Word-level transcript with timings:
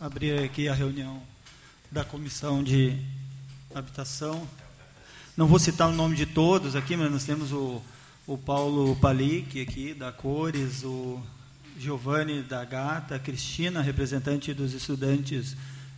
abrir 0.00 0.44
aqui 0.44 0.68
a 0.68 0.74
reunião 0.74 1.20
da 1.90 2.04
comissão 2.04 2.62
de 2.62 2.96
habitação. 3.74 4.46
Não 5.36 5.48
vou 5.48 5.58
citar 5.58 5.88
o 5.88 5.92
nome 5.92 6.14
de 6.14 6.24
todos 6.24 6.76
aqui, 6.76 6.96
mas 6.96 7.10
nós 7.10 7.24
temos 7.24 7.52
o, 7.52 7.82
o 8.24 8.38
Paulo 8.38 8.94
Palic 8.96 9.60
aqui, 9.60 9.92
da 9.92 10.12
Cores, 10.12 10.84
o 10.84 11.20
Giovanni 11.76 12.42
da 12.42 12.64
Gata, 12.64 13.16
a 13.16 13.18
Cristina, 13.18 13.80
representante 13.82 14.54
dos 14.54 14.72
estudantes 14.72 15.56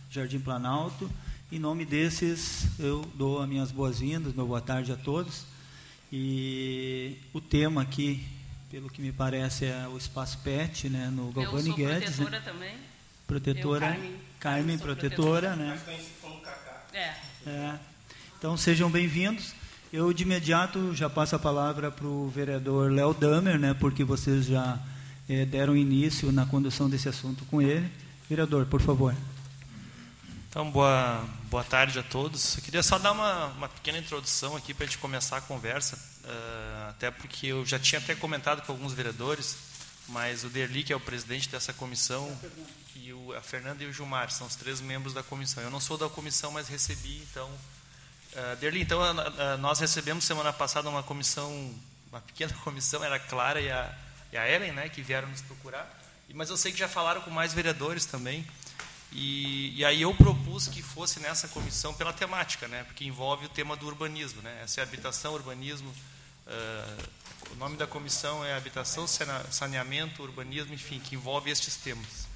Jardim 0.09 0.39
Planalto. 0.39 1.07
Em 1.51 1.59
nome 1.59 1.85
desses, 1.85 2.65
eu 2.79 3.05
dou 3.13 3.39
as 3.39 3.47
minhas 3.47 3.71
boas-vindas, 3.71 4.33
meu 4.33 4.47
boa 4.47 4.61
tarde 4.61 4.91
a 4.91 4.97
todos. 4.97 5.45
E 6.11 7.17
o 7.33 7.39
tema 7.39 7.83
aqui, 7.83 8.25
pelo 8.71 8.89
que 8.89 9.01
me 9.01 9.11
parece, 9.11 9.65
é 9.65 9.87
o 9.87 9.95
espaço 9.95 10.39
PET, 10.39 10.89
né, 10.89 11.11
no 11.13 11.31
Galvani 11.31 11.69
eu 11.69 11.75
sou 11.75 11.75
Guedes. 11.75 12.15
protetora 12.15 12.39
né? 12.39 12.45
também. 12.45 12.90
Protetora, 13.31 13.85
Eu, 13.85 13.91
Carmen. 13.91 14.15
Carmen, 14.39 14.77
Sou 14.77 14.85
protetora, 14.87 15.55
né? 15.55 15.81
É. 16.93 17.13
É. 17.47 17.79
Então 18.37 18.57
sejam 18.57 18.91
bem-vindos. 18.91 19.53
Eu 19.93 20.11
de 20.11 20.23
imediato 20.23 20.93
já 20.93 21.09
passo 21.09 21.35
a 21.35 21.39
palavra 21.39 21.89
para 21.89 22.05
o 22.05 22.29
vereador 22.29 22.91
Léo 22.91 23.13
Damer, 23.13 23.57
né? 23.57 23.73
Porque 23.73 24.03
vocês 24.03 24.45
já 24.45 24.77
eh, 25.29 25.45
deram 25.45 25.77
início 25.77 26.29
na 26.31 26.45
condução 26.45 26.89
desse 26.89 27.07
assunto 27.07 27.45
com 27.45 27.61
ele. 27.61 27.89
Vereador, 28.29 28.65
por 28.65 28.81
favor. 28.81 29.15
Então, 30.49 30.69
boa, 30.69 31.23
boa 31.49 31.63
tarde 31.63 31.99
a 31.99 32.03
todos. 32.03 32.57
Eu 32.57 32.63
queria 32.63 32.83
só 32.83 32.99
dar 32.99 33.13
uma, 33.13 33.47
uma 33.47 33.69
pequena 33.69 33.97
introdução 33.97 34.57
aqui 34.57 34.73
para 34.73 34.83
a 34.83 34.87
gente 34.87 34.97
começar 34.97 35.37
a 35.37 35.41
conversa, 35.41 35.97
eh, 36.25 36.89
até 36.89 37.09
porque 37.09 37.47
eu 37.47 37.65
já 37.65 37.79
tinha 37.79 37.99
até 37.99 38.13
comentado 38.13 38.65
com 38.65 38.73
alguns 38.73 38.91
vereadores, 38.91 39.57
mas 40.09 40.43
o 40.43 40.49
Derli, 40.49 40.83
que 40.83 40.91
é 40.91 40.95
o 40.95 40.99
presidente 40.99 41.47
dessa 41.49 41.71
comissão, 41.71 42.29
e 42.95 43.13
o, 43.13 43.33
a 43.35 43.41
Fernanda 43.41 43.83
e 43.83 43.87
o 43.87 43.93
Gilmar 43.93 44.29
são 44.31 44.47
os 44.47 44.55
três 44.55 44.79
membros 44.81 45.13
da 45.13 45.23
comissão. 45.23 45.61
Eu 45.63 45.69
não 45.69 45.79
sou 45.79 45.97
da 45.97 46.09
comissão, 46.09 46.51
mas 46.51 46.67
recebi, 46.67 47.17
então... 47.29 47.49
Uh, 48.33 48.55
Derli, 48.61 48.81
então, 48.81 49.01
a- 49.03 49.11
a- 49.53 49.57
nós 49.57 49.79
recebemos 49.79 50.23
semana 50.23 50.53
passada 50.53 50.87
uma 50.89 51.03
comissão, 51.03 51.75
uma 52.09 52.21
pequena 52.21 52.53
comissão, 52.63 53.03
era 53.03 53.15
a 53.15 53.19
Clara 53.19 53.59
e 53.59 53.69
a, 53.69 53.93
e 54.31 54.37
a 54.37 54.49
Ellen, 54.49 54.71
né, 54.71 54.87
que 54.87 55.01
vieram 55.01 55.27
nos 55.27 55.41
procurar, 55.41 55.99
mas 56.33 56.49
eu 56.49 56.55
sei 56.55 56.71
que 56.71 56.77
já 56.77 56.87
falaram 56.87 57.19
com 57.19 57.29
mais 57.29 57.53
vereadores 57.53 58.05
também, 58.05 58.47
e, 59.11 59.77
e 59.77 59.83
aí 59.83 60.01
eu 60.03 60.15
propus 60.15 60.65
que 60.69 60.81
fosse 60.81 61.19
nessa 61.19 61.49
comissão 61.49 61.93
pela 61.93 62.13
temática, 62.13 62.69
né, 62.69 62.85
porque 62.85 63.03
envolve 63.03 63.47
o 63.47 63.49
tema 63.49 63.75
do 63.75 63.85
urbanismo, 63.85 64.41
né, 64.41 64.61
essa 64.63 64.79
é 64.79 64.83
habitação, 64.83 65.33
urbanismo, 65.33 65.93
ah, 66.47 66.97
o 67.51 67.55
nome 67.55 67.75
da 67.75 67.85
comissão 67.85 68.45
é 68.45 68.53
habitação, 68.55 69.05
saneamento, 69.51 70.23
urbanismo, 70.23 70.73
enfim, 70.73 71.01
que 71.01 71.15
envolve 71.15 71.51
estes 71.51 71.75
temas. 71.75 72.30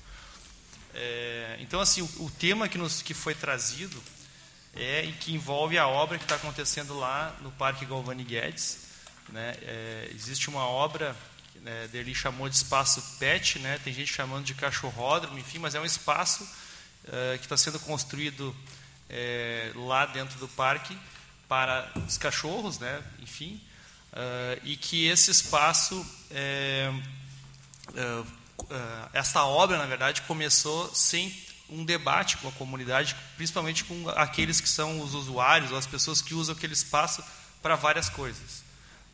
É, 0.98 1.58
então, 1.60 1.82
assim, 1.82 2.02
o, 2.02 2.24
o 2.24 2.32
tema 2.32 2.70
que, 2.70 2.78
nos, 2.78 3.02
que 3.02 3.14
foi 3.14 3.36
trazido 3.36 4.02
é 4.74 5.04
e 5.04 5.12
que 5.12 5.34
envolve 5.34 5.78
a 5.78 5.88
obra 5.88 6.18
que 6.18 6.24
está 6.24 6.36
acontecendo 6.36 6.98
lá 6.98 7.36
no 7.42 7.52
Parque 7.52 7.86
Galvani 7.86 8.24
Guedes. 8.24 8.88
Né? 9.30 9.56
É, 9.62 10.10
existe 10.16 10.50
uma 10.50 10.66
obra, 10.66 11.16
né, 11.58 11.88
Derli 11.92 12.16
chamou 12.16 12.48
de 12.48 12.56
espaço 12.56 13.02
PET, 13.20 13.60
né? 13.60 13.80
tem 13.84 13.94
gente 13.94 14.12
chamando 14.12 14.46
de 14.46 14.54
cachorródromo, 14.54 15.38
enfim, 15.38 15.60
mas 15.60 15.76
é 15.76 15.80
um 15.80 15.86
espaço 15.86 16.48
eh, 17.08 17.38
que 17.38 17.46
está 17.46 17.56
sendo 17.56 17.80
construído 17.80 18.56
eh, 19.08 19.72
lá 19.76 20.08
dentro 20.08 20.40
do 20.40 20.48
parque 20.48 20.98
para 21.48 21.92
os 22.08 22.18
cachorros, 22.18 22.80
né? 22.80 23.04
enfim, 23.22 23.62
eh, 24.12 24.60
e 24.64 24.76
que 24.76 25.06
esse 25.08 25.30
espaço 25.30 26.04
essa 29.14 29.44
obra, 29.44 29.78
na 29.78 29.86
verdade, 29.86 30.22
começou 30.24 30.94
sem 30.94 31.36
um 31.70 31.84
debate 31.84 32.38
com 32.38 32.48
a 32.48 32.52
comunidade, 32.52 33.16
principalmente 33.36 33.84
com 33.84 34.10
aqueles 34.10 34.62
que 34.62 34.70
são 34.70 35.02
os 35.02 35.14
usuários, 35.14 35.72
ou 35.72 35.78
as 35.78 35.88
pessoas 35.88 36.22
que 36.22 36.34
usam 36.34 36.56
aquele 36.56 36.74
espaço 36.74 37.24
para 37.62 37.76
várias 37.76 38.10
coisas. 38.10 38.64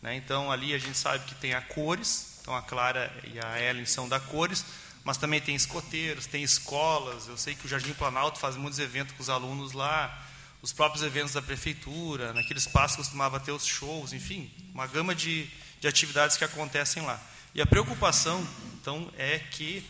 né? 0.01 0.15
Então, 0.15 0.51
ali 0.51 0.73
a 0.73 0.77
gente 0.77 0.97
sabe 0.97 1.23
que 1.25 1.35
tem 1.35 1.53
a 1.53 1.61
cores, 1.61 2.39
então 2.41 2.55
a 2.55 2.61
Clara 2.61 3.11
e 3.23 3.39
a 3.39 3.61
Ellen 3.61 3.85
são 3.85 4.09
da 4.09 4.19
cores, 4.19 4.65
mas 5.03 5.17
também 5.17 5.39
tem 5.39 5.55
escoteiros, 5.55 6.25
tem 6.25 6.43
escolas, 6.43 7.27
eu 7.27 7.37
sei 7.37 7.55
que 7.55 7.65
o 7.65 7.69
Jardim 7.69 7.93
Planalto 7.93 8.39
faz 8.39 8.55
muitos 8.55 8.79
eventos 8.79 9.15
com 9.15 9.23
os 9.23 9.29
alunos 9.29 9.71
lá, 9.71 10.25
os 10.61 10.71
próprios 10.71 11.03
eventos 11.03 11.33
da 11.33 11.41
prefeitura, 11.41 12.33
naquele 12.33 12.59
espaço 12.59 12.97
costumava 12.97 13.39
ter 13.39 13.51
os 13.51 13.65
shows, 13.65 14.13
enfim, 14.13 14.51
uma 14.73 14.85
gama 14.85 15.15
de, 15.15 15.49
de 15.79 15.87
atividades 15.87 16.37
que 16.37 16.43
acontecem 16.43 17.03
lá. 17.03 17.19
E 17.53 17.61
a 17.61 17.65
preocupação, 17.65 18.45
então, 18.79 19.11
é 19.17 19.39
que 19.39 19.83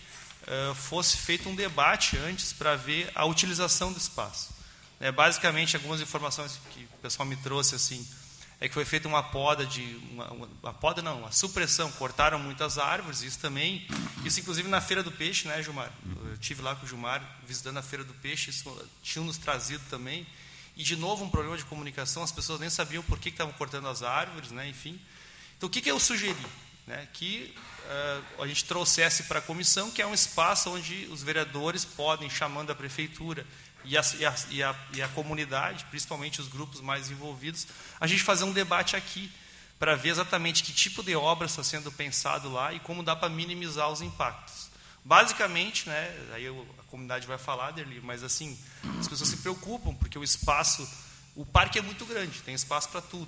eh, 0.47 0.73
fosse 0.73 1.17
feito 1.17 1.47
um 1.47 1.55
debate 1.55 2.17
antes 2.17 2.51
para 2.51 2.75
ver 2.75 3.11
a 3.13 3.25
utilização 3.25 3.93
do 3.93 3.99
espaço. 3.99 4.49
É, 4.99 5.11
basicamente, 5.11 5.75
algumas 5.75 6.01
informações 6.01 6.59
que 6.71 6.83
o 6.93 6.97
pessoal 6.97 7.27
me 7.27 7.35
trouxe 7.35 7.75
assim 7.75 8.05
é 8.59 8.67
que 8.67 8.73
foi 8.75 8.85
feita 8.85 9.07
uma 9.07 9.23
poda 9.23 9.65
de 9.65 9.81
uma, 10.11 10.31
uma, 10.31 10.73
poda 10.73 11.01
não, 11.01 11.19
uma 11.19 11.31
supressão, 11.31 11.91
cortaram 11.93 12.37
muitas 12.37 12.77
árvores, 12.77 13.23
isso 13.23 13.39
também, 13.39 13.87
isso 14.23 14.39
inclusive 14.39 14.69
na 14.69 14.79
feira 14.79 15.01
do 15.01 15.11
peixe, 15.11 15.47
né, 15.47 15.63
Gilmar? 15.63 15.91
Eu 16.25 16.37
tive 16.37 16.61
lá 16.61 16.75
com 16.75 16.85
o 16.85 16.87
Gilmar 16.87 17.23
visitando 17.47 17.77
a 17.77 17.81
feira 17.81 18.03
do 18.03 18.13
peixe, 18.13 18.51
isso 18.51 18.89
tinham 19.01 19.25
nos 19.25 19.39
trazido 19.39 19.83
também. 19.89 20.27
E 20.77 20.83
de 20.83 20.95
novo 20.95 21.23
um 21.23 21.29
problema 21.29 21.57
de 21.57 21.65
comunicação, 21.65 22.21
as 22.21 22.31
pessoas 22.31 22.59
nem 22.59 22.69
sabiam 22.69 23.01
por 23.03 23.17
que 23.17 23.31
que 23.31 23.35
estavam 23.35 23.53
cortando 23.53 23.87
as 23.87 24.03
árvores, 24.03 24.51
né, 24.51 24.69
enfim. 24.69 24.99
Então 25.57 25.67
o 25.67 25.71
que 25.71 25.81
que 25.81 25.89
eu 25.89 25.99
sugeri? 25.99 26.37
Né, 26.87 27.07
que 27.13 27.55
uh, 27.85 28.43
a 28.43 28.47
gente 28.47 28.65
trouxesse 28.65 29.23
para 29.23 29.37
a 29.37 29.41
comissão, 29.41 29.91
que 29.91 30.01
é 30.01 30.07
um 30.07 30.15
espaço 30.15 30.71
onde 30.71 31.07
os 31.11 31.21
vereadores 31.21 31.85
podem, 31.85 32.27
chamando 32.27 32.71
a 32.71 32.75
prefeitura 32.75 33.45
e 33.85 33.97
a, 33.97 34.01
e, 34.17 34.25
a, 34.25 34.35
e, 34.49 34.63
a, 34.63 34.75
e 34.95 35.01
a 35.01 35.07
comunidade, 35.09 35.85
principalmente 35.85 36.41
os 36.41 36.47
grupos 36.47 36.81
mais 36.81 37.09
envolvidos, 37.09 37.67
a 37.99 38.07
gente 38.07 38.23
fazer 38.23 38.43
um 38.45 38.51
debate 38.51 38.95
aqui 38.95 39.31
para 39.79 39.95
ver 39.95 40.09
exatamente 40.09 40.63
que 40.63 40.71
tipo 40.71 41.01
de 41.01 41.15
obra 41.15 41.47
está 41.47 41.63
sendo 41.63 41.91
pensado 41.91 42.51
lá 42.51 42.71
e 42.71 42.79
como 42.79 43.01
dá 43.01 43.15
para 43.15 43.29
minimizar 43.29 43.89
os 43.89 44.01
impactos. 44.01 44.69
Basicamente, 45.03 45.89
né, 45.89 46.29
aí 46.33 46.43
eu, 46.43 46.67
a 46.77 46.83
comunidade 46.83 47.25
vai 47.25 47.39
falar 47.39 47.71
dele, 47.71 47.99
mas 48.03 48.23
assim, 48.23 48.57
as 48.99 49.07
pessoas 49.07 49.29
se 49.29 49.37
preocupam 49.37 49.95
porque 49.95 50.19
o 50.19 50.23
espaço, 50.23 50.87
o 51.35 51.43
parque 51.43 51.79
é 51.79 51.81
muito 51.81 52.05
grande, 52.05 52.41
tem 52.41 52.53
espaço 52.53 52.89
para 52.89 53.01
tudo, 53.01 53.27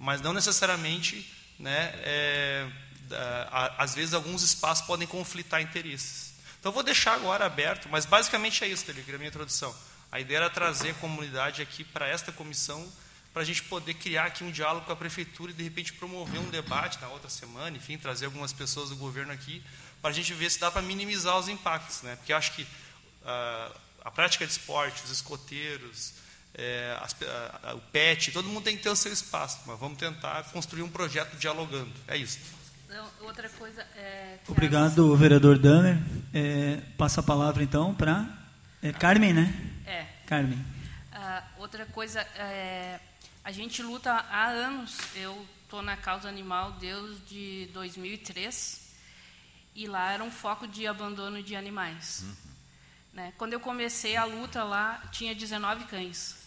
mas 0.00 0.20
não 0.20 0.32
necessariamente, 0.32 1.32
né, 1.58 1.92
é, 2.02 2.66
a, 3.50 3.82
às 3.82 3.94
vezes 3.94 4.14
alguns 4.14 4.42
espaços 4.42 4.86
podem 4.86 5.06
conflitar 5.06 5.60
interesses. 5.60 6.34
Então, 6.58 6.72
vou 6.72 6.82
deixar 6.82 7.14
agora 7.14 7.46
aberto, 7.46 7.88
mas 7.88 8.04
basicamente 8.04 8.64
é 8.64 8.68
isso, 8.68 8.84
Delic, 8.86 9.08
a 9.14 9.18
minha 9.18 9.28
introdução. 9.28 9.74
A 10.10 10.20
ideia 10.20 10.38
era 10.38 10.50
trazer 10.50 10.90
a 10.90 10.94
comunidade 10.94 11.62
aqui 11.62 11.84
para 11.84 12.08
esta 12.08 12.32
comissão, 12.32 12.90
para 13.32 13.42
a 13.42 13.44
gente 13.44 13.62
poder 13.64 13.94
criar 13.94 14.24
aqui 14.24 14.42
um 14.42 14.50
diálogo 14.50 14.86
com 14.86 14.92
a 14.92 14.96
prefeitura 14.96 15.52
e, 15.52 15.54
de 15.54 15.62
repente, 15.62 15.92
promover 15.92 16.40
um 16.40 16.48
debate 16.48 16.98
na 17.00 17.08
outra 17.08 17.28
semana, 17.28 17.76
enfim, 17.76 17.98
trazer 17.98 18.26
algumas 18.26 18.52
pessoas 18.52 18.88
do 18.88 18.96
governo 18.96 19.32
aqui, 19.32 19.62
para 20.00 20.10
a 20.10 20.12
gente 20.12 20.32
ver 20.32 20.50
se 20.50 20.58
dá 20.58 20.70
para 20.70 20.82
minimizar 20.82 21.38
os 21.38 21.48
impactos. 21.48 22.02
Né? 22.02 22.16
Porque 22.16 22.32
acho 22.32 22.52
que 22.52 22.62
uh, 22.62 23.76
a 24.02 24.10
prática 24.10 24.46
de 24.46 24.52
esporte, 24.52 25.04
os 25.04 25.10
escoteiros, 25.10 26.14
é, 26.58 26.98
as, 27.02 27.14
a, 27.22 27.70
a, 27.70 27.74
o 27.74 27.80
PET, 27.80 28.32
todo 28.32 28.48
mundo 28.48 28.64
tem 28.64 28.76
que 28.76 28.82
ter 28.82 28.88
o 28.88 28.96
seu 28.96 29.12
espaço, 29.12 29.60
mas 29.66 29.78
vamos 29.78 29.98
tentar 29.98 30.42
construir 30.44 30.82
um 30.82 30.88
projeto 30.88 31.36
dialogando. 31.36 31.92
É 32.08 32.16
isso. 32.16 32.38
Outra 33.20 33.48
coisa 33.50 33.82
é. 33.96 34.38
Obrigado, 34.48 35.14
vereador 35.16 35.58
Damer. 35.58 35.98
É, 36.32 36.80
passa 36.96 37.20
a 37.20 37.22
palavra 37.22 37.62
então 37.62 37.94
para 37.94 38.26
é, 38.82 38.92
Carmen, 38.92 39.34
né? 39.34 39.54
É. 39.84 40.06
Carmen. 40.24 40.64
Ah, 41.12 41.42
outra 41.58 41.84
coisa 41.86 42.20
é. 42.20 42.98
A 43.44 43.52
gente 43.52 43.82
luta 43.82 44.12
há 44.12 44.46
anos. 44.46 44.98
Eu 45.14 45.46
estou 45.64 45.82
na 45.82 45.96
causa 45.96 46.28
animal 46.28 46.72
desde 46.72 47.68
2003 47.74 48.86
e 49.74 49.86
lá 49.86 50.12
era 50.12 50.24
um 50.24 50.30
foco 50.30 50.66
de 50.66 50.86
abandono 50.86 51.42
de 51.42 51.54
animais. 51.54 52.22
Uhum. 52.22 52.34
Né? 53.12 53.32
Quando 53.36 53.52
eu 53.52 53.60
comecei 53.60 54.16
a 54.16 54.24
luta 54.24 54.64
lá, 54.64 55.02
tinha 55.10 55.34
19 55.34 55.84
cães. 55.84 56.45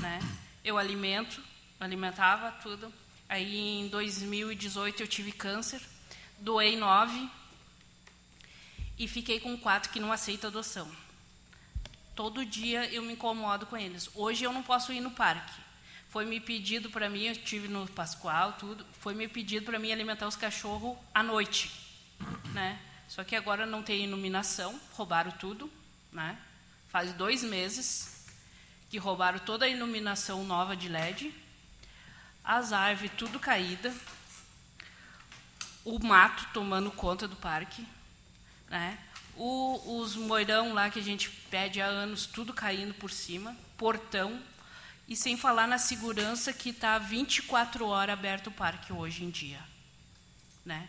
Né? 0.00 0.20
Eu 0.64 0.78
alimento, 0.78 1.42
alimentava 1.80 2.50
tudo. 2.62 2.92
Aí 3.28 3.80
em 3.80 3.88
2018 3.88 5.02
eu 5.02 5.08
tive 5.08 5.32
câncer, 5.32 5.80
doei 6.38 6.76
nove 6.76 7.28
e 8.98 9.08
fiquei 9.08 9.40
com 9.40 9.56
quatro 9.56 9.90
que 9.90 9.98
não 9.98 10.12
aceitam 10.12 10.48
adoção. 10.48 10.90
Todo 12.14 12.44
dia 12.44 12.92
eu 12.92 13.02
me 13.02 13.14
incomodo 13.14 13.66
com 13.66 13.76
eles. 13.76 14.10
Hoje 14.14 14.44
eu 14.44 14.52
não 14.52 14.62
posso 14.62 14.92
ir 14.92 15.00
no 15.00 15.10
parque. 15.10 15.60
Foi 16.10 16.26
me 16.26 16.38
pedido 16.38 16.90
para 16.90 17.08
mim, 17.08 17.24
eu 17.24 17.32
estive 17.32 17.68
no 17.68 17.88
Pascoal, 17.88 18.52
tudo, 18.52 18.84
foi 19.00 19.14
me 19.14 19.26
pedido 19.26 19.64
para 19.64 19.78
mim 19.78 19.90
alimentar 19.90 20.28
os 20.28 20.36
cachorros 20.36 20.96
à 21.14 21.22
noite. 21.22 21.70
Né? 22.52 22.78
Só 23.08 23.24
que 23.24 23.34
agora 23.34 23.64
não 23.64 23.82
tem 23.82 24.04
iluminação, 24.04 24.78
roubaram 24.92 25.30
tudo. 25.32 25.72
Né? 26.12 26.38
Faz 26.88 27.14
dois 27.14 27.42
meses 27.42 28.21
que 28.92 28.98
roubaram 28.98 29.38
toda 29.38 29.64
a 29.64 29.68
iluminação 29.70 30.44
nova 30.44 30.76
de 30.76 30.86
LED 30.86 31.32
as 32.44 32.74
árvores 32.74 33.10
tudo 33.16 33.40
caída, 33.40 33.90
o 35.82 35.98
mato 35.98 36.46
tomando 36.52 36.90
conta 36.90 37.26
do 37.26 37.34
parque, 37.34 37.86
né? 38.68 38.98
O, 39.34 39.98
os 39.98 40.14
moirão 40.14 40.74
lá 40.74 40.90
que 40.90 40.98
a 40.98 41.02
gente 41.02 41.30
pede 41.30 41.80
há 41.80 41.86
anos, 41.86 42.26
tudo 42.26 42.52
caindo 42.52 42.92
por 42.92 43.10
cima, 43.10 43.56
portão, 43.78 44.38
e 45.08 45.16
sem 45.16 45.38
falar 45.38 45.66
na 45.66 45.78
segurança 45.78 46.52
que 46.52 46.68
está 46.68 46.98
24 46.98 47.86
horas 47.86 48.12
aberto 48.12 48.48
o 48.48 48.52
parque 48.52 48.92
hoje 48.92 49.24
em 49.24 49.30
dia. 49.30 49.60
Né? 50.66 50.86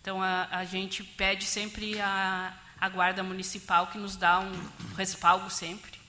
Então, 0.00 0.22
a, 0.22 0.48
a 0.50 0.64
gente 0.64 1.04
pede 1.04 1.44
sempre 1.44 2.00
a, 2.00 2.56
a 2.80 2.88
guarda 2.88 3.22
municipal 3.22 3.88
que 3.88 3.98
nos 3.98 4.16
dá 4.16 4.40
um 4.40 4.52
respaldo 4.96 5.50
sempre. 5.50 6.00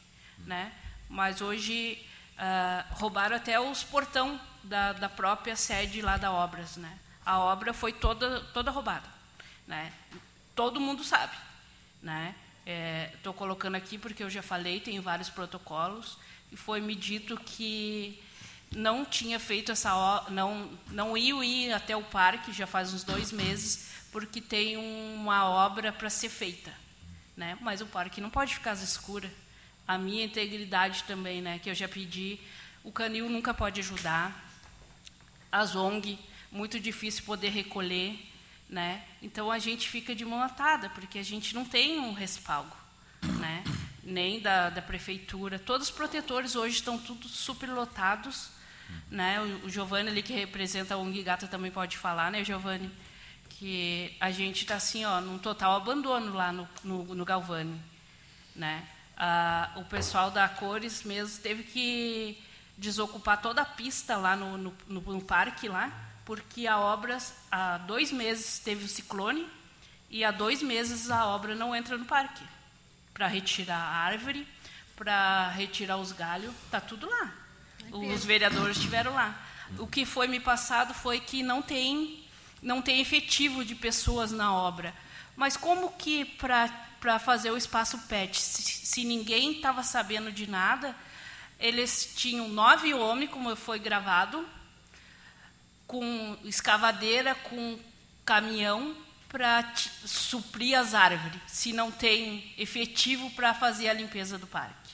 Né? 0.45 0.71
Mas 1.13 1.41
hoje 1.41 2.03
uh, 2.39 2.95
roubaram 2.95 3.35
até 3.35 3.59
os 3.59 3.83
portão 3.83 4.41
da, 4.63 4.93
da 4.93 5.07
própria 5.07 5.55
sede 5.55 6.01
lá 6.01 6.17
da 6.17 6.31
Obras. 6.31 6.75
Né? 6.75 6.91
A 7.23 7.37
obra 7.37 7.71
foi 7.71 7.93
toda, 7.93 8.41
toda 8.45 8.71
roubada. 8.71 9.07
Né? 9.67 9.93
Todo 10.55 10.79
mundo 10.79 11.03
sabe. 11.03 11.37
Né? 12.01 12.33
Estou 13.13 13.31
é, 13.31 13.35
colocando 13.35 13.75
aqui 13.75 13.99
porque 13.99 14.23
eu 14.23 14.29
já 14.29 14.41
falei, 14.41 14.79
tem 14.79 14.99
vários 14.99 15.29
protocolos, 15.29 16.17
e 16.51 16.57
foi 16.57 16.81
me 16.81 16.95
dito 16.95 17.37
que 17.37 18.19
não 18.75 19.05
tinha 19.05 19.39
feito 19.39 19.71
essa 19.71 20.25
não 20.29 20.67
não 20.89 21.15
ia 21.15 21.43
ir 21.43 21.71
até 21.73 21.95
o 21.95 22.01
parque 22.01 22.51
já 22.51 22.65
faz 22.65 22.91
uns 22.91 23.03
dois 23.03 23.31
meses 23.31 23.91
porque 24.11 24.41
tem 24.41 24.77
uma 24.77 25.47
obra 25.47 25.93
para 25.93 26.09
ser 26.09 26.29
feita 26.29 26.73
né 27.37 27.55
mas 27.61 27.81
o 27.81 27.85
parque 27.85 28.19
não 28.19 28.31
pode 28.31 28.55
ficar 28.55 28.71
às 28.71 28.81
escuras 28.81 29.29
a 29.87 29.97
minha 29.97 30.25
integridade 30.25 31.03
também 31.03 31.41
né 31.41 31.59
que 31.59 31.69
eu 31.69 31.75
já 31.75 31.87
pedi 31.87 32.39
o 32.83 32.91
canil 32.91 33.29
nunca 33.29 33.53
pode 33.53 33.79
ajudar 33.79 34.49
as 35.51 35.75
ONG 35.75 36.17
muito 36.51 36.79
difícil 36.79 37.23
poder 37.23 37.49
recolher 37.49 38.17
né 38.69 39.03
então 39.21 39.51
a 39.51 39.59
gente 39.59 39.87
fica 39.87 40.15
de 40.15 40.25
mão 40.25 40.41
atada 40.41 40.89
porque 40.89 41.19
a 41.19 41.23
gente 41.23 41.53
não 41.53 41.65
tem 41.65 41.99
um 41.99 42.13
respaldo 42.13 42.73
né 43.39 43.63
nem 44.03 44.39
da, 44.39 44.69
da 44.69 44.81
prefeitura 44.81 45.59
todos 45.59 45.87
os 45.87 45.93
protetores 45.93 46.55
hoje 46.55 46.75
estão 46.75 46.97
tudo 46.97 47.27
superlotados 47.27 48.51
né? 49.09 49.39
O, 49.41 49.67
o 49.67 49.69
Giovanni 49.69 50.09
ali 50.09 50.21
que 50.21 50.33
representa 50.33 50.95
a 50.95 50.97
ONG 50.97 51.23
Gata 51.23 51.47
também 51.47 51.71
pode 51.71 51.97
falar, 51.97 52.31
né, 52.31 52.43
Giovanni? 52.43 52.91
Que 53.49 54.15
a 54.19 54.31
gente 54.31 54.61
está 54.61 54.75
assim, 54.75 55.05
ó, 55.05 55.21
num 55.21 55.37
total 55.37 55.75
abandono 55.75 56.33
lá 56.33 56.51
no, 56.51 56.67
no, 56.83 57.15
no 57.15 57.25
Galvani, 57.25 57.79
né? 58.55 58.83
Ah, 59.15 59.71
o 59.75 59.83
pessoal 59.85 60.31
da 60.31 60.47
Cores 60.49 61.03
mesmo 61.03 61.41
teve 61.41 61.63
que 61.63 62.43
desocupar 62.77 63.41
toda 63.41 63.61
a 63.61 63.65
pista 63.65 64.17
lá 64.17 64.35
no, 64.35 64.57
no, 64.57 64.73
no, 64.87 65.01
no 65.01 65.21
parque 65.21 65.67
lá, 65.67 65.91
porque 66.25 66.65
a 66.65 66.79
obra 66.79 67.17
há 67.51 67.77
dois 67.77 68.11
meses 68.11 68.59
teve 68.59 68.85
o 68.85 68.87
ciclone 68.87 69.47
e 70.09 70.23
há 70.23 70.31
dois 70.31 70.61
meses 70.63 71.11
a 71.11 71.27
obra 71.27 71.55
não 71.55 71.75
entra 71.75 71.97
no 71.97 72.05
parque 72.05 72.43
para 73.13 73.27
retirar 73.27 73.77
a 73.77 73.97
árvore, 74.05 74.47
para 74.95 75.49
retirar 75.49 75.97
os 75.97 76.11
galhos, 76.11 76.53
tá 76.71 76.81
tudo 76.81 77.09
lá 77.09 77.43
os 77.91 78.25
vereadores 78.25 78.77
estiveram 78.77 79.13
lá. 79.13 79.35
O 79.77 79.87
que 79.87 80.05
foi 80.05 80.27
me 80.27 80.39
passado 80.39 80.93
foi 80.93 81.19
que 81.19 81.43
não 81.43 81.61
tem, 81.61 82.23
não 82.61 82.81
tem 82.81 82.99
efetivo 82.99 83.63
de 83.63 83.75
pessoas 83.75 84.31
na 84.31 84.53
obra. 84.53 84.93
Mas 85.35 85.57
como 85.57 85.91
que 85.93 86.25
para 86.25 86.69
fazer 87.19 87.51
o 87.51 87.57
espaço 87.57 87.97
PET, 88.07 88.39
se, 88.39 88.61
se 88.61 89.03
ninguém 89.03 89.53
estava 89.53 89.83
sabendo 89.83 90.31
de 90.31 90.49
nada, 90.49 90.95
eles 91.59 92.13
tinham 92.15 92.47
nove 92.49 92.93
homens, 92.93 93.29
como 93.29 93.55
foi 93.55 93.79
gravado, 93.79 94.45
com 95.87 96.37
escavadeira, 96.43 97.35
com 97.35 97.77
caminhão 98.25 98.95
para 99.29 99.73
suprir 100.05 100.77
as 100.77 100.93
árvores, 100.93 101.41
se 101.47 101.73
não 101.73 101.91
tem 101.91 102.53
efetivo 102.57 103.29
para 103.31 103.53
fazer 103.53 103.89
a 103.89 103.93
limpeza 103.93 104.37
do 104.37 104.45
parque. 104.47 104.93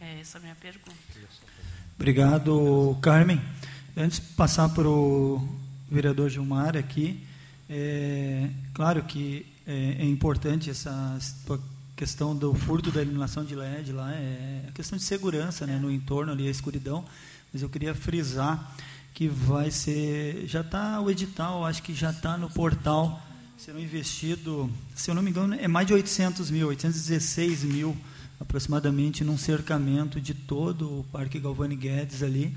É 0.00 0.20
essa 0.20 0.38
a 0.38 0.40
minha 0.40 0.54
pergunta. 0.56 0.96
Obrigado, 1.94 2.98
Carmen. 3.00 3.40
Antes 3.96 4.20
de 4.20 4.26
passar 4.34 4.68
para 4.68 4.88
o 4.88 5.48
vereador 5.90 6.28
Gilmar 6.28 6.76
aqui, 6.76 7.25
é, 7.68 8.48
claro 8.72 9.02
que 9.02 9.44
é, 9.66 9.96
é, 9.98 10.04
importante 10.04 10.70
essa 10.70 11.18
questão 11.96 12.36
do 12.36 12.54
furto 12.54 12.90
da 12.92 13.02
iluminação 13.02 13.44
de 13.44 13.54
LED 13.54 13.92
lá, 13.92 14.12
é 14.12 14.66
a 14.68 14.72
questão 14.72 14.96
de 14.96 15.04
segurança 15.04 15.66
né, 15.66 15.78
no 15.78 15.90
entorno 15.90 16.30
ali, 16.30 16.46
a 16.46 16.50
escuridão, 16.50 17.04
mas 17.52 17.62
eu 17.62 17.68
queria 17.68 17.94
frisar 17.94 18.72
que 19.12 19.28
vai 19.28 19.70
ser, 19.70 20.46
já 20.46 20.60
está 20.60 21.00
o 21.00 21.10
edital, 21.10 21.64
acho 21.64 21.82
que 21.82 21.94
já 21.94 22.10
está 22.10 22.36
no 22.36 22.50
portal, 22.50 23.20
serão 23.56 23.80
investido, 23.80 24.70
se 24.94 25.10
eu 25.10 25.14
não 25.14 25.22
me 25.22 25.30
engano, 25.30 25.54
é 25.54 25.66
mais 25.66 25.86
de 25.86 25.94
800 25.94 26.50
mil, 26.50 26.68
816 26.68 27.64
mil 27.64 27.96
aproximadamente 28.38 29.24
num 29.24 29.38
cercamento 29.38 30.20
de 30.20 30.34
todo 30.34 31.00
o 31.00 31.04
Parque 31.10 31.40
Galvani 31.40 31.74
Guedes 31.74 32.22
ali, 32.22 32.54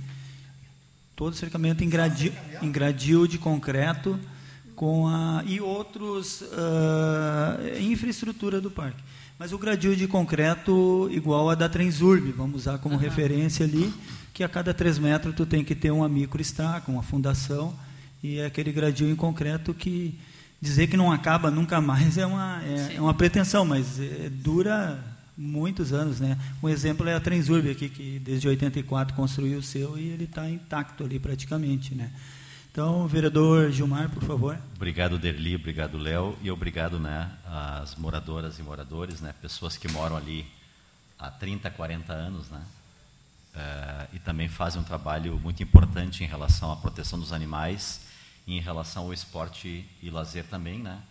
todo 1.16 1.34
o 1.34 1.36
cercamento 1.36 1.84
em 1.84 1.90
gradil, 1.90 2.34
em 2.62 2.70
gradil 2.70 3.26
de 3.26 3.38
concreto 3.38 4.20
com 4.80 5.10
a 5.10 5.44
e 5.46 5.60
outros 5.60 6.40
uh, 6.40 7.82
infraestrutura 7.82 8.62
do 8.62 8.72
parque. 8.72 9.04
Mas 9.38 9.52
o 9.52 9.58
gradil 9.58 9.94
de 9.94 10.08
concreto 10.08 11.10
igual 11.12 11.50
a 11.50 11.56
da 11.56 11.68
Transurb, 11.68 12.32
vamos 12.32 12.62
usar 12.62 12.78
como 12.78 12.96
uhum. 12.96 13.02
referência 13.02 13.66
ali, 13.66 13.94
que 14.34 14.42
a 14.42 14.48
cada 14.48 14.74
três 14.74 14.98
metros 14.98 15.36
tu 15.36 15.46
tem 15.46 15.66
que 15.66 15.76
ter 15.76 15.92
uma 15.92 16.08
microestaca, 16.08 16.90
uma 16.90 17.04
fundação, 17.04 17.74
e 18.24 18.40
é 18.40 18.46
aquele 18.46 18.72
gradil 18.72 19.10
em 19.10 19.18
concreto 19.18 19.74
que 19.74 20.18
dizer 20.62 20.88
que 20.88 20.96
não 20.96 21.12
acaba 21.12 21.52
nunca 21.52 21.82
mais 21.82 22.18
é 22.18 22.26
uma, 22.26 22.64
é, 22.64 22.96
é 22.96 23.02
uma 23.02 23.14
pretensão, 23.14 23.66
mas 23.66 24.00
é, 24.00 24.30
dura 24.30 24.98
muitos 25.38 25.92
anos, 25.92 26.22
né? 26.22 26.38
Um 26.64 26.70
exemplo 26.70 27.06
é 27.06 27.16
a 27.16 27.20
Transurb 27.20 27.70
aqui, 27.70 27.90
que 27.90 28.18
desde 28.20 28.48
84 28.48 29.14
construiu 29.14 29.60
o 29.60 29.64
seu 29.64 29.98
e 29.98 30.08
ele 30.08 30.24
está 30.24 30.50
intacto 30.50 31.04
ali 31.04 31.20
praticamente, 31.20 31.94
né? 31.94 32.10
Então, 32.80 33.06
vereador 33.10 33.70
Gilmar, 33.72 34.10
por 34.10 34.24
favor. 34.24 34.58
Obrigado, 34.74 35.20
Derli, 35.20 35.54
obrigado, 35.54 35.98
Léo, 35.98 36.38
e 36.42 36.50
obrigado, 36.50 36.98
né, 36.98 37.30
às 37.46 37.94
moradoras 37.96 38.58
e 38.58 38.64
moradores, 38.64 39.20
né, 39.20 39.36
pessoas 39.42 39.76
que 39.76 39.92
moram 39.92 40.16
ali 40.16 40.50
há 41.20 41.30
30, 41.30 41.70
40 41.72 42.14
anos, 42.14 42.50
né, 42.50 42.64
uh, 43.54 44.16
e 44.16 44.20
também 44.20 44.48
fazem 44.48 44.80
um 44.80 44.86
trabalho 44.86 45.38
muito 45.44 45.62
importante 45.62 46.24
em 46.24 46.28
relação 46.28 46.72
à 46.72 46.78
proteção 46.78 47.20
dos 47.20 47.34
animais 47.34 48.00
e 48.48 48.56
em 48.56 48.62
relação 48.62 49.04
ao 49.08 49.14
esporte 49.14 49.86
e 50.02 50.10
lazer 50.10 50.46
também, 50.46 50.80
né, 50.80 51.02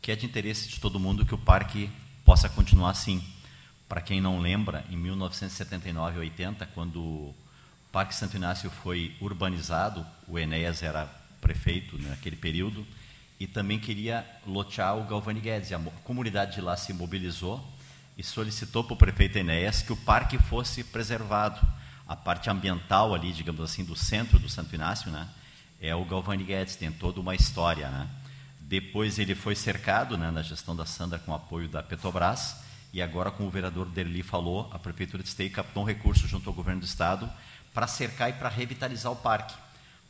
que 0.00 0.10
é 0.10 0.16
de 0.16 0.26
interesse 0.26 0.68
de 0.68 0.80
todo 0.80 0.98
mundo 0.98 1.24
que 1.24 1.36
o 1.36 1.38
parque 1.38 1.88
possa 2.24 2.48
continuar 2.48 2.90
assim. 2.90 3.22
Para 3.88 4.00
quem 4.00 4.20
não 4.20 4.40
lembra, 4.40 4.84
em 4.90 4.96
1979 4.96 6.18
80, 6.18 6.66
quando 6.74 7.00
o 7.00 7.34
Parque 7.92 8.12
Santo 8.12 8.36
Inácio 8.36 8.70
foi 8.70 9.14
urbanizado, 9.20 10.04
o 10.26 10.36
Enéas 10.36 10.82
era 10.82 11.21
prefeito 11.42 12.00
naquele 12.00 12.36
período, 12.36 12.86
e 13.38 13.46
também 13.46 13.78
queria 13.78 14.24
lotear 14.46 14.96
o 14.96 15.04
Galvani 15.04 15.40
Guedes. 15.40 15.72
A 15.72 15.78
comunidade 16.04 16.54
de 16.54 16.60
lá 16.60 16.76
se 16.76 16.92
mobilizou 16.92 17.62
e 18.16 18.22
solicitou 18.22 18.84
para 18.84 18.94
o 18.94 18.96
prefeito 18.96 19.36
Enéas 19.36 19.82
que 19.82 19.92
o 19.92 19.96
parque 19.96 20.38
fosse 20.38 20.84
preservado. 20.84 21.60
A 22.06 22.14
parte 22.14 22.48
ambiental 22.48 23.14
ali, 23.14 23.32
digamos 23.32 23.60
assim, 23.60 23.84
do 23.84 23.96
centro 23.96 24.38
do 24.38 24.48
Santo 24.48 24.74
Inácio, 24.74 25.10
né, 25.10 25.28
é 25.80 25.94
o 25.94 26.04
Galvani 26.04 26.44
Guedes, 26.44 26.76
tem 26.76 26.92
toda 26.92 27.20
uma 27.20 27.34
história. 27.34 27.90
Né. 27.90 28.08
Depois 28.60 29.18
ele 29.18 29.34
foi 29.34 29.56
cercado 29.56 30.16
né, 30.16 30.30
na 30.30 30.42
gestão 30.42 30.76
da 30.76 30.86
Sandra 30.86 31.18
com 31.18 31.34
apoio 31.34 31.68
da 31.68 31.82
Petrobras, 31.82 32.56
e 32.92 33.00
agora, 33.00 33.30
como 33.30 33.48
o 33.48 33.50
vereador 33.50 33.86
Derli 33.86 34.22
falou, 34.22 34.70
a 34.70 34.78
Prefeitura 34.78 35.22
de 35.22 35.28
Esteio 35.30 35.50
captou 35.50 35.82
um 35.82 35.86
recurso 35.86 36.28
junto 36.28 36.50
ao 36.50 36.54
governo 36.54 36.80
do 36.80 36.86
Estado 36.86 37.28
para 37.72 37.86
cercar 37.86 38.28
e 38.28 38.34
para 38.34 38.50
revitalizar 38.50 39.10
o 39.10 39.16
parque. 39.16 39.54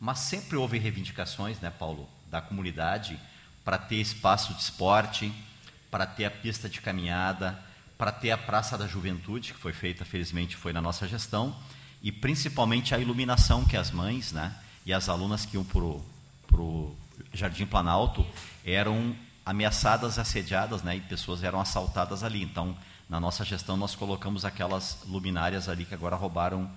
Mas 0.02 0.18
sempre 0.18 0.56
houve 0.56 0.78
reivindicações, 0.78 1.60
né, 1.60 1.70
Paulo, 1.70 2.08
da 2.28 2.40
comunidade 2.40 3.16
para 3.64 3.78
ter 3.78 4.00
espaço 4.00 4.52
de 4.52 4.60
esporte, 4.60 5.32
para 5.92 6.04
ter 6.04 6.24
a 6.24 6.30
pista 6.30 6.68
de 6.68 6.80
caminhada, 6.80 7.56
para 7.96 8.10
ter 8.10 8.32
a 8.32 8.36
Praça 8.36 8.76
da 8.76 8.88
Juventude, 8.88 9.52
que 9.52 9.60
foi 9.60 9.72
feita, 9.72 10.04
felizmente, 10.04 10.56
foi 10.56 10.72
na 10.72 10.82
nossa 10.82 11.06
gestão, 11.06 11.56
e 12.02 12.10
principalmente 12.10 12.96
a 12.96 12.98
iluminação 12.98 13.64
que 13.64 13.76
as 13.76 13.92
mães 13.92 14.32
né, 14.32 14.52
e 14.84 14.92
as 14.92 15.08
alunas 15.08 15.46
que 15.46 15.56
iam 15.56 15.62
para 15.62 15.78
o 15.80 16.96
Jardim 17.32 17.64
Planalto 17.64 18.26
eram 18.64 19.14
ameaçadas, 19.46 20.18
assediadas, 20.18 20.82
né, 20.82 20.96
e 20.96 21.00
pessoas 21.00 21.44
eram 21.44 21.60
assaltadas 21.60 22.24
ali. 22.24 22.42
Então, 22.42 22.76
na 23.08 23.20
nossa 23.20 23.44
gestão, 23.44 23.76
nós 23.76 23.94
colocamos 23.94 24.44
aquelas 24.44 24.98
luminárias 25.06 25.68
ali 25.68 25.84
que 25.84 25.94
agora 25.94 26.16
roubaram 26.16 26.68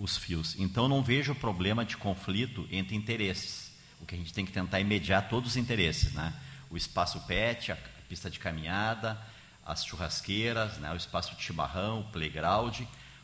os 0.00 0.16
fios. 0.16 0.56
Então, 0.58 0.88
não 0.88 1.02
vejo 1.02 1.34
problema 1.34 1.84
de 1.84 1.96
conflito 1.96 2.66
entre 2.72 2.96
interesses. 2.96 3.70
O 4.00 4.06
que 4.06 4.14
a 4.14 4.18
gente 4.18 4.32
tem 4.32 4.46
que 4.46 4.52
tentar 4.52 4.80
é 4.80 4.84
mediar 4.84 5.28
todos 5.28 5.50
os 5.50 5.56
interesses, 5.58 6.14
né? 6.14 6.32
O 6.70 6.76
espaço 6.76 7.20
pet, 7.26 7.70
a 7.70 7.76
pista 8.08 8.30
de 8.30 8.38
caminhada, 8.38 9.20
as 9.64 9.84
churrasqueiras, 9.84 10.78
né, 10.78 10.90
o 10.92 10.96
espaço 10.96 11.36
de 11.36 11.42
chimarrão, 11.42 12.00
o 12.00 12.04
playground, 12.04 12.80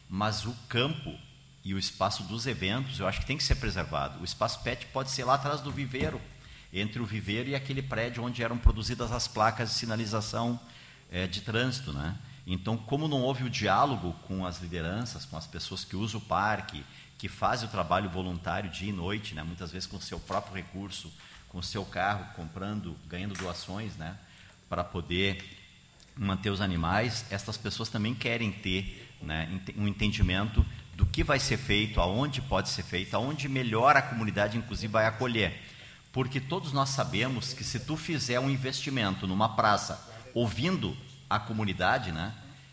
mas 0.08 0.44
o 0.44 0.52
campo 0.68 1.18
e 1.64 1.74
o 1.74 1.78
espaço 1.78 2.22
dos 2.24 2.46
eventos, 2.46 3.00
eu 3.00 3.08
acho 3.08 3.20
que 3.20 3.26
tem 3.26 3.36
que 3.36 3.42
ser 3.42 3.56
preservado. 3.56 4.20
O 4.20 4.24
espaço 4.24 4.60
pet 4.62 4.86
pode 4.86 5.10
ser 5.10 5.24
lá 5.24 5.34
atrás 5.34 5.60
do 5.60 5.72
viveiro, 5.72 6.20
entre 6.72 7.00
o 7.00 7.06
viveiro 7.06 7.48
e 7.48 7.54
aquele 7.54 7.82
prédio 7.82 8.22
onde 8.22 8.42
eram 8.42 8.58
produzidas 8.58 9.10
as 9.10 9.26
placas 9.26 9.70
de 9.70 9.74
sinalização 9.76 10.60
é, 11.10 11.26
de 11.26 11.40
trânsito, 11.40 11.92
né? 11.92 12.16
Então, 12.46 12.76
como 12.76 13.08
não 13.08 13.22
houve 13.22 13.42
o 13.42 13.50
diálogo 13.50 14.12
com 14.28 14.46
as 14.46 14.60
lideranças, 14.60 15.24
com 15.24 15.36
as 15.36 15.46
pessoas 15.46 15.84
que 15.84 15.96
usam 15.96 16.20
o 16.20 16.24
parque, 16.24 16.84
que 17.18 17.28
fazem 17.28 17.68
o 17.68 17.70
trabalho 17.70 18.08
voluntário 18.08 18.70
dia 18.70 18.90
e 18.90 18.92
noite, 18.92 19.34
né? 19.34 19.42
muitas 19.42 19.72
vezes 19.72 19.88
com 19.88 19.96
o 19.96 20.00
seu 20.00 20.20
próprio 20.20 20.54
recurso, 20.54 21.12
com 21.48 21.58
o 21.58 21.62
seu 21.62 21.84
carro, 21.84 22.32
comprando, 22.34 22.96
ganhando 23.08 23.34
doações, 23.34 23.96
né? 23.96 24.16
para 24.68 24.84
poder 24.84 25.42
manter 26.16 26.50
os 26.50 26.60
animais, 26.60 27.24
estas 27.30 27.56
pessoas 27.56 27.88
também 27.88 28.14
querem 28.14 28.52
ter 28.52 29.12
né, 29.20 29.60
um 29.76 29.88
entendimento 29.88 30.64
do 30.94 31.04
que 31.04 31.22
vai 31.22 31.38
ser 31.38 31.58
feito, 31.58 32.00
aonde 32.00 32.40
pode 32.40 32.68
ser 32.68 32.82
feito, 32.82 33.14
aonde 33.14 33.48
melhor 33.48 33.96
a 33.96 34.02
comunidade, 34.02 34.56
inclusive, 34.56 34.90
vai 34.90 35.06
acolher. 35.06 35.60
Porque 36.10 36.40
todos 36.40 36.72
nós 36.72 36.90
sabemos 36.90 37.52
que 37.52 37.62
se 37.62 37.80
tu 37.80 37.96
fizer 37.96 38.40
um 38.40 38.48
investimento 38.48 39.26
numa 39.26 39.54
praça, 39.54 40.10
ouvindo 40.32 40.96
a 41.28 41.38
comunidade, 41.38 42.12
né, 42.12 42.32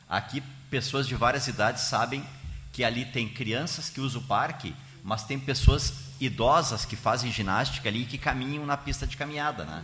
aqui 0.09 0.41
pessoas 0.69 1.07
de 1.07 1.15
várias 1.15 1.47
idades 1.47 1.83
sabem 1.83 2.25
que 2.71 2.83
ali 2.83 3.05
tem 3.05 3.29
crianças 3.29 3.89
que 3.89 4.01
usam 4.01 4.21
o 4.21 4.23
parque, 4.25 4.75
mas 5.03 5.23
tem 5.23 5.39
pessoas 5.39 5.93
idosas 6.19 6.85
que 6.85 6.95
fazem 6.95 7.31
ginástica 7.31 7.89
ali 7.89 8.01
e 8.03 8.05
que 8.05 8.17
caminham 8.17 8.65
na 8.65 8.75
pista 8.75 9.05
de 9.05 9.15
caminhada, 9.15 9.65
né? 9.65 9.83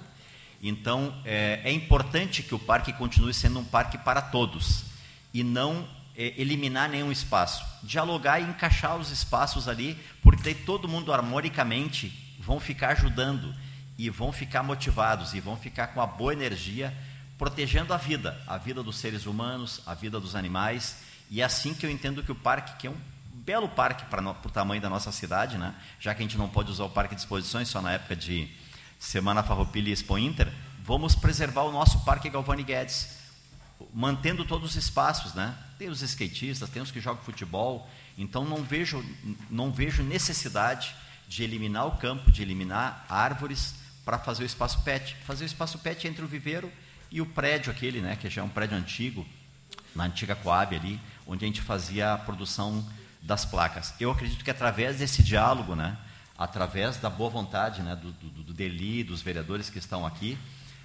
Então 0.62 1.16
é, 1.24 1.62
é 1.64 1.72
importante 1.72 2.44
que 2.44 2.56
o 2.56 2.60
parque 2.60 2.92
continue 2.94 3.34
sendo 3.34 3.60
um 3.60 3.64
parque 3.64 3.98
para 3.98 4.22
todos 4.22 4.86
e 5.34 5.44
não 5.44 5.88
é, 6.18 6.34
eliminar 6.42 6.90
nenhum 6.90 7.12
espaço, 7.12 7.64
dialogar 7.84 8.40
e 8.40 8.44
encaixar 8.44 8.98
os 8.98 9.12
espaços 9.12 9.68
ali, 9.68 9.98
porque 10.22 10.44
daí 10.44 10.56
todo 10.56 10.88
mundo 10.88 11.14
harmonicamente 11.14 12.36
vão 12.40 12.60
ficar 12.60 12.90
ajudando 12.90 13.56
e 13.98 14.10
vão 14.10 14.32
ficar 14.32 14.64
motivados 14.64 15.34
e 15.34 15.40
vão 15.40 15.56
ficar 15.56 15.88
com 15.88 16.02
a 16.02 16.08
boa 16.08 16.34
energia 16.34 16.94
protegendo 17.40 17.94
a 17.94 17.98
vida, 17.98 18.40
a 18.46 18.58
vida 18.58 18.84
dos 18.84 18.98
seres 18.98 19.26
humanos, 19.26 19.82
a 19.88 19.96
vida 19.96 20.20
dos 20.20 20.36
animais 20.36 20.98
e 21.32 21.42
é 21.42 21.44
assim 21.46 21.74
que 21.74 21.86
eu 21.86 21.90
entendo 21.90 22.22
que 22.22 22.32
o 22.32 22.36
parque, 22.36 22.76
que 22.78 22.88
é 22.88 22.90
um 22.90 22.98
belo 23.34 23.70
parque 23.70 24.04
para 24.06 24.22
o 24.22 24.50
tamanho 24.50 24.82
da 24.82 24.90
nossa 24.90 25.12
cidade, 25.12 25.58
né? 25.58 25.74
já 26.00 26.14
que 26.14 26.22
a 26.22 26.26
gente 26.26 26.38
não 26.38 26.50
pode 26.50 26.70
usar 26.70 26.84
o 26.84 26.90
parque 26.90 27.16
de 27.16 27.22
exposições 27.22 27.70
só 27.70 27.82
na 27.82 27.94
época 27.94 28.16
de 28.16 28.50
Semana 29.00 29.42
Farroupilha 29.42 29.90
e 29.90 29.94
Expo 29.94 30.18
Inter, 30.18 30.52
vamos 30.84 31.16
preservar 31.16 31.62
o 31.62 31.72
nosso 31.72 32.04
Parque 32.04 32.30
Galvani 32.30 32.64
Guedes, 32.64 33.18
mantendo 33.94 34.44
todos 34.44 34.72
os 34.72 34.76
espaços, 34.76 35.34
né? 35.34 35.56
Tem 35.78 35.88
os 35.88 36.02
skatistas, 36.02 36.70
tem 36.70 36.82
os 36.82 36.92
que 36.92 37.00
jogam 37.00 37.24
futebol, 37.24 37.90
então 38.18 38.44
não 38.44 38.62
vejo, 38.62 39.02
não 39.50 39.72
vejo 39.72 40.04
necessidade 40.04 40.94
de 41.28 41.44
eliminar 41.44 41.88
o 41.88 41.92
campo, 41.92 42.30
de 42.30 42.42
eliminar 42.42 43.06
árvores 43.08 43.76
para 44.04 44.20
fazer 44.20 44.44
o 44.44 44.46
espaço 44.46 44.82
pet. 44.82 45.16
Fazer 45.26 45.46
o 45.46 45.48
espaço 45.48 45.80
pet 45.80 46.06
entre 46.06 46.26
o 46.26 46.28
viveiro 46.28 46.70
e 47.12 47.22
o 47.22 47.26
prédio 47.26 47.72
aquele, 47.72 48.02
né, 48.02 48.16
que 48.16 48.30
já 48.30 48.42
é 48.42 48.44
um 48.44 48.50
prédio 48.50 48.78
antigo, 48.78 49.26
na 49.96 50.06
antiga 50.06 50.36
Coab 50.36 50.76
ali, 50.76 51.00
onde 51.26 51.46
a 51.46 51.48
gente 51.48 51.62
fazia 51.62 52.14
a 52.14 52.18
produção 52.18 52.86
das 53.22 53.46
placas. 53.46 53.94
Eu 54.00 54.12
acredito 54.12 54.44
que 54.44 54.52
através 54.52 55.00
desse 55.00 55.24
diálogo, 55.24 55.76
né, 55.76 55.98
através 56.38 56.98
da 56.98 57.10
boa 57.10 57.30
vontade 57.30 57.82
né, 57.82 57.96
do, 57.96 58.12
do, 58.12 58.44
do 58.44 58.54
Deli, 58.54 59.04
dos 59.04 59.22
vereadores 59.22 59.70
que 59.70 59.78
estão 59.78 60.06
aqui, 60.06 60.38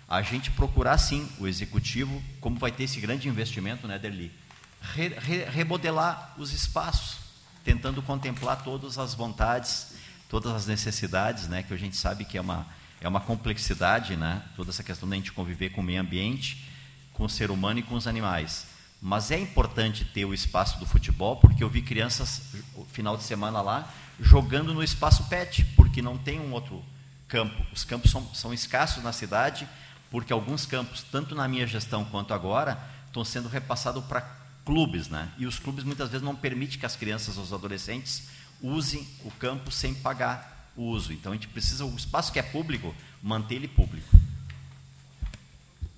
a 0.08 0.20
gente 0.20 0.50
procurar 0.50 0.98
sim 0.98 1.28
o 1.38 1.46
executivo, 1.46 2.22
como 2.40 2.58
vai 2.58 2.70
ter 2.70 2.84
esse 2.84 3.00
grande 3.00 3.28
investimento, 3.28 3.86
né, 3.86 3.98
Deli, 3.98 4.32
re, 4.80 5.08
re, 5.08 5.44
remodelar 5.44 6.34
os 6.36 6.52
espaços, 6.52 7.18
tentando 7.62 8.02
contemplar 8.02 8.62
todas 8.62 8.98
as 8.98 9.14
vontades, 9.14 9.94
todas 10.28 10.52
as 10.52 10.66
necessidades, 10.66 11.48
né, 11.48 11.62
que 11.62 11.72
a 11.72 11.76
gente 11.76 11.96
sabe 11.96 12.24
que 12.24 12.36
é 12.36 12.40
uma, 12.40 12.66
é 13.00 13.08
uma 13.08 13.20
complexidade, 13.20 14.16
né, 14.16 14.42
toda 14.56 14.70
essa 14.70 14.82
questão 14.82 15.08
da 15.08 15.16
gente 15.16 15.32
conviver 15.32 15.70
com 15.70 15.80
o 15.80 15.84
meio 15.84 16.00
ambiente, 16.00 16.68
com 17.12 17.24
o 17.24 17.28
ser 17.28 17.50
humano 17.50 17.80
e 17.80 17.82
com 17.82 17.94
os 17.94 18.06
animais. 18.06 18.66
Mas 19.00 19.30
é 19.30 19.38
importante 19.38 20.04
ter 20.04 20.24
o 20.24 20.32
espaço 20.32 20.78
do 20.78 20.86
futebol, 20.86 21.36
porque 21.36 21.62
eu 21.62 21.68
vi 21.68 21.82
crianças, 21.82 22.54
final 22.92 23.16
de 23.16 23.22
semana 23.22 23.60
lá, 23.60 23.88
jogando 24.18 24.72
no 24.72 24.82
espaço 24.82 25.24
pet, 25.28 25.64
porque 25.76 26.00
não 26.00 26.16
tem 26.16 26.40
um 26.40 26.52
outro 26.52 26.82
campo. 27.28 27.64
Os 27.72 27.84
campos 27.84 28.10
são, 28.10 28.34
são 28.34 28.54
escassos 28.54 29.02
na 29.02 29.12
cidade, 29.12 29.68
porque 30.10 30.32
alguns 30.32 30.64
campos, 30.64 31.02
tanto 31.02 31.34
na 31.34 31.46
minha 31.46 31.66
gestão 31.66 32.04
quanto 32.04 32.32
agora, 32.32 32.78
estão 33.06 33.24
sendo 33.24 33.48
repassados 33.48 34.04
para 34.04 34.22
clubes, 34.64 35.08
né? 35.08 35.30
E 35.36 35.46
os 35.46 35.58
clubes 35.58 35.84
muitas 35.84 36.08
vezes 36.08 36.24
não 36.24 36.34
permitem 36.34 36.78
que 36.78 36.86
as 36.86 36.96
crianças 36.96 37.36
os 37.36 37.52
adolescentes 37.52 38.28
usem 38.62 39.06
o 39.24 39.30
campo 39.32 39.70
sem 39.70 39.94
pagar 39.94 40.53
o 40.76 40.82
uso. 40.82 41.12
Então 41.12 41.32
a 41.32 41.34
gente 41.34 41.48
precisa, 41.48 41.84
o 41.84 41.94
espaço 41.96 42.32
que 42.32 42.38
é 42.38 42.42
público, 42.42 42.94
manter 43.22 43.56
ele 43.56 43.68
público. 43.68 44.08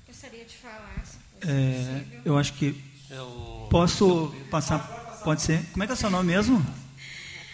Gostaria 0.06 0.44
de 0.44 0.56
falar, 0.56 1.02
se 1.04 1.18
fosse 1.18 1.50
é, 1.52 1.98
possível. 2.00 2.22
Eu 2.24 2.38
acho 2.38 2.52
que 2.54 2.82
eu... 3.10 3.68
Posso 3.70 4.34
passar? 4.50 4.80
Pode 5.22 5.42
ser. 5.42 5.64
Como 5.72 5.82
é 5.82 5.86
que 5.86 5.92
é 5.92 5.94
o 5.94 5.98
seu 5.98 6.10
nome 6.10 6.32
mesmo? 6.32 6.64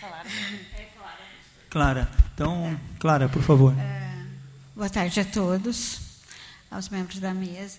Clara. 0.00 0.24
Clara. 1.70 2.10
Então, 2.34 2.80
Clara, 2.98 3.28
por 3.28 3.42
favor. 3.42 3.74
É, 3.78 4.26
boa 4.74 4.90
tarde 4.90 5.20
a 5.20 5.24
todos, 5.24 6.00
aos 6.70 6.88
membros 6.88 7.18
da 7.18 7.32
mesa. 7.32 7.78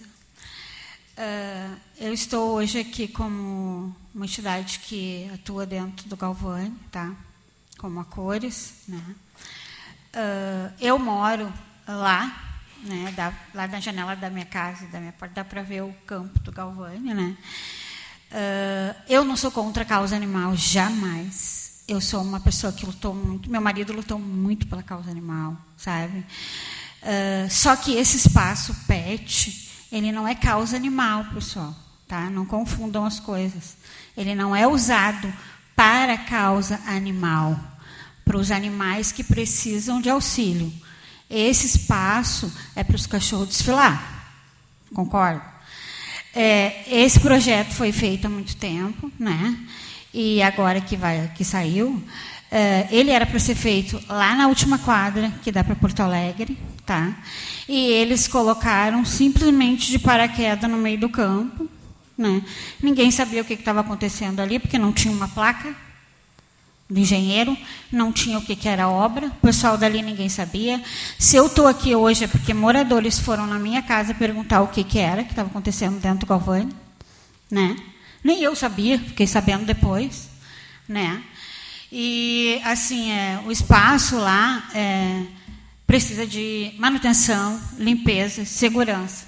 É, 1.15 1.69
eu 1.99 2.13
estou 2.13 2.55
hoje 2.55 2.79
aqui 2.79 3.07
como 3.07 3.95
uma 4.13 4.25
entidade 4.25 4.79
que 4.79 5.29
atua 5.33 5.65
dentro 5.65 6.07
do 6.09 6.17
Galvani, 6.17 6.75
tá? 6.91 7.15
Como 7.77 7.99
a 7.99 8.05
Cores, 8.05 8.73
né? 8.87 9.15
É, 10.13 10.71
eu 10.79 10.99
moro 10.99 11.51
lá 11.87 12.43
né, 12.83 13.13
da, 13.15 13.33
lá 13.53 13.67
na 13.67 13.79
janela 13.79 14.15
da 14.15 14.29
minha 14.29 14.45
casa, 14.45 14.85
da 14.87 14.99
minha 14.99 15.13
porta, 15.13 15.35
dá 15.35 15.43
para 15.43 15.61
ver 15.61 15.83
o 15.83 15.93
campo 16.05 16.39
do 16.39 16.51
Galvani, 16.51 17.13
né? 17.13 17.37
Uh, 18.31 18.95
eu 19.07 19.23
não 19.23 19.37
sou 19.37 19.51
contra 19.51 19.83
a 19.83 19.85
causa 19.85 20.15
animal, 20.15 20.55
jamais. 20.55 21.83
Eu 21.87 22.01
sou 22.01 22.21
uma 22.21 22.39
pessoa 22.39 22.73
que 22.73 22.85
lutou 22.85 23.13
muito, 23.13 23.49
meu 23.49 23.61
marido 23.61 23.93
lutou 23.93 24.17
muito 24.17 24.67
pela 24.67 24.81
causa 24.81 25.11
animal, 25.11 25.55
sabe? 25.77 26.25
Uh, 27.01 27.49
só 27.49 27.75
que 27.75 27.95
esse 27.95 28.17
espaço 28.17 28.75
PET, 28.87 29.69
ele 29.91 30.11
não 30.11 30.27
é 30.27 30.33
causa 30.33 30.75
animal, 30.75 31.25
pessoal, 31.25 31.75
tá? 32.07 32.29
Não 32.29 32.45
confundam 32.45 33.05
as 33.05 33.19
coisas. 33.19 33.77
Ele 34.17 34.33
não 34.33 34.55
é 34.55 34.67
usado 34.67 35.31
para 35.75 36.17
causa 36.17 36.79
animal, 36.87 37.57
para 38.23 38.37
os 38.37 38.51
animais 38.51 39.11
que 39.11 39.23
precisam 39.23 40.01
de 40.01 40.09
auxílio. 40.09 40.71
Esse 41.29 41.65
espaço 41.65 42.51
é 42.75 42.83
para 42.83 42.95
os 42.95 43.07
cachorros 43.07 43.49
desfilar. 43.49 44.31
Concordo? 44.93 45.41
É, 46.35 46.83
esse 46.87 47.19
projeto 47.19 47.73
foi 47.73 47.91
feito 47.91 48.25
há 48.25 48.29
muito 48.29 48.55
tempo, 48.55 49.11
né? 49.19 49.57
E 50.13 50.41
agora 50.41 50.79
que 50.79 50.95
vai, 50.95 51.31
que 51.35 51.43
saiu, 51.43 52.01
é, 52.51 52.87
ele 52.91 53.09
era 53.09 53.25
para 53.25 53.39
ser 53.39 53.55
feito 53.55 53.99
lá 54.07 54.35
na 54.35 54.47
última 54.47 54.77
quadra, 54.77 55.31
que 55.43 55.51
dá 55.51 55.63
para 55.63 55.75
Porto 55.75 56.01
Alegre, 56.01 56.57
tá? 56.85 57.17
E 57.67 57.87
eles 57.87 58.27
colocaram 58.27 59.03
simplesmente 59.03 59.89
de 59.89 59.97
paraquedas 59.97 60.69
no 60.69 60.77
meio 60.77 60.99
do 60.99 61.09
campo, 61.09 61.67
né? 62.15 62.43
Ninguém 62.81 63.09
sabia 63.09 63.41
o 63.41 63.45
que 63.45 63.53
estava 63.53 63.81
acontecendo 63.81 64.39
ali, 64.39 64.59
porque 64.59 64.77
não 64.77 64.93
tinha 64.93 65.11
uma 65.11 65.27
placa, 65.27 65.75
do 66.89 66.99
engenheiro, 66.99 67.57
não 67.91 68.11
tinha 68.11 68.37
o 68.37 68.41
que, 68.41 68.55
que 68.55 68.67
era 68.67 68.89
obra, 68.89 69.27
o 69.27 69.41
pessoal 69.41 69.77
dali 69.77 70.01
ninguém 70.01 70.29
sabia. 70.29 70.81
Se 71.17 71.35
eu 71.35 71.47
estou 71.47 71.67
aqui 71.67 71.95
hoje 71.95 72.25
é 72.25 72.27
porque 72.27 72.53
moradores 72.53 73.17
foram 73.17 73.47
na 73.47 73.57
minha 73.57 73.81
casa 73.81 74.13
perguntar 74.13 74.61
o 74.61 74.67
que, 74.67 74.83
que 74.83 74.99
era, 74.99 75.23
que 75.23 75.31
estava 75.31 75.49
acontecendo 75.49 75.99
dentro 75.99 76.19
do 76.19 76.25
Galvani. 76.25 76.73
Né? 77.49 77.75
Nem 78.23 78.41
eu 78.41 78.55
sabia, 78.55 78.99
fiquei 78.99 79.27
sabendo 79.27 79.65
depois. 79.65 80.29
Né? 80.87 81.23
E, 81.91 82.59
assim, 82.63 83.11
é, 83.11 83.39
o 83.45 83.51
espaço 83.51 84.17
lá 84.17 84.67
é, 84.73 85.23
precisa 85.85 86.25
de 86.25 86.73
manutenção, 86.77 87.59
limpeza, 87.77 88.45
segurança. 88.45 89.27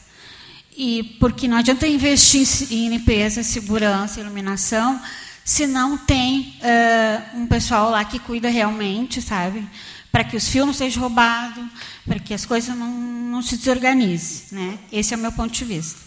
E 0.76 1.16
porque 1.20 1.48
não 1.48 1.58
adianta 1.58 1.88
investir 1.88 2.46
em 2.72 2.90
limpeza, 2.90 3.44
segurança, 3.44 4.20
iluminação, 4.20 5.00
se 5.46 5.68
não 5.68 5.96
tem 5.96 6.58
uh, 6.60 7.38
um 7.38 7.46
pessoal 7.46 7.92
lá 7.92 8.04
que 8.04 8.18
cuida 8.18 8.50
realmente, 8.50 9.22
sabe? 9.22 9.64
Para 10.12 10.24
que 10.24 10.36
os 10.36 10.50
fios 10.50 10.66
não 10.66 10.74
sejam 10.74 11.04
roubados, 11.04 11.64
para 12.04 12.18
que 12.18 12.34
as 12.34 12.48
coisas 12.48 12.76
não, 12.76 12.90
não 12.90 13.44
se 13.44 13.56
desorganizem. 13.56 14.48
Né? 14.52 14.80
Esse 14.92 15.14
é 15.14 15.18
o 15.18 15.20
meu 15.20 15.32
ponto 15.32 15.54
de 15.54 15.64
vista. 15.64 16.02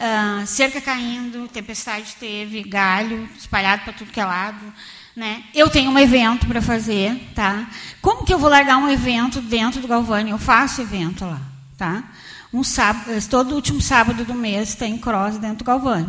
Uh, 0.00 0.46
cerca 0.46 0.80
caindo, 0.80 1.46
tempestade 1.48 2.16
teve, 2.18 2.62
galho 2.62 3.28
espalhado 3.38 3.82
para 3.84 3.92
tudo 3.92 4.10
que 4.10 4.18
é 4.18 4.24
lado. 4.24 4.72
Né? 5.14 5.44
Eu 5.54 5.68
tenho 5.68 5.90
um 5.90 5.98
evento 5.98 6.46
para 6.46 6.62
fazer. 6.62 7.30
Tá? 7.34 7.68
Como 8.00 8.24
que 8.24 8.32
eu 8.32 8.38
vou 8.38 8.48
largar 8.48 8.78
um 8.78 8.88
evento 8.88 9.42
dentro 9.42 9.82
do 9.82 9.86
Galvani? 9.86 10.30
Eu 10.30 10.38
faço 10.38 10.80
evento 10.80 11.26
lá. 11.26 11.42
Tá? 11.76 12.04
Um 12.50 12.64
sábado, 12.64 13.10
todo 13.28 13.54
último 13.54 13.82
sábado 13.82 14.24
do 14.24 14.32
mês 14.32 14.74
tem 14.74 14.96
cross 14.96 15.36
dentro 15.36 15.58
do 15.58 15.64
Galvani. 15.64 16.08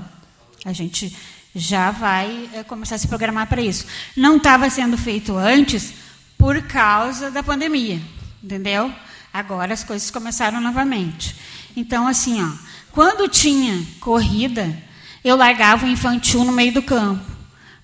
A 0.64 0.72
gente 0.72 1.14
já 1.56 1.92
vai 1.92 2.50
é, 2.54 2.64
começar 2.64 2.96
a 2.96 2.98
se 2.98 3.08
programar 3.08 3.48
para 3.48 3.62
isso. 3.62 3.86
Não 4.16 4.38
estava 4.38 4.70
sendo 4.70 4.98
feito 4.98 5.38
antes 5.38 5.94
por 6.38 6.62
causa 6.64 7.30
da 7.30 7.44
pandemia, 7.44 8.02
entendeu? 8.44 8.92
Agora 9.32 9.74
as 9.74 9.84
coisas 9.84 10.10
começaram 10.10 10.60
novamente. 10.60 11.36
Então, 11.76 12.08
assim, 12.08 12.44
ó, 12.44 12.52
quando 12.92 13.30
tinha 13.30 13.84
corrida, 14.00 14.76
eu 15.24 15.36
largava 15.36 15.86
o 15.86 15.90
infantil 15.90 16.44
no 16.44 16.52
meio 16.52 16.74
do 16.74 16.82
campo, 16.82 17.24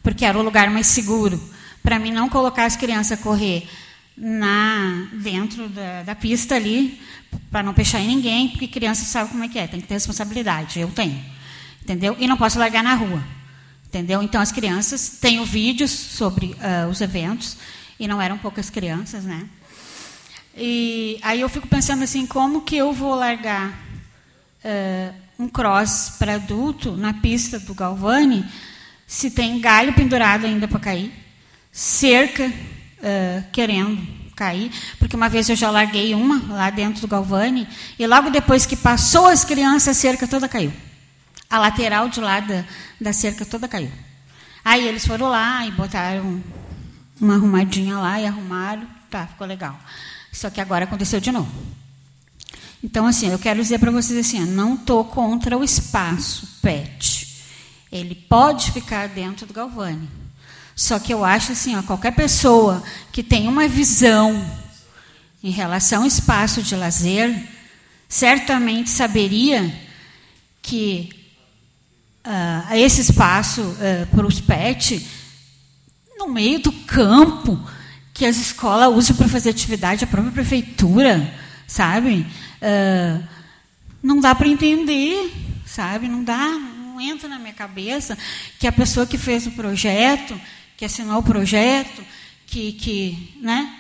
porque 0.04 0.26
era 0.26 0.38
o 0.38 0.44
lugar 0.44 0.70
mais 0.70 0.88
seguro, 0.88 1.42
para 1.82 2.00
mim 2.00 2.12
não 2.12 2.30
colocar 2.30 2.66
as 2.66 2.76
crianças 2.76 3.20
a 3.20 3.24
correr 3.24 3.68
na 4.18 5.08
dentro 5.14 5.70
da, 5.70 6.04
da 6.04 6.16
pista 6.16 6.56
ali, 6.56 7.00
para 7.50 7.64
não 7.64 7.74
fechar 7.74 8.00
em 8.00 8.08
ninguém, 8.08 8.50
porque 8.50 8.68
criança 8.68 9.06
sabe 9.06 9.30
como 9.30 9.44
é 9.44 9.48
que 9.48 9.58
é, 9.58 9.68
tem 9.68 9.80
que 9.80 9.88
ter 9.88 9.94
responsabilidade, 9.94 10.80
eu 10.80 10.90
tenho. 10.90 11.24
Entendeu? 11.82 12.16
E 12.20 12.28
não 12.28 12.38
posso 12.38 12.60
largar 12.60 12.84
na 12.84 12.94
rua. 12.94 13.24
Entendeu? 13.90 14.22
Então 14.22 14.40
as 14.40 14.52
crianças, 14.52 15.18
tenho 15.20 15.44
vídeos 15.44 15.90
sobre 15.90 16.56
uh, 16.56 16.88
os 16.90 17.02
eventos, 17.02 17.58
e 18.00 18.08
não 18.08 18.22
eram 18.22 18.38
poucas 18.38 18.70
crianças, 18.70 19.26
né? 19.26 19.50
E 20.56 21.20
aí 21.24 21.42
eu 21.42 21.50
fico 21.50 21.68
pensando 21.68 22.04
assim, 22.04 22.28
como 22.28 22.62
que 22.62 22.78
eu 22.78 22.94
vou 22.94 23.16
largar 23.16 23.70
uh, 24.64 25.14
um 25.40 25.50
cross 25.50 26.14
para 26.20 26.36
adulto 26.36 26.92
na 26.96 27.14
pista 27.14 27.60
do 27.60 27.74
Galvani 27.74 28.46
se 29.08 29.32
tem 29.32 29.60
galho 29.60 29.92
pendurado 29.94 30.46
ainda 30.46 30.68
para 30.68 30.80
cair, 30.80 31.12
cerca 31.72 32.46
uh, 32.46 33.44
querendo 33.52 34.00
cair, 34.36 34.72
porque 35.00 35.16
uma 35.16 35.28
vez 35.28 35.50
eu 35.50 35.56
já 35.56 35.72
larguei 35.72 36.14
uma 36.14 36.54
lá 36.54 36.70
dentro 36.70 37.02
do 37.02 37.08
Galvani 37.08 37.68
e 37.98 38.06
logo 38.06 38.30
depois 38.30 38.68
que 38.68 38.76
passou 38.76 39.26
as 39.26 39.44
crianças, 39.44 39.98
a 39.98 40.00
cerca 40.00 40.28
toda 40.28 40.48
caiu. 40.48 40.72
A 41.50 41.58
lateral 41.58 42.10
de 42.10 42.20
lá 42.20 42.40
da, 42.40 42.64
da 43.00 43.12
cerca 43.12 43.46
toda 43.46 43.68
caiu. 43.68 43.92
Aí 44.64 44.88
eles 44.88 45.06
foram 45.06 45.30
lá 45.30 45.66
e 45.66 45.72
botaram 45.72 46.44
uma 47.20 47.36
arrumadinha 47.36 47.98
lá 47.98 48.20
e 48.20 48.26
arrumaram, 48.26 48.88
tá, 49.10 49.28
ficou 49.28 49.48
legal. 49.48 49.80
Só 50.32 50.50
que 50.50 50.62
agora 50.62 50.86
aconteceu 50.86 51.20
de 51.20 51.32
novo. 51.32 51.52
Então, 52.84 53.06
assim, 53.06 53.30
eu 53.30 53.40
quero 53.40 53.62
dizer 53.62 53.80
para 53.80 53.92
vocês 53.92 54.18
assim, 54.18 54.46
não 54.46 54.76
estou 54.76 55.04
contra 55.04 55.58
o 55.58 55.64
espaço 55.64 56.48
PET. 56.62 57.28
Ele 57.92 58.16
pode 58.16 58.72
ficar 58.72 59.08
dentro 59.10 59.46
do 59.46 59.54
Galvani. 59.54 60.10
Só 60.76 60.98
que 60.98 61.14
eu 61.14 61.26
acho 61.26 61.52
assim, 61.52 61.76
ó, 61.76 61.84
qualquer 61.84 62.12
pessoa 62.12 62.82
que 63.12 63.22
tem 63.22 63.48
uma 63.48 63.68
visão 63.68 64.46
em 65.44 65.52
relação 65.52 66.04
ao 66.04 66.08
espaço 66.08 66.62
de 66.62 66.76
lazer, 66.76 67.36
certamente 68.08 68.90
saberia 68.90 69.74
que 70.62 71.19
uh, 72.30 72.76
esse 72.76 73.02
espaço 73.02 73.62
uh, 73.62 74.06
para 74.16 74.28
os 74.28 74.40
PET, 74.40 75.06
no 76.18 76.28
meio 76.28 76.60
do 76.60 76.72
campo, 76.72 77.60
que 78.14 78.26
as 78.26 78.38
escolas 78.38 78.94
usam 78.96 79.16
para 79.16 79.28
fazer 79.28 79.50
atividade, 79.50 80.04
a 80.04 80.08
própria 80.08 80.32
prefeitura, 80.32 81.34
sabe? 81.68 82.26
Uh, 82.62 83.24
não 84.04 84.20
dá 84.20 84.36
para 84.36 84.48
entender, 84.48 85.34
sabe? 85.66 86.08
Não 86.08 86.24
dá, 86.24 86.48
não 86.48 87.02
entra 87.02 87.28
na 87.28 87.40
minha 87.40 87.54
cabeça 87.54 88.18
que 88.60 88.68
a 88.68 88.72
pessoa 88.72 89.08
que 89.08 89.18
fez 89.18 89.48
o 89.48 89.52
projeto, 89.52 90.40
que 90.78 90.86
assinou 90.86 91.20
o 91.20 91.24
projeto, 91.24 92.04
que, 92.46 92.74
que 92.74 93.38
né? 93.42 93.76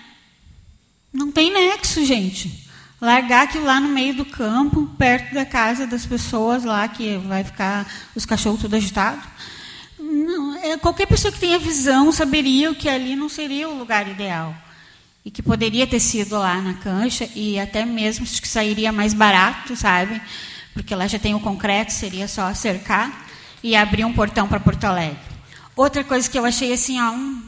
Não 1.11 1.31
tem 1.31 1.51
nexo, 1.51 2.05
gente. 2.05 2.68
Largar 3.01 3.43
aquilo 3.43 3.65
lá 3.65 3.79
no 3.79 3.87
meio 3.87 4.13
do 4.13 4.25
campo, 4.25 4.85
perto 4.97 5.33
da 5.33 5.45
casa 5.45 5.87
das 5.87 6.05
pessoas 6.05 6.65
lá, 6.65 6.87
que 6.87 7.17
vai 7.17 7.43
ficar 7.43 7.87
os 8.13 8.25
cachorros 8.25 8.59
tudo 8.59 8.75
agitados. 8.75 9.23
É, 10.63 10.77
qualquer 10.77 11.05
pessoa 11.05 11.31
que 11.31 11.39
tenha 11.39 11.57
visão 11.57 12.11
saberia 12.11 12.73
que 12.75 12.89
ali 12.89 13.15
não 13.15 13.29
seria 13.29 13.69
o 13.69 13.77
lugar 13.77 14.07
ideal 14.07 14.55
e 15.23 15.31
que 15.31 15.41
poderia 15.41 15.85
ter 15.85 15.99
sido 15.99 16.37
lá 16.37 16.61
na 16.61 16.73
cancha 16.75 17.29
e 17.35 17.59
até 17.59 17.85
mesmo 17.85 18.25
que 18.25 18.47
sairia 18.47 18.91
mais 18.91 19.13
barato, 19.13 19.75
sabe? 19.75 20.21
Porque 20.73 20.95
lá 20.95 21.07
já 21.07 21.19
tem 21.19 21.35
o 21.35 21.39
concreto, 21.39 21.91
seria 21.91 22.27
só 22.27 22.53
cercar 22.53 23.27
e 23.63 23.75
abrir 23.75 24.05
um 24.05 24.13
portão 24.13 24.47
para 24.47 24.59
Porto 24.59 24.83
Alegre. 24.85 25.19
Outra 25.75 26.03
coisa 26.03 26.29
que 26.29 26.37
eu 26.37 26.45
achei 26.45 26.73
assim, 26.73 26.99
ó, 26.99 27.11
um, 27.11 27.41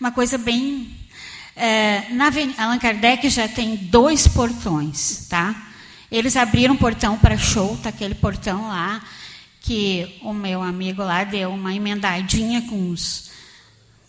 uma 0.00 0.10
coisa 0.10 0.36
bem 0.36 0.90
é, 1.56 2.04
na 2.10 2.30
Allan 2.58 2.78
Kardec 2.78 3.28
já 3.30 3.48
tem 3.48 3.74
dois 3.76 4.28
portões, 4.28 5.26
tá? 5.28 5.54
Eles 6.12 6.36
abriram 6.36 6.74
um 6.74 6.76
portão 6.76 7.18
para 7.18 7.38
show, 7.38 7.76
tá 7.82 7.88
aquele 7.88 8.14
portão 8.14 8.68
lá 8.68 9.02
que 9.60 10.18
o 10.22 10.32
meu 10.32 10.62
amigo 10.62 11.02
lá 11.02 11.24
deu 11.24 11.50
uma 11.50 11.74
emendadinha 11.74 12.62
com 12.62 12.90
os 12.90 13.30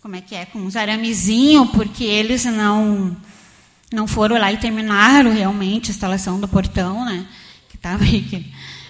como 0.01 0.15
é 0.15 0.21
que 0.21 0.35
é, 0.35 0.45
com 0.45 0.59
uns 0.59 0.75
aramezinhos, 0.75 1.69
porque 1.71 2.03
eles 2.03 2.45
não 2.45 3.17
não 3.91 4.05
foram 4.05 4.37
lá 4.37 4.51
e 4.51 4.57
terminaram 4.57 5.33
realmente 5.33 5.89
a 5.89 5.93
instalação 5.93 6.39
do 6.39 6.47
portão, 6.47 7.05
né? 7.05 7.25
Que 7.69 7.77
estava 7.77 8.03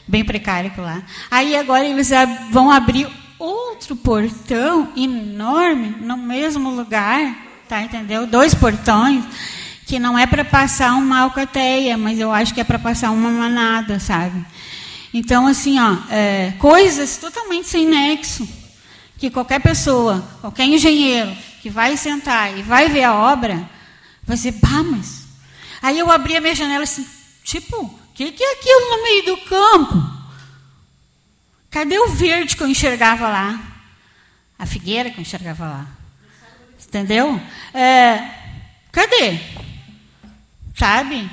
bem 0.08 0.26
precário 0.26 0.72
lá. 0.78 1.04
Aí 1.30 1.56
agora 1.56 1.86
eles 1.86 2.10
vão 2.52 2.72
abrir 2.72 3.08
outro 3.40 3.96
portão 3.96 4.92
enorme 4.96 5.96
no 6.02 6.18
mesmo 6.18 6.70
lugar, 6.70 7.47
tá? 7.68 7.82
Entendeu? 7.82 8.26
Dois 8.26 8.54
portões 8.54 9.24
que 9.86 10.00
não 10.00 10.18
é 10.20 10.28
para 10.28 10.44
passar 10.44 10.94
uma 10.94 11.20
alcateia, 11.20 11.98
mas 11.98 12.20
eu 12.20 12.32
acho 12.32 12.54
que 12.54 12.60
é 12.60 12.64
para 12.64 12.78
passar 12.78 13.12
uma 13.12 13.30
manada, 13.30 14.00
sabe? 14.00 14.46
Então 15.14 15.48
assim, 15.48 15.80
ó, 15.80 15.96
é, 16.10 16.54
coisas 16.60 17.18
totalmente 17.18 17.68
sem 17.68 17.88
nexo 17.88 18.48
que 19.18 19.30
qualquer 19.30 19.60
pessoa, 19.62 20.22
qualquer 20.42 20.66
engenheiro 20.66 21.36
que 21.62 21.70
vai 21.70 21.98
sentar 21.98 22.58
e 22.58 22.62
vai 22.62 22.90
ver 22.90 23.04
a 23.04 23.16
obra, 23.16 23.68
vai 24.24 24.36
dizer, 24.36 24.54
pá, 24.54 24.84
mas. 24.84 25.26
Aí 25.82 25.98
eu 25.98 26.12
abri 26.12 26.36
a 26.36 26.42
minha 26.42 26.54
janela 26.54 26.84
assim, 26.84 27.06
tipo, 27.44 27.78
o 27.78 28.00
que, 28.14 28.32
que 28.32 28.44
é 28.44 28.54
aquilo 28.54 28.90
no 28.92 29.04
meio 29.04 29.26
do 29.26 29.38
campo? 29.46 30.18
Cadê 31.70 31.98
o 31.98 32.10
verde 32.10 32.56
que 32.56 32.64
eu 32.64 32.68
enxergava 32.68 33.28
lá? 33.28 33.60
A 34.60 34.66
figueira 34.66 35.10
que 35.10 35.18
eu 35.18 35.22
enxergava 35.22 35.66
lá. 35.66 35.97
Entendeu? 36.88 37.40
É, 37.74 38.30
cadê? 38.92 39.40
Sabe? 40.76 41.30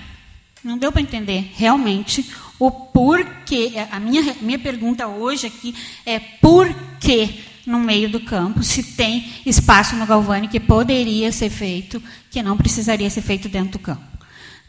Não 0.63 0.79
deu 0.79 0.91
para 0.91 1.03
entender 1.03 1.53
realmente 1.55 2.29
o 2.59 2.71
porquê. 2.71 3.73
A 3.91 4.01
minha, 4.01 4.35
minha 4.41 4.59
pergunta 4.59 5.07
hoje 5.07 5.47
aqui 5.47 5.75
é 6.05 6.19
por 6.19 6.69
que 6.99 7.45
no 7.67 7.79
meio 7.79 8.11
do 8.11 8.21
campo, 8.21 8.63
se 8.63 8.83
tem 8.83 9.33
espaço 9.47 9.97
no 9.97 10.07
Galvani 10.07 10.49
que 10.49 10.61
poderia 10.61 11.33
ser 11.33 11.51
feito, 11.51 12.03
que 12.31 12.43
não 12.43 12.57
precisaria 12.57 13.09
ser 13.09 13.23
feito 13.23 13.49
dentro 13.49 13.73
do 13.73 13.79
campo. 13.79 14.03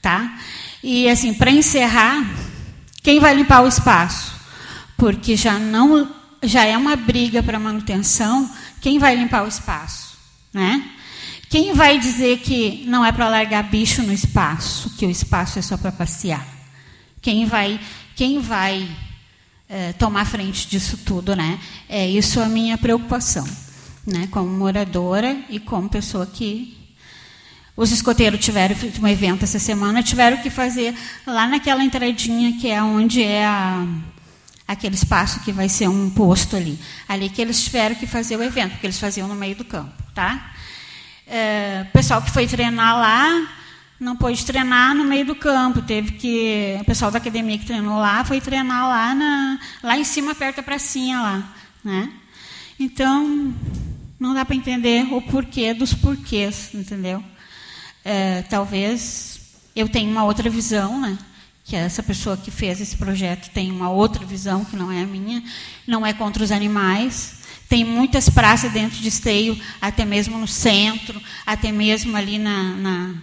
Tá? 0.02 0.38
E, 0.84 1.10
assim, 1.10 1.34
para 1.34 1.52
encerrar, 1.52 2.24
quem 3.02 3.20
vai 3.20 3.34
limpar 3.34 3.64
o 3.64 3.68
espaço? 3.68 4.34
Porque 4.98 5.36
já, 5.36 5.58
não, 5.58 6.10
já 6.44 6.64
é 6.64 6.78
uma 6.78 6.96
briga 6.96 7.42
para 7.42 7.60
manutenção, 7.60 8.50
quem 8.80 9.00
vai 9.00 9.16
limpar 9.16 9.44
o 9.44 9.48
espaço? 9.48 10.15
Né? 10.56 10.90
Quem 11.50 11.74
vai 11.74 12.00
dizer 12.00 12.40
que 12.40 12.86
não 12.88 13.06
é 13.06 13.12
para 13.12 13.28
largar 13.28 13.62
bicho 13.64 14.02
no 14.04 14.14
espaço, 14.14 14.90
que 14.92 15.06
o 15.06 15.10
espaço 15.10 15.60
é 15.60 15.62
só 15.62 15.76
para 15.76 15.92
passear? 15.92 16.48
Quem 17.22 17.46
vai, 17.46 17.78
quem 18.16 18.40
vai 18.40 18.90
é, 19.68 19.92
tomar 19.92 20.24
frente 20.24 20.66
disso 20.70 21.00
tudo, 21.06 21.36
né? 21.36 21.60
É 21.90 22.10
isso 22.10 22.40
a 22.40 22.46
minha 22.46 22.78
preocupação, 22.78 23.46
né? 24.08 24.30
Como 24.32 24.50
moradora 24.50 25.38
e 25.50 25.60
como 25.60 25.90
pessoa 25.90 26.26
que 26.26 26.78
os 27.76 27.92
escoteiros 27.92 28.40
tiveram 28.40 28.78
um 29.02 29.08
evento 29.10 29.44
essa 29.44 29.60
semana, 29.60 30.02
tiveram 30.02 30.38
que 30.38 30.50
fazer 30.50 30.96
lá 31.28 31.46
naquela 31.48 31.84
entradinha 31.84 32.58
que 32.62 32.70
é 32.70 32.82
onde 32.82 33.22
é 33.22 33.46
a, 33.46 33.86
aquele 34.68 34.96
espaço 34.96 35.42
que 35.42 35.52
vai 35.52 35.70
ser 35.70 35.88
um 35.88 36.10
posto 36.10 36.56
ali, 36.56 36.80
ali 37.08 37.30
que 37.30 37.42
eles 37.42 37.64
tiveram 37.64 37.96
que 37.96 38.08
fazer 38.08 38.36
o 38.36 38.44
evento, 38.44 38.72
porque 38.72 38.88
eles 38.88 39.00
faziam 39.00 39.28
no 39.28 39.36
meio 39.36 39.56
do 39.56 39.64
campo, 39.64 39.94
tá? 40.14 40.54
É, 41.28 41.86
o 41.88 41.92
pessoal 41.92 42.22
que 42.22 42.32
foi 42.32 42.48
treinar 42.48 42.96
lá 42.96 43.48
não 44.00 44.16
pôde 44.16 44.46
treinar 44.46 44.94
no 44.94 45.04
meio 45.04 45.26
do 45.26 45.36
campo, 45.36 45.82
teve 45.82 46.12
que 46.14 46.78
o 46.82 46.86
pessoal 46.86 47.12
da 47.12 47.18
academia 47.18 47.58
que 47.58 47.66
treinou 47.66 47.98
lá 47.98 48.24
foi 48.26 48.42
treinar 48.42 48.88
lá 48.88 49.16
na 49.16 49.60
lá 49.82 49.98
em 49.98 50.04
cima 50.04 50.36
perto 50.36 50.58
da 50.58 50.64
pracinha 50.64 51.22
lá, 51.22 51.54
né? 51.84 52.12
Então 52.80 53.54
não 54.20 54.34
dá 54.34 54.44
para 54.44 54.56
entender 54.56 55.06
o 55.14 55.22
porquê 55.22 55.74
dos 55.74 55.94
porquês, 55.94 56.72
entendeu? 56.74 57.24
É, 58.04 58.42
talvez 58.44 59.40
eu 59.76 59.88
tenha 59.88 60.10
uma 60.10 60.24
outra 60.24 60.50
visão, 60.50 61.00
né? 61.00 61.18
Que 61.66 61.76
essa 61.76 62.02
pessoa 62.02 62.38
que 62.38 62.50
fez 62.50 62.80
esse 62.80 62.96
projeto 62.96 63.50
tem 63.50 63.70
uma 63.72 63.90
outra 63.90 64.26
visão 64.26 64.64
que 64.64 64.78
não 64.78 64.90
é 64.92 65.02
a 65.02 65.06
minha, 65.06 65.44
não 65.86 66.06
é 66.06 66.14
contra 66.14 66.44
os 66.44 66.52
animais. 66.52 67.42
Tem 67.68 67.84
muitas 67.84 68.30
praças 68.30 68.72
dentro 68.72 69.00
de 69.00 69.08
esteio, 69.10 69.60
até 69.82 70.06
mesmo 70.06 70.38
no 70.38 70.48
centro, 70.48 71.20
até 71.46 71.72
mesmo 71.72 72.16
ali 72.16 72.38
na, 72.38 72.64
na 72.76 73.16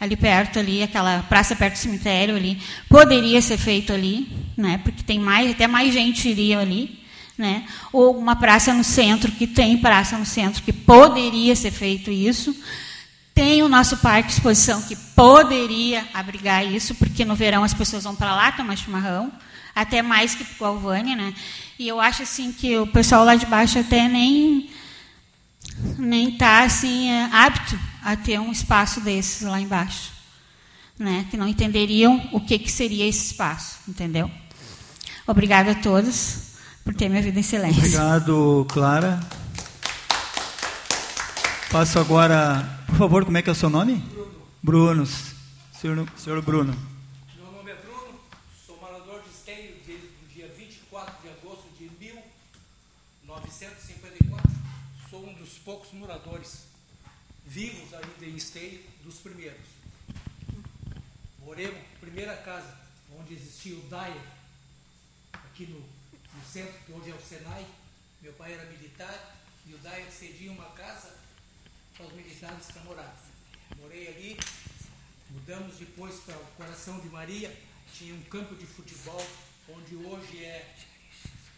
ali 0.00 0.16
perto 0.16 0.58
ali, 0.58 0.82
aquela 0.82 1.22
praça 1.28 1.54
perto 1.54 1.74
do 1.74 1.78
cemitério 1.78 2.34
ali, 2.34 2.58
poderia 2.88 3.42
ser 3.42 3.58
feito 3.58 3.92
ali, 3.92 4.26
né? 4.56 4.80
Porque 4.82 5.02
tem 5.02 5.18
mais, 5.18 5.50
até 5.50 5.66
mais 5.66 5.92
gente 5.92 6.26
iria 6.26 6.58
ali, 6.58 7.00
né? 7.36 7.64
Ou 7.92 8.16
uma 8.16 8.34
praça 8.34 8.72
no 8.72 8.82
centro 8.82 9.30
que 9.30 9.46
tem 9.46 9.76
praça 9.76 10.16
no 10.16 10.24
centro 10.24 10.62
que 10.62 10.72
poderia 10.72 11.54
ser 11.54 11.70
feito 11.70 12.10
isso. 12.10 12.56
Tem 13.40 13.62
o 13.62 13.70
nosso 13.70 13.96
parque 13.96 14.28
de 14.28 14.34
exposição 14.34 14.82
que 14.82 14.94
poderia 14.94 16.06
abrigar 16.12 16.62
isso, 16.62 16.94
porque 16.96 17.24
no 17.24 17.34
verão 17.34 17.64
as 17.64 17.72
pessoas 17.72 18.04
vão 18.04 18.14
para 18.14 18.36
lá 18.36 18.52
tomar 18.52 18.76
chimarrão, 18.76 19.32
até 19.74 20.02
mais 20.02 20.34
que 20.34 20.44
para 20.44 20.66
Galvani, 20.66 21.16
né? 21.16 21.32
E 21.78 21.88
eu 21.88 21.98
acho 21.98 22.22
assim 22.22 22.52
que 22.52 22.76
o 22.76 22.86
pessoal 22.86 23.24
lá 23.24 23.36
de 23.36 23.46
baixo 23.46 23.78
até 23.78 24.06
nem 24.08 24.68
nem 25.96 26.34
está 26.34 26.64
assim 26.64 27.08
é, 27.08 27.30
apto 27.32 27.80
a 28.04 28.14
ter 28.14 28.38
um 28.38 28.52
espaço 28.52 29.00
desses 29.00 29.40
lá 29.40 29.58
embaixo, 29.58 30.12
né? 30.98 31.24
Que 31.30 31.38
não 31.38 31.48
entenderiam 31.48 32.28
o 32.32 32.40
que 32.40 32.58
que 32.58 32.70
seria 32.70 33.06
esse 33.06 33.28
espaço, 33.28 33.78
entendeu? 33.88 34.30
Obrigada 35.26 35.70
a 35.70 35.76
todos 35.76 36.58
por 36.84 36.92
ter 36.92 37.08
me 37.08 37.16
ouvido 37.16 37.38
em 37.38 37.42
silêncio. 37.42 37.78
Obrigado, 37.78 38.66
Clara. 38.68 39.18
Passo 41.70 41.98
agora 42.00 42.66
por 42.84 42.96
favor, 42.96 43.24
como 43.24 43.38
é 43.38 43.42
que 43.42 43.48
é 43.48 43.52
o 43.52 43.54
seu 43.54 43.70
nome? 43.70 43.94
Bruno. 43.94 44.48
Bruno. 44.60 45.06
Senhor, 45.06 46.04
senhor 46.18 46.42
Bruno. 46.42 46.74
Meu 47.36 47.52
nome 47.52 47.70
é 47.70 47.76
Bruno, 47.76 48.18
sou 48.66 48.76
morador 48.80 49.22
de 49.22 49.30
Esteio 49.30 49.76
desde 49.86 50.08
o 50.08 50.26
dia 50.34 50.48
24 50.48 51.22
de 51.22 51.28
agosto 51.28 51.68
de 51.78 51.88
1954. 52.04 54.50
Sou 55.08 55.24
um 55.24 55.32
dos 55.34 55.58
poucos 55.58 55.92
moradores 55.92 56.64
vivos 57.46 57.94
ainda 57.94 58.26
em 58.26 58.34
Esteio, 58.34 58.80
dos 59.04 59.18
primeiros. 59.18 59.68
Morei 61.38 61.70
na 61.70 61.78
primeira 62.00 62.36
casa 62.38 62.76
onde 63.16 63.34
existia 63.34 63.76
o 63.76 63.82
Dyer, 63.82 64.22
aqui 65.32 65.66
no, 65.66 65.78
no 65.78 66.44
centro, 66.44 66.74
que 66.84 66.92
hoje 66.92 67.12
é 67.12 67.14
o 67.14 67.20
Senai. 67.20 67.64
Meu 68.20 68.32
pai 68.32 68.54
era 68.54 68.64
militar 68.64 69.36
e 69.68 69.74
o 69.74 69.78
Dyer 69.78 70.10
cedia 70.10 70.50
uma 70.50 70.70
casa 70.70 71.19
para 72.00 72.06
os 72.06 72.12
militares 72.14 72.66
para 72.72 72.82
morar. 72.84 73.16
Morei 73.78 74.08
ali, 74.08 74.38
mudamos 75.28 75.76
depois 75.76 76.16
para 76.20 76.36
o 76.36 76.46
Coração 76.56 76.98
de 77.00 77.08
Maria, 77.10 77.54
tinha 77.92 78.14
um 78.14 78.22
campo 78.22 78.54
de 78.54 78.64
futebol, 78.64 79.22
onde 79.68 79.96
hoje 79.96 80.42
é 80.42 80.74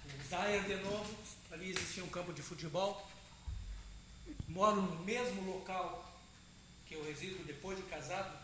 o 0.04 0.28
Dyer 0.28 0.64
de 0.64 0.82
novo, 0.82 1.16
ali 1.52 1.70
existia 1.70 2.02
um 2.02 2.08
campo 2.08 2.32
de 2.32 2.42
futebol. 2.42 3.08
Moro 4.48 4.82
no 4.82 5.04
mesmo 5.04 5.42
local 5.44 6.12
que 6.88 6.94
eu 6.94 7.04
resido 7.04 7.44
depois 7.44 7.76
de 7.76 7.84
casado, 7.84 8.36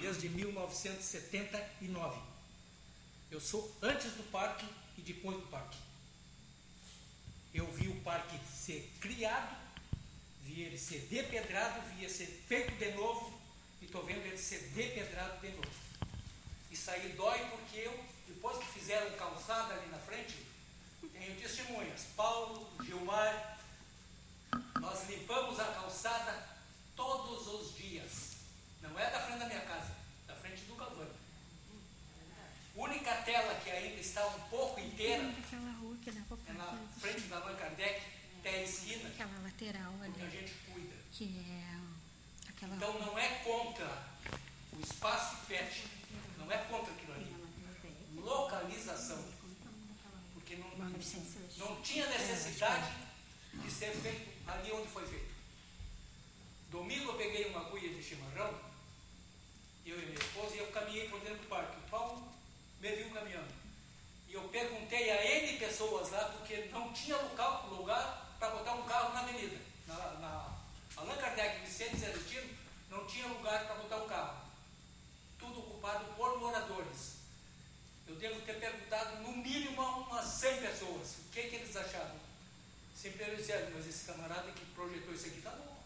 desde 0.00 0.30
1979. 0.30 2.20
Eu 3.30 3.40
sou 3.40 3.70
antes 3.82 4.12
do 4.12 4.22
parque 4.30 4.66
e 4.96 5.02
depois 5.02 5.36
do 5.36 5.46
parque. 5.48 5.76
Eu 7.52 7.70
vi 7.72 7.88
o 7.88 8.00
parque 8.00 8.38
ser 8.48 8.90
criado 9.00 9.63
vi 10.54 10.62
ele 10.62 10.78
ser 10.78 11.00
depedrado, 11.10 11.82
vi 11.90 12.04
ele 12.04 12.12
ser 12.12 12.26
feito 12.46 12.70
de 12.76 12.92
novo, 12.92 13.36
e 13.82 13.86
estou 13.86 14.04
vendo 14.04 14.24
ele 14.24 14.38
ser 14.38 14.60
depedrado 14.72 15.40
de 15.40 15.48
novo. 15.48 15.70
Isso 16.70 16.90
aí 16.92 17.12
dói 17.16 17.38
porque 17.50 17.78
eu, 17.80 18.04
depois 18.28 18.58
que 18.58 18.66
fizeram 18.66 19.10
calçada 19.16 19.74
ali 19.74 19.88
na 19.88 19.98
frente, 19.98 20.46
tenho 21.12 21.40
testemunhas. 21.40 22.06
Paulo, 22.16 22.70
Gilmar, 22.84 23.58
nós 24.80 25.08
limpamos 25.08 25.58
a 25.58 25.64
calçada 25.64 26.48
todos 26.94 27.48
os 27.48 27.76
dias. 27.76 28.36
Não 28.80 28.96
é 28.98 29.10
da 29.10 29.20
frente 29.26 29.38
da 29.40 29.46
minha 29.46 29.62
casa, 29.62 29.90
da 30.28 30.36
frente 30.36 30.62
do 30.62 30.76
Calvani. 30.76 31.10
Única 32.76 33.14
tela 33.22 33.54
que 33.56 33.70
ainda 33.70 34.00
está 34.00 34.24
um 34.26 34.40
pouco 34.50 34.78
inteira 34.80 35.22
é 35.22 36.52
na 36.52 36.78
frente 37.00 37.22
da 37.22 37.36
Allan 37.38 37.56
Kardec, 37.56 38.02
a 38.54 38.62
esquina. 38.62 39.08
Aquela 39.08 39.42
lateral 39.42 39.92
ali. 40.02 40.12
Que 40.12 40.22
a 40.22 40.30
gente 40.30 40.54
cuida. 40.72 40.94
Que 41.12 41.44
é 41.48 42.50
aquela. 42.50 42.76
Então 42.76 42.98
não 43.00 43.18
é 43.18 43.28
contra 43.44 43.86
o 44.72 44.80
espaço 44.80 45.36
pet, 45.46 45.84
não 46.38 46.50
é 46.50 46.58
contra 46.58 46.92
aquilo 46.92 47.12
ali. 47.14 47.34
Localização. 48.16 49.22
Porque 50.34 50.56
não, 50.56 50.68
não 50.76 51.82
tinha 51.82 52.06
necessidade 52.06 52.92
de 53.54 53.70
ser 53.70 53.92
feito 53.92 54.30
ali 54.46 54.72
onde 54.72 54.88
foi 54.88 55.06
feito. 55.06 55.34
Domingo 56.70 57.12
eu 57.12 57.16
peguei 57.16 57.46
uma 57.46 57.60
agulha 57.60 57.88
de 57.88 58.02
chimarrão, 58.02 58.52
eu 59.86 60.00
e 60.00 60.06
minha 60.06 60.18
esposa, 60.18 60.54
e 60.54 60.58
eu 60.58 60.66
caminhei 60.68 61.08
por 61.08 61.20
dentro 61.20 61.38
do 61.38 61.48
parque. 61.48 61.76
O 61.78 61.90
Paulo 61.90 62.28
me 62.80 62.94
viu 62.94 63.10
caminhando. 63.10 63.52
E 64.28 64.34
eu 64.34 64.42
perguntei 64.48 65.10
a 65.10 65.24
N 65.42 65.58
pessoas 65.58 66.10
lá, 66.10 66.24
porque 66.36 66.68
não 66.72 66.92
tinha 66.92 67.16
local, 67.16 67.68
lugar 67.70 68.23
para 68.44 68.56
botar 68.56 68.74
um 68.74 68.82
carro 68.82 69.14
na 69.14 69.20
avenida. 69.20 69.56
Na, 69.86 69.94
na 69.94 70.58
Allan 70.96 71.16
Kardec 71.16 71.60
Vicente 71.60 71.96
Celestino 71.96 72.50
não 72.90 73.06
tinha 73.06 73.26
lugar 73.26 73.64
para 73.64 73.76
botar 73.76 73.96
um 73.96 74.08
carro. 74.08 74.44
Tudo 75.38 75.60
ocupado 75.60 76.04
por 76.14 76.38
moradores. 76.38 77.14
Eu 78.06 78.16
devo 78.16 78.40
ter 78.42 78.60
perguntado 78.60 79.22
no 79.22 79.32
mínimo 79.32 79.80
a 79.80 79.96
umas 79.96 80.26
100 80.26 80.60
pessoas 80.60 81.16
o 81.18 81.32
que, 81.32 81.44
que 81.44 81.56
eles 81.56 81.74
achavam. 81.74 82.20
Sempre 82.94 83.24
eles 83.24 83.38
diziam, 83.38 83.70
mas 83.74 83.86
esse 83.86 84.04
camarada 84.04 84.52
que 84.52 84.64
projetou 84.66 85.14
isso 85.14 85.26
aqui 85.26 85.38
está 85.38 85.50
louco. 85.50 85.82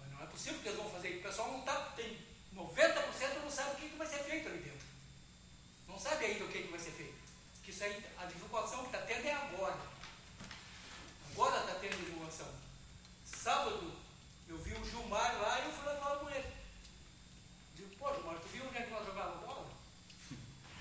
Mas 0.00 0.12
não 0.12 0.22
é 0.22 0.26
possível 0.26 0.60
que 0.60 0.68
eles 0.68 0.80
vão 0.80 0.90
fazer. 0.90 1.16
O 1.16 1.22
pessoal 1.22 1.50
não 1.50 1.60
está. 1.60 1.74
Tem 1.96 2.16
90% 2.54 3.42
não 3.42 3.50
sabe 3.50 3.72
o 3.72 3.74
que, 3.76 3.88
que 3.88 3.96
vai 3.96 4.06
ser 4.06 4.22
feito 4.22 4.48
ali 4.48 4.58
dentro. 4.58 4.86
Não 5.88 5.98
sabe 5.98 6.26
ainda 6.26 6.44
o 6.44 6.48
que, 6.48 6.62
que 6.62 6.70
vai 6.70 6.80
ser 6.80 6.92
feito. 6.92 7.14
Que 7.64 7.70
isso 7.70 7.84
aí, 7.84 8.04
a 8.18 8.26
divulgação 8.26 8.80
que 8.82 8.96
está 8.96 9.00
tendo 9.02 9.26
é 9.26 9.32
agora. 9.32 9.91
Agora 11.32 11.60
está 11.60 11.74
tendo 11.80 12.04
divulgação. 12.04 12.46
Sábado, 13.24 13.92
eu 14.46 14.58
vi 14.58 14.74
o 14.74 14.84
Gilmar 14.84 15.40
lá 15.40 15.60
e 15.60 15.64
eu 15.64 15.72
fui 15.72 15.86
lá 15.86 15.96
falar 15.96 16.16
com 16.16 16.30
ele. 16.30 16.52
Digo, 17.74 17.96
pô, 17.96 18.14
Gilmar, 18.14 18.36
tu 18.36 18.48
viu 18.48 18.66
onde 18.66 18.76
é 18.76 18.82
que 18.82 18.90
nós 18.90 19.06
jogávamos 19.06 19.46
bola? 19.46 19.70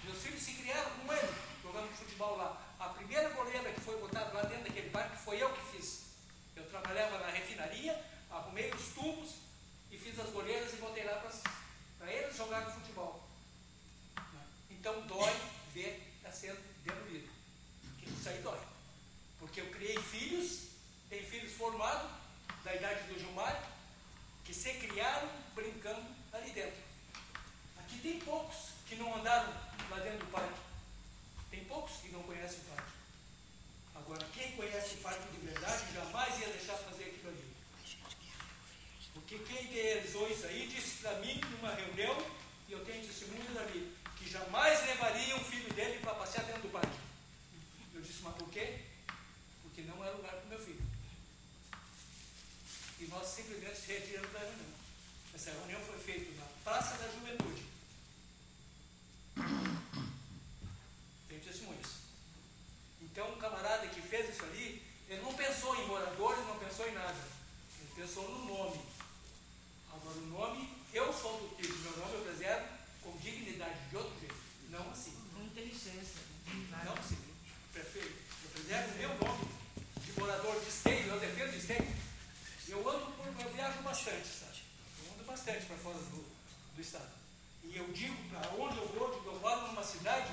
Meus 0.03 0.17
filhos 0.21 0.41
se 0.41 0.53
criaram 0.55 0.91
com 0.91 1.13
ele, 1.13 1.33
jogando 1.63 1.97
futebol 1.97 2.35
lá. 2.35 2.61
A 2.79 2.89
primeira 2.89 3.29
goleira 3.29 3.71
que 3.71 3.79
foi 3.79 3.97
botada 3.99 4.33
lá 4.33 4.41
dentro 4.43 4.65
daquele 4.65 4.89
parque 4.89 5.17
foi 5.23 5.41
eu 5.41 5.53
que 5.53 5.77
fiz. 5.77 6.01
Eu 6.55 6.69
trabalhava 6.69 7.17
na 7.19 7.31
refinaria, 7.31 8.03
arrumei 8.29 8.69
os 8.71 8.89
tubos 8.89 9.35
e 9.89 9.97
fiz 9.97 10.19
as 10.19 10.29
goleiras 10.31 10.73
e 10.73 10.77
botei 10.77 11.05
lá 11.05 11.23
para 11.97 12.11
eles 12.11 12.35
jogarem 12.35 12.73
futebol. 12.73 13.25
Então 14.69 15.07
dói 15.07 15.33
ver 15.73 16.11
está 16.17 16.31
sendo 16.31 16.59
demolido. 16.83 17.29
Isso 18.05 18.27
aí 18.27 18.41
dói. 18.41 18.59
Porque 19.39 19.61
eu 19.61 19.71
criei 19.71 19.97
filhos, 20.11 20.67
tenho 21.09 21.25
filhos 21.25 21.53
formados, 21.53 22.11
da 22.63 22.75
idade 22.75 23.03
do 23.03 23.19
Gilmar, 23.19 23.57
que 24.45 24.53
se 24.53 24.73
criaram 24.73 25.29
brincando 25.55 26.05
ali 26.33 26.51
dentro. 26.51 26.79
Aqui 27.79 27.97
tem 27.99 28.19
poucos 28.19 28.57
que 28.87 28.95
não 28.95 29.15
andaram 29.15 29.51
lá 29.89 29.99
dentro 29.99 30.19
do 30.19 30.31
parque. 30.31 30.59
Tem 31.49 31.63
poucos 31.65 31.93
que 32.01 32.09
não 32.09 32.21
conhecem 32.23 32.59
o 32.59 32.75
parque. 32.75 32.91
Agora, 33.95 34.27
quem 34.33 34.51
conhece 34.51 34.95
o 34.95 34.97
parque 34.97 35.31
de 35.31 35.45
verdade 35.45 35.93
jamais 35.93 36.39
ia 36.39 36.47
deixar 36.49 36.75
fazer 36.75 37.05
aquilo 37.05 37.29
ali. 37.29 37.51
Porque 39.13 39.39
quem 39.39 39.63
idealizou 39.65 40.29
isso 40.29 40.45
aí 40.45 40.67
disse 40.67 41.01
para 41.01 41.19
mim 41.19 41.39
numa 41.51 41.73
reunião, 41.73 42.17
e 42.67 42.73
eu 42.73 42.85
tenho 42.85 43.05
testemunho 43.05 43.53
dali, 43.53 43.97
que 44.17 44.29
jamais 44.29 44.85
levaria 44.85 45.35
o 45.35 45.43
filho 45.45 45.73
dele 45.73 45.99
para 45.99 46.15
passear 46.15 46.45
dentro 46.45 46.63
do 46.63 46.69
parque. 46.69 46.99
Eu 47.93 48.01
disse, 48.01 48.21
mas 48.21 48.35
por 48.35 48.49
quê? 48.49 48.91
que 49.73 49.81
não 49.83 50.03
é 50.05 50.09
lugar 50.11 50.33
para 50.33 50.45
o 50.45 50.49
meu 50.49 50.59
filho. 50.59 50.81
E 52.99 53.00
nós 53.11 53.27
simplesmente 53.27 53.77
se 53.77 53.91
retiramos 53.93 54.31
da 54.31 54.39
reunião. 54.39 54.71
Essa 55.35 55.51
reunião 55.51 55.79
foi 55.81 55.99
feita 55.99 56.31
na 56.39 56.45
Praça 56.63 56.97
da 56.97 57.11
Juventude. 57.11 57.63
Tem 61.29 61.39
testemunhas. 61.39 61.91
Então, 63.01 63.31
um 63.31 63.37
camarada 63.37 63.87
que 63.87 64.01
fez 64.01 64.29
isso 64.29 64.43
ali, 64.45 64.81
ele 65.07 65.21
não 65.21 65.33
pensou 65.33 65.75
em 65.75 65.87
moradores, 65.87 66.47
não 66.47 66.57
pensou 66.57 66.87
em 66.87 66.93
nada. 66.93 67.19
Ele 67.79 67.91
pensou 67.95 68.27
no 68.29 68.45
nome. 68.45 68.81
Agora, 69.93 70.17
o 70.17 70.27
nome, 70.27 70.73
eu 70.93 71.13
sou 71.13 71.39
do 71.39 71.55
tipo, 71.55 71.77
meu 71.79 71.97
nome 71.97 72.13
eu 72.13 72.23
preservo 72.23 72.65
com 73.03 73.17
dignidade, 73.17 73.89
de 73.89 73.97
outro 73.97 74.19
jeito. 74.19 74.35
Não 74.69 74.89
assim. 74.91 75.13
Com 75.35 75.43
inteligência. 75.43 76.21
Não 76.85 76.93
assim. 76.93 77.17
Perfeito. 77.73 78.21
Eu 78.43 78.49
preservo 78.51 78.93
o 78.93 78.97
meu 78.97 79.09
nome 79.19 79.61
morador 80.21 80.59
de 80.59 80.69
esteio, 80.69 81.07
eu 81.07 81.19
defendo 81.19 81.55
esteio. 81.55 81.87
Eu 82.67 82.87
ando 82.87 83.11
por, 83.13 83.27
eu 83.27 83.53
viajo 83.53 83.81
bastante, 84.01 84.27
sabe? 84.27 84.61
Eu 85.05 85.13
ando 85.13 85.23
bastante 85.25 85.65
para 85.65 85.77
fora 85.77 85.97
do, 85.97 86.25
do 86.75 86.81
estado. 86.81 87.11
E 87.63 87.77
eu 87.77 87.91
digo 87.93 88.17
para 88.29 88.49
onde 88.55 88.77
eu 88.77 88.87
vou, 88.87 89.13
digo, 89.13 89.29
eu 89.29 89.39
moro 89.39 89.67
numa 89.67 89.83
cidade 89.83 90.31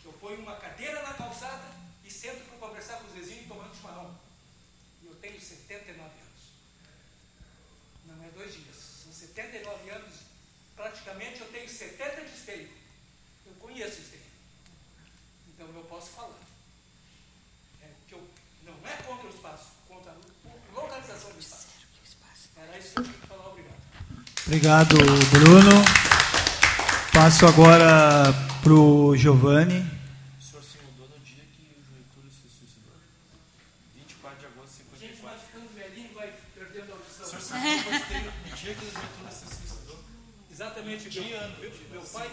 que 0.00 0.06
eu 0.06 0.12
ponho 0.14 0.40
uma 0.40 0.56
cadeira 0.56 1.02
na 1.02 1.12
calçada 1.12 1.74
e 2.04 2.10
sento 2.10 2.42
para 2.48 2.68
conversar 2.68 2.98
com 2.98 3.08
os 3.08 3.12
vizinhos 3.12 3.46
tomando 3.46 3.76
chimarrão. 3.76 4.18
E 5.02 5.06
eu 5.06 5.14
tenho 5.16 5.38
79 5.38 6.00
anos. 6.00 6.42
Não 8.06 8.24
é 8.24 8.30
dois 8.30 8.54
dias, 8.54 8.76
são 8.76 9.12
79 9.12 9.90
anos. 9.90 10.14
Praticamente 10.74 11.40
eu 11.40 11.52
tenho 11.52 11.68
70 11.68 12.22
de 12.22 12.34
esteio. 12.34 12.70
Eu 13.44 13.52
conheço 13.56 14.00
esteio. 14.00 14.22
Então 15.48 15.66
eu 15.68 15.84
posso 15.84 16.10
falar. 16.12 16.40
É 17.82 17.90
que 18.08 18.14
eu 18.14 18.26
não 18.62 18.74
é 18.88 18.96
contra 19.02 19.26
o 19.26 19.34
espaço, 19.34 19.72
contra 19.86 20.12
a 20.12 20.74
localização 20.74 21.30
do 21.32 21.38
espaço. 21.38 21.76
Era 22.56 22.65
Obrigado, 24.46 24.96
Bruno. 25.30 25.84
Passo 27.12 27.46
agora 27.46 28.32
para 28.62 28.72
o 28.72 29.16
Giovanni. 29.16 29.80
O 30.38 30.42
senhor 30.42 30.62
se 30.62 30.78
mudou 30.86 31.08
no 31.08 31.18
dia 31.24 31.42
que 31.50 31.74
o 31.80 31.96
Getúlio 31.96 32.30
se 32.30 32.48
suicidou? 32.48 32.94
24 33.94 34.38
de 34.38 34.46
agosto 34.46 34.70
de 34.70 34.78
54. 34.84 35.00
Gente, 35.00 35.22
vai 35.22 35.38
ficando 35.38 35.68
velhinho, 35.74 36.14
vai 36.14 36.32
perdendo 36.54 36.92
a 36.92 36.96
audição. 36.96 37.26
O 37.26 37.42
senhor 37.42 38.02
que 38.06 38.50
no 38.50 38.56
dia 38.56 38.74
que 38.74 38.84
o 38.84 38.90
Getúlio 38.90 39.32
se 39.32 39.46
suicidou? 39.56 39.98
Exatamente. 40.50 41.20
Meu, 41.20 41.40
meu, 41.58 41.72
meu 41.90 42.02
pai, 42.02 42.28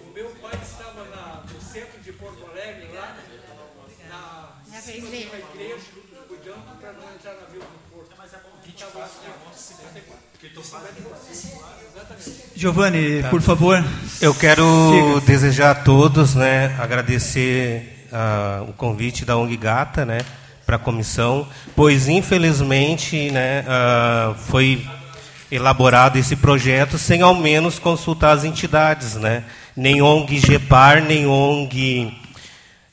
o 0.00 0.12
meu 0.12 0.30
pai 0.42 0.60
estava 0.62 1.04
na, 1.06 1.42
no 1.52 1.60
centro 1.60 2.00
de 2.00 2.12
Porto 2.12 2.46
Alegre, 2.46 2.88
lá 2.94 3.16
na, 4.08 4.52
na 4.70 4.78
igreja, 4.78 5.86
cuidando 6.40 6.62
para 6.80 6.92
não 6.92 7.14
entrar 7.14 7.34
na 7.34 7.46
vila 7.52 7.64
do 7.64 7.94
Porto. 7.94 8.10
Mas 8.16 8.32
é 8.32 8.36
bom, 8.36 8.50
24 8.64 9.10
de 9.20 9.26
agosto 9.28 9.54
de 9.54 9.60
54. 9.60 10.20
Giovanni, 12.56 13.22
por 13.28 13.42
favor. 13.42 13.84
Eu 14.20 14.34
quero 14.34 14.64
siga. 14.90 15.20
desejar 15.26 15.70
a 15.72 15.74
todos, 15.74 16.34
né, 16.34 16.74
agradecer 16.78 18.06
uh, 18.10 18.70
o 18.70 18.72
convite 18.72 19.24
da 19.24 19.36
ONG 19.36 19.56
Gata, 19.58 20.06
né, 20.06 20.20
para 20.64 20.76
a 20.76 20.78
comissão, 20.78 21.46
pois 21.76 22.08
infelizmente, 22.08 23.30
né, 23.30 23.62
uh, 23.62 24.34
foi 24.34 24.86
elaborado 25.50 26.16
esse 26.18 26.36
projeto 26.36 26.96
sem 26.96 27.20
ao 27.20 27.34
menos 27.34 27.78
consultar 27.78 28.32
as 28.32 28.44
entidades, 28.44 29.16
né? 29.16 29.44
Nem 29.76 30.00
ONG 30.00 30.38
GEPAR, 30.38 31.02
nem 31.02 31.26
ONG 31.26 32.14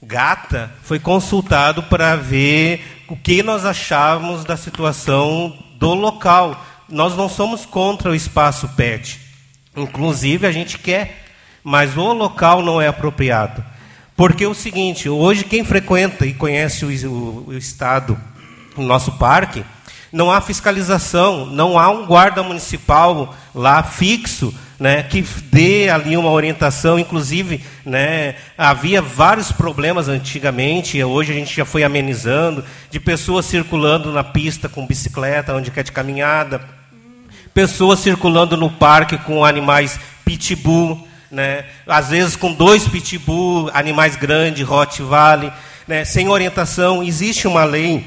Gata 0.02 0.72
foi 0.84 1.00
consultado 1.00 1.84
para 1.84 2.16
ver 2.16 2.97
o 3.08 3.16
que 3.16 3.42
nós 3.42 3.66
achávamos 3.66 4.44
da 4.44 4.58
situação 4.58 5.58
do 5.80 5.94
local 5.94 6.64
nós 6.90 7.16
não 7.16 7.28
somos 7.28 7.66
contra 7.66 8.12
o 8.12 8.16
espaço 8.16 8.68
PET. 8.70 9.20
Inclusive, 9.76 10.48
a 10.48 10.52
gente 10.52 10.78
quer, 10.80 11.26
mas 11.64 11.98
o 11.98 12.14
local 12.14 12.62
não 12.62 12.82
é 12.82 12.88
apropriado. 12.88 13.64
Porque 14.16 14.46
é 14.46 14.48
o 14.48 14.54
seguinte, 14.54 15.10
hoje 15.10 15.44
quem 15.44 15.64
frequenta 15.64 16.26
e 16.26 16.34
conhece 16.34 16.86
o, 16.86 17.12
o, 17.12 17.50
o 17.50 17.54
estado, 17.54 18.18
o 18.76 18.82
nosso 18.82 19.12
parque, 19.14 19.64
não 20.12 20.32
há 20.32 20.40
fiscalização, 20.42 21.46
não 21.46 21.78
há 21.78 21.90
um 21.90 22.06
guarda 22.06 22.42
municipal 22.42 23.36
lá 23.54 23.84
fixo, 23.84 24.54
né, 24.80 25.04
que 25.04 25.22
dê 25.22 25.90
ali 25.90 26.16
uma 26.16 26.30
orientação. 26.30 27.00
Inclusive, 27.00 27.64
né, 27.86 28.36
havia 28.58 29.02
vários 29.02 29.52
problemas 29.52 30.08
antigamente, 30.08 31.04
hoje 31.04 31.32
a 31.32 31.36
gente 31.36 31.56
já 31.56 31.66
foi 31.66 31.84
amenizando, 31.84 32.64
de 32.90 33.00
pessoas 33.00 33.46
circulando 33.46 34.12
na 34.12 34.24
pista 34.24 34.70
com 34.70 34.86
bicicleta, 34.86 35.54
onde 35.54 35.72
quer 35.72 35.84
de 35.84 35.92
caminhada, 35.92 36.62
pessoas 37.54 38.00
circulando 38.00 38.56
no 38.56 38.70
parque 38.70 39.18
com 39.18 39.44
animais 39.44 40.00
pitbull, 40.24 41.08
né? 41.32 41.66
às 41.88 42.10
vezes 42.10 42.36
com 42.36 42.54
dois 42.54 42.88
pitbull, 42.88 43.70
animais 43.74 44.16
grandes, 44.16 44.66
Rottweiler, 44.68 45.52
né? 45.88 46.06
sem 46.06 46.30
orientação. 46.30 47.04
Existe 47.04 47.48
uma 47.48 47.64
lei, 47.64 48.06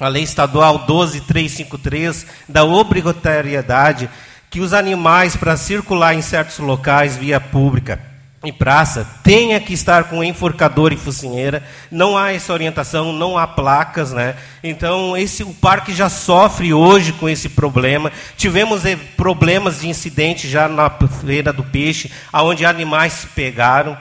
a 0.00 0.08
lei 0.08 0.24
estadual 0.24 0.78
12353, 0.78 2.26
da 2.48 2.64
obrigatoriedade 2.64 4.10
que 4.50 4.60
os 4.60 4.72
animais, 4.72 5.36
para 5.36 5.56
circular 5.56 6.14
em 6.14 6.22
certos 6.22 6.58
locais, 6.58 7.16
via 7.16 7.40
pública, 7.40 8.00
em 8.44 8.52
praça 8.52 9.04
tenha 9.24 9.58
que 9.58 9.72
estar 9.72 10.04
com 10.04 10.22
enforcador 10.22 10.92
e 10.92 10.96
focinheira. 10.96 11.62
Não 11.90 12.16
há 12.16 12.32
essa 12.32 12.52
orientação, 12.52 13.12
não 13.12 13.36
há 13.36 13.48
placas, 13.48 14.12
né? 14.12 14.36
Então 14.62 15.16
esse 15.16 15.42
o 15.42 15.52
parque 15.54 15.92
já 15.92 16.08
sofre 16.08 16.72
hoje 16.72 17.12
com 17.12 17.28
esse 17.28 17.48
problema. 17.48 18.12
Tivemos 18.36 18.84
eh, 18.84 18.96
problemas 19.16 19.80
de 19.80 19.88
incidente 19.88 20.48
já 20.48 20.68
na 20.68 20.88
feira 20.88 21.52
do 21.52 21.64
peixe, 21.64 22.12
aonde 22.32 22.64
animais 22.64 23.12
se 23.14 23.26
pegaram. 23.26 23.98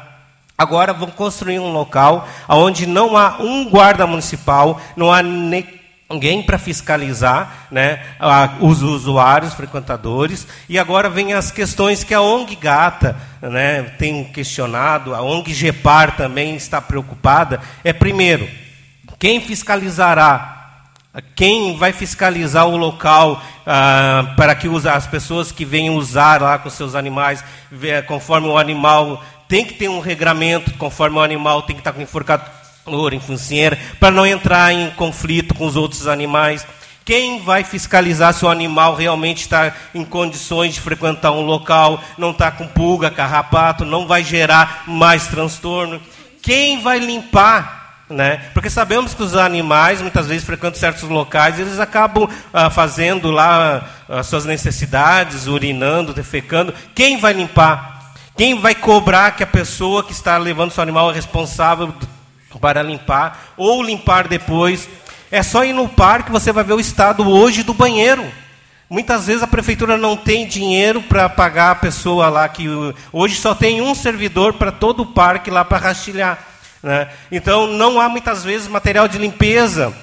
Agora 0.56 0.94
vão 0.94 1.10
construir 1.10 1.60
um 1.60 1.72
local 1.72 2.28
onde 2.48 2.86
não 2.86 3.18
há 3.18 3.38
um 3.40 3.68
guarda 3.70 4.06
municipal, 4.06 4.80
não 4.96 5.12
há 5.12 5.24
ninguém 6.10 6.42
para 6.42 6.58
fiscalizar 6.58 7.68
né, 7.70 8.00
os 8.62 8.82
usuários, 8.82 9.54
frequentadores. 9.54 10.48
E 10.70 10.80
agora 10.80 11.10
vem 11.10 11.34
as 11.34 11.52
questões 11.52 12.04
que 12.04 12.14
a 12.14 12.22
ONG 12.22 12.56
Gata 12.56 13.18
né, 13.42 13.84
tem 13.98 14.24
questionado, 14.24 15.14
a 15.14 15.22
ONG 15.22 15.54
GEPAR 15.54 16.16
também 16.16 16.56
está 16.56 16.82
preocupada. 16.82 17.60
É, 17.84 17.92
primeiro, 17.92 18.48
quem 19.20 19.42
fiscalizará? 19.42 20.54
Quem 21.36 21.76
vai 21.76 21.92
fiscalizar 21.92 22.68
o 22.68 22.78
local 22.78 23.42
ah, 23.66 24.34
para 24.38 24.54
que 24.54 24.68
as 24.88 25.08
pessoas 25.08 25.52
que 25.52 25.66
venham 25.66 25.96
usar 25.96 26.42
lá 26.42 26.60
com 26.60 26.70
seus 26.70 26.94
animais, 26.94 27.44
conforme 28.06 28.48
o 28.48 28.58
animal 28.58 29.24
tem 29.48 29.66
que 29.66 29.74
ter 29.74 29.88
um 29.88 30.00
regramento, 30.00 30.74
conforme 30.76 31.18
o 31.18 31.24
animal 31.24 31.64
tem 31.64 31.76
que 31.76 31.80
estar 31.80 31.92
com 31.92 32.02
enforcado 32.02 32.44
em 33.14 33.20
funcioneira, 33.20 33.78
para 34.00 34.12
não 34.12 34.26
entrar 34.26 34.72
em 34.74 34.90
conflito 34.92 35.54
com 35.54 35.66
os 35.66 35.76
outros 35.76 36.08
animais. 36.08 36.66
Quem 37.04 37.42
vai 37.42 37.64
fiscalizar 37.64 38.34
se 38.34 38.44
o 38.44 38.50
animal 38.50 38.96
realmente 38.96 39.42
está 39.42 39.74
em 39.96 40.04
condições 40.04 40.74
de 40.74 40.82
frequentar 40.82 41.32
um 41.32 41.42
local, 41.42 42.02
não 42.18 42.32
está 42.32 42.52
com 42.52 42.68
pulga, 42.68 43.10
carrapato, 43.10 43.86
não 43.86 44.06
vai 44.06 44.24
gerar 44.24 44.84
mais 44.86 45.28
transtorno? 45.28 46.02
Quem 46.42 46.82
vai 46.82 47.00
limpar? 47.00 48.04
Né? 48.10 48.42
Porque 48.54 48.70
sabemos 48.70 49.14
que 49.14 49.24
os 49.24 49.36
animais, 49.36 50.02
muitas 50.02 50.28
vezes, 50.28 50.46
frequentam 50.46 50.80
certos 50.80 51.04
locais, 51.04 51.60
eles 51.60 51.80
acabam 51.80 52.30
ah, 52.54 52.70
fazendo 52.70 53.32
lá 53.32 53.86
as 54.08 54.28
suas 54.28 54.46
necessidades, 54.46 55.46
urinando, 55.46 56.14
defecando. 56.14 56.74
Quem 56.96 57.18
vai 57.18 57.34
limpar? 57.34 58.14
Quem 58.38 58.60
vai 58.60 58.76
cobrar 58.76 59.32
que 59.32 59.44
a 59.44 59.48
pessoa 59.48 60.04
que 60.04 60.12
está 60.12 60.38
levando 60.38 60.72
seu 60.72 60.84
animal 60.84 61.10
é 61.10 61.16
responsável 61.16 61.94
para 62.58 62.82
limpar, 62.82 63.54
ou 63.58 63.82
limpar 63.82 64.28
depois. 64.28 64.88
É 65.32 65.44
só 65.44 65.64
ir 65.64 65.74
no 65.74 65.88
parque, 65.88 66.32
você 66.32 66.52
vai 66.52 66.64
ver 66.64 66.74
o 66.74 66.80
estado 66.80 67.30
hoje 67.30 67.64
do 67.64 67.74
banheiro. 67.74 68.26
Muitas 68.90 69.28
vezes 69.28 69.44
a 69.44 69.48
prefeitura 69.48 69.98
não 69.98 70.16
tem 70.16 70.48
dinheiro 70.48 71.02
para 71.02 71.28
pagar 71.28 71.72
a 71.72 71.76
pessoa 71.76 72.30
lá 72.30 72.48
que 72.48 72.68
hoje 73.12 73.36
só 73.36 73.54
tem 73.54 73.82
um 73.82 73.94
servidor 73.94 74.54
para 74.54 74.72
todo 74.72 75.04
o 75.04 75.08
parque 75.08 75.52
lá 75.52 75.66
para 75.66 75.78
rastilhar. 75.78 76.40
Né? 76.82 77.10
Então 77.30 77.68
não 77.68 78.00
há 78.00 78.08
muitas 78.08 78.46
vezes 78.46 78.68
material 78.70 79.08
de 79.10 79.18
limpeza, 79.18 79.94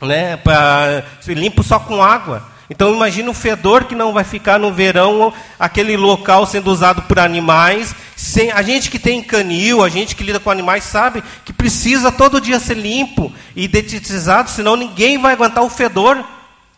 né? 0.00 0.38
Pra, 0.38 1.04
limpo 1.26 1.62
só 1.62 1.78
com 1.78 2.02
água. 2.02 2.51
Então 2.72 2.94
imagina 2.94 3.30
o 3.30 3.34
fedor 3.34 3.84
que 3.84 3.94
não 3.94 4.14
vai 4.14 4.24
ficar 4.24 4.58
no 4.58 4.72
verão, 4.72 5.30
aquele 5.60 5.94
local 5.94 6.46
sendo 6.46 6.70
usado 6.70 7.02
por 7.02 7.18
animais. 7.18 7.94
Sem, 8.16 8.50
a 8.50 8.62
gente 8.62 8.90
que 8.90 8.98
tem 8.98 9.22
canil, 9.22 9.84
a 9.84 9.90
gente 9.90 10.16
que 10.16 10.24
lida 10.24 10.40
com 10.40 10.50
animais, 10.50 10.84
sabe 10.84 11.22
que 11.44 11.52
precisa 11.52 12.10
todo 12.10 12.40
dia 12.40 12.58
ser 12.58 12.78
limpo 12.78 13.30
e 13.54 13.68
detetizado, 13.68 14.48
senão 14.48 14.74
ninguém 14.74 15.18
vai 15.18 15.34
aguentar 15.34 15.62
o 15.62 15.68
fedor. 15.68 16.24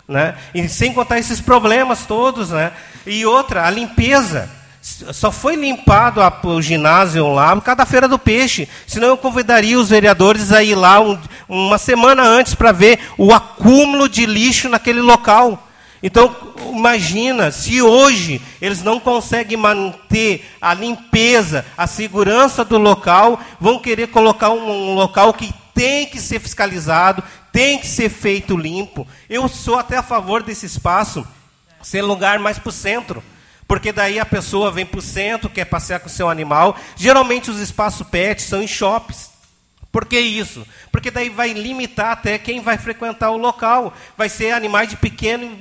Né? 0.08 0.34
E 0.52 0.68
sem 0.68 0.92
contar 0.92 1.20
esses 1.20 1.40
problemas 1.40 2.04
todos. 2.06 2.50
Né? 2.50 2.72
E 3.06 3.24
outra, 3.24 3.64
a 3.64 3.70
limpeza. 3.70 4.50
Só 4.82 5.30
foi 5.30 5.54
limpado 5.54 6.20
a, 6.20 6.40
o 6.42 6.60
ginásio 6.60 7.32
lá 7.32 7.54
por 7.54 7.62
causa 7.62 7.76
da 7.76 7.86
Feira 7.86 8.08
do 8.08 8.18
Peixe. 8.18 8.68
Senão 8.84 9.06
eu 9.06 9.16
convidaria 9.16 9.78
os 9.78 9.90
vereadores 9.90 10.50
a 10.50 10.60
ir 10.60 10.74
lá 10.74 11.00
um, 11.00 11.16
uma 11.48 11.78
semana 11.78 12.24
antes 12.24 12.56
para 12.56 12.72
ver 12.72 12.98
o 13.16 13.32
acúmulo 13.32 14.08
de 14.08 14.26
lixo 14.26 14.68
naquele 14.68 15.00
local. 15.00 15.64
Então, 16.06 16.36
imagina 16.70 17.50
se 17.50 17.80
hoje 17.80 18.38
eles 18.60 18.82
não 18.82 19.00
conseguem 19.00 19.56
manter 19.56 20.44
a 20.60 20.74
limpeza, 20.74 21.64
a 21.78 21.86
segurança 21.86 22.62
do 22.62 22.76
local, 22.76 23.40
vão 23.58 23.78
querer 23.78 24.08
colocar 24.08 24.50
um, 24.50 24.90
um 24.90 24.94
local 24.94 25.32
que 25.32 25.50
tem 25.72 26.04
que 26.04 26.20
ser 26.20 26.40
fiscalizado, 26.40 27.24
tem 27.50 27.78
que 27.78 27.86
ser 27.86 28.10
feito 28.10 28.54
limpo. 28.54 29.08
Eu 29.30 29.48
sou 29.48 29.78
até 29.78 29.96
a 29.96 30.02
favor 30.02 30.42
desse 30.42 30.66
espaço 30.66 31.26
ser 31.82 32.02
lugar 32.02 32.38
mais 32.38 32.58
para 32.58 32.68
o 32.68 32.72
centro. 32.72 33.24
Porque 33.66 33.90
daí 33.90 34.20
a 34.20 34.26
pessoa 34.26 34.70
vem 34.70 34.84
para 34.84 34.98
o 34.98 35.02
centro, 35.02 35.48
quer 35.48 35.64
passear 35.64 36.00
com 36.00 36.06
o 36.06 36.10
seu 36.10 36.28
animal. 36.28 36.76
Geralmente 36.96 37.50
os 37.50 37.58
espaços 37.58 38.06
pet 38.06 38.42
são 38.42 38.62
em 38.62 38.66
shoppings. 38.66 39.30
Por 39.94 40.06
que 40.06 40.18
isso? 40.18 40.66
Porque 40.90 41.08
daí 41.08 41.28
vai 41.28 41.52
limitar 41.52 42.10
até 42.10 42.36
quem 42.36 42.60
vai 42.60 42.76
frequentar 42.76 43.30
o 43.30 43.36
local. 43.36 43.94
Vai 44.16 44.28
ser 44.28 44.50
animais 44.50 44.88
de 44.88 44.96
pequeno 44.96 45.56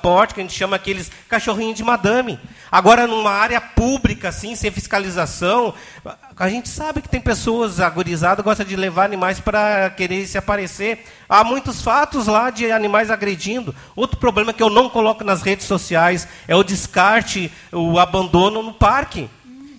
porte, 0.00 0.32
que 0.32 0.40
a 0.40 0.42
gente 0.42 0.56
chama 0.56 0.74
aqueles 0.74 1.10
cachorrinhos 1.28 1.76
de 1.76 1.84
madame. 1.84 2.40
Agora, 2.72 3.06
numa 3.06 3.30
área 3.30 3.60
pública, 3.60 4.30
assim, 4.30 4.56
sem 4.56 4.70
fiscalização, 4.70 5.74
a 6.34 6.48
gente 6.48 6.66
sabe 6.66 7.02
que 7.02 7.10
tem 7.10 7.20
pessoas 7.20 7.78
agorizadas 7.78 8.42
gostam 8.42 8.64
de 8.64 8.74
levar 8.74 9.04
animais 9.04 9.38
para 9.38 9.90
querer 9.90 10.26
se 10.26 10.38
aparecer. 10.38 11.04
Há 11.28 11.44
muitos 11.44 11.82
fatos 11.82 12.26
lá 12.26 12.48
de 12.48 12.72
animais 12.72 13.10
agredindo. 13.10 13.74
Outro 13.94 14.16
problema 14.16 14.54
que 14.54 14.62
eu 14.62 14.70
não 14.70 14.88
coloco 14.88 15.22
nas 15.24 15.42
redes 15.42 15.66
sociais 15.66 16.26
é 16.48 16.56
o 16.56 16.64
descarte, 16.64 17.52
o 17.70 17.98
abandono 17.98 18.62
no 18.62 18.72
parque. 18.72 19.28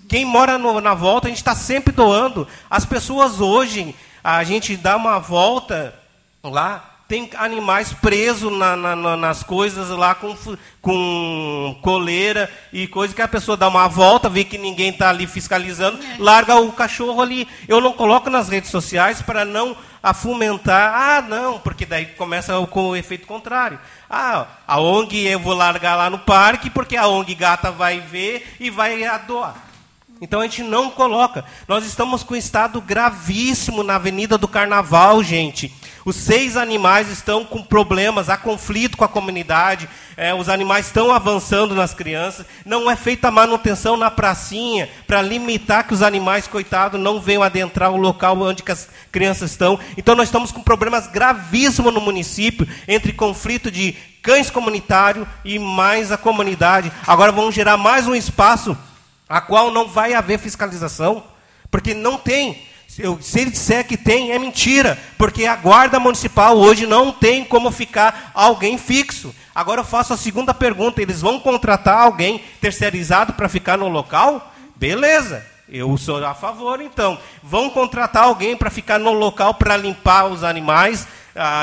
Quem 0.10 0.26
mora 0.26 0.58
no, 0.58 0.82
na 0.82 0.96
volta, 0.96 1.28
a 1.28 1.30
gente 1.30 1.38
está 1.38 1.54
sempre 1.54 1.94
doando. 1.94 2.48
As 2.68 2.84
pessoas 2.84 3.40
hoje, 3.40 3.96
a 4.24 4.44
gente 4.44 4.76
dá 4.76 4.98
uma 4.98 5.20
volta 5.20 5.94
lá, 6.44 6.84
tem 7.08 7.30
animais 7.38 7.94
presos 7.94 8.52
na, 8.58 8.76
na, 8.76 9.16
nas 9.16 9.44
coisas 9.44 9.90
lá 9.90 10.16
com, 10.16 10.36
com 10.82 11.78
coleira 11.84 12.50
e 12.74 12.88
coisa 12.88 13.14
que 13.14 13.22
a 13.22 13.28
pessoa 13.28 13.56
dá 13.56 13.68
uma 13.68 13.88
volta, 13.88 14.30
vê 14.30 14.44
que 14.44 14.58
ninguém 14.58 14.90
está 14.90 15.10
ali 15.10 15.28
fiscalizando, 15.28 16.00
é. 16.04 16.16
larga 16.18 16.56
o 16.56 16.72
cachorro 16.72 17.22
ali. 17.22 17.48
Eu 17.68 17.80
não 17.80 17.94
coloco 17.94 18.32
nas 18.32 18.50
redes 18.50 18.72
sociais 18.72 19.22
para 19.22 19.46
não 19.46 19.78
a 20.02 20.12
fomentar, 20.12 20.92
ah, 20.96 21.22
não, 21.22 21.60
porque 21.60 21.86
daí 21.86 22.08
começa 22.08 22.54
com 22.66 22.90
o 22.90 22.96
efeito 22.96 23.28
contrário. 23.28 23.80
Ah, 24.10 24.48
a 24.68 24.80
ONG 24.80 25.28
eu 25.28 25.40
vou 25.40 25.54
largar 25.54 25.96
lá 25.96 26.10
no 26.10 26.18
parque, 26.18 26.72
porque 26.72 26.98
a 26.98 27.08
ONG 27.08 27.36
gata 27.36 27.70
vai 27.70 28.00
ver 28.00 28.56
e 28.60 28.72
vai 28.72 29.00
doar. 29.28 29.69
Então 30.22 30.42
a 30.42 30.44
gente 30.44 30.64
não 30.64 30.90
coloca. 30.92 31.46
Nós 31.66 31.86
estamos 31.86 32.24
com 32.24 32.34
um 32.34 32.38
estado 32.38 32.82
gravíssimo 32.82 33.84
na 33.84 33.96
Avenida 33.96 34.38
do 34.38 34.50
Carnaval, 34.50 35.24
gente. 35.24 35.74
Os 36.04 36.16
seis 36.16 36.58
animais 36.58 37.10
estão 37.10 37.46
com 37.46 37.64
problemas, 37.64 38.30
há 38.30 38.36
conflito 38.36 38.98
com 38.98 39.06
a 39.06 39.10
comunidade, 39.10 39.88
é, 40.18 40.34
os 40.34 40.50
animais 40.50 40.88
estão 40.88 41.12
avançando 41.12 41.76
nas 41.76 41.94
crianças, 41.94 42.46
não 42.66 42.90
é 42.90 42.96
feita 42.96 43.30
manutenção 43.30 43.96
na 43.96 44.10
pracinha 44.10 44.90
para 45.06 45.22
limitar 45.22 45.86
que 45.88 45.94
os 45.94 46.02
animais, 46.02 46.48
coitados, 46.48 47.00
não 47.00 47.20
venham 47.20 47.44
adentrar 47.44 47.92
o 47.92 47.98
local 47.98 48.42
onde 48.42 48.64
as 48.70 48.90
crianças 49.12 49.52
estão. 49.52 49.80
Então 49.98 50.16
nós 50.16 50.28
estamos 50.28 50.52
com 50.52 50.62
problemas 50.62 51.08
gravíssimos 51.08 51.94
no 51.94 52.02
município, 52.02 52.68
entre 52.88 53.14
conflito 53.14 53.70
de 53.70 53.96
cães 54.22 54.50
comunitários 54.50 55.28
e 55.46 55.60
mais 55.60 56.12
a 56.12 56.18
comunidade. 56.18 56.92
Agora 57.08 57.32
vamos 57.32 57.56
gerar 57.56 57.78
mais 57.78 58.08
um 58.08 58.16
espaço 58.16 58.76
a 59.30 59.40
qual 59.40 59.70
não 59.70 59.88
vai 59.88 60.16
haver 60.16 60.40
fiscalização, 60.40 61.24
porque 61.70 61.94
não 61.94 62.18
tem. 62.18 62.68
Se 62.88 63.40
ele 63.40 63.52
disser 63.52 63.88
que 63.88 63.96
tem, 63.96 64.32
é 64.32 64.40
mentira, 64.40 64.98
porque 65.16 65.46
a 65.46 65.56
guarda 65.56 66.00
municipal 66.00 66.58
hoje 66.58 66.88
não 66.88 67.12
tem 67.12 67.46
como 67.46 67.70
ficar 67.70 68.32
alguém 68.34 68.80
fixo. 68.80 69.34
Agora 69.54 69.82
eu 69.82 69.86
faço 69.86 70.12
a 70.12 70.18
segunda 70.18 70.56
pergunta: 70.56 71.00
eles 71.00 71.22
vão 71.22 71.40
contratar 71.40 72.00
alguém 72.00 72.44
terceirizado 72.60 73.34
para 73.34 73.48
ficar 73.48 73.78
no 73.78 73.88
local? 73.88 74.52
Beleza, 74.76 75.46
eu 75.70 75.96
sou 75.98 76.26
a 76.26 76.34
favor 76.34 76.82
então. 76.82 77.20
Vão 77.44 77.70
contratar 77.70 78.24
alguém 78.24 78.58
para 78.58 78.72
ficar 78.72 78.98
no 78.98 79.14
local 79.14 79.54
para 79.54 79.78
limpar 79.78 80.26
os 80.26 80.44
animais, 80.44 81.08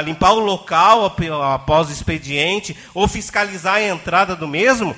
limpar 0.04 0.30
o 0.30 0.38
local 0.38 1.12
após 1.52 1.88
o 1.88 1.92
expediente, 1.92 2.76
ou 2.94 3.08
fiscalizar 3.08 3.74
a 3.74 3.82
entrada 3.82 4.36
do 4.36 4.46
mesmo? 4.46 4.94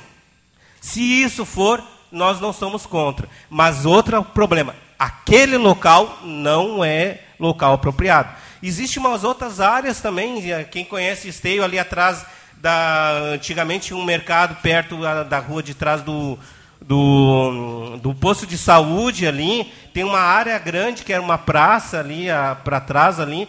Se 0.79 1.01
isso 1.01 1.47
for, 1.47 1.83
nós 2.11 2.41
não 2.41 2.53
somos 2.53 2.87
contra. 2.87 3.29
Mas 3.49 3.85
outro 3.87 4.23
problema, 4.23 4.75
aquele 4.99 5.57
local 5.57 6.19
não 6.23 6.85
é 6.85 7.21
local 7.39 7.75
apropriado. 7.75 8.31
Existem 8.63 9.01
umas 9.01 9.23
outras 9.23 9.61
áreas 9.61 10.01
também, 10.01 10.51
eh, 10.51 10.65
quem 10.65 10.85
conhece 10.85 11.29
Esteio, 11.29 11.63
ali 11.63 11.79
atrás, 11.79 12.27
da, 12.57 13.13
antigamente 13.35 13.95
um 13.95 14.05
mercado 14.05 14.57
perto 14.61 15.01
da, 15.01 15.39
rua 15.39 15.63
de 15.63 15.75
trás 15.75 16.03
do, 16.03 16.37
do, 16.81 17.97
do 17.99 18.15
posto 18.15 18.47
de 18.47 18.59
saúde 18.59 19.27
ali, 19.27 19.73
tem 19.95 20.03
uma 20.03 20.19
área 20.19 20.59
grande 20.59 21.05
que 21.05 21.13
era 21.13 21.23
uma 21.23 21.39
praça 21.39 22.01
ali 22.01 22.27
para 22.65 22.81
trás 22.81 23.21
ali, 23.21 23.49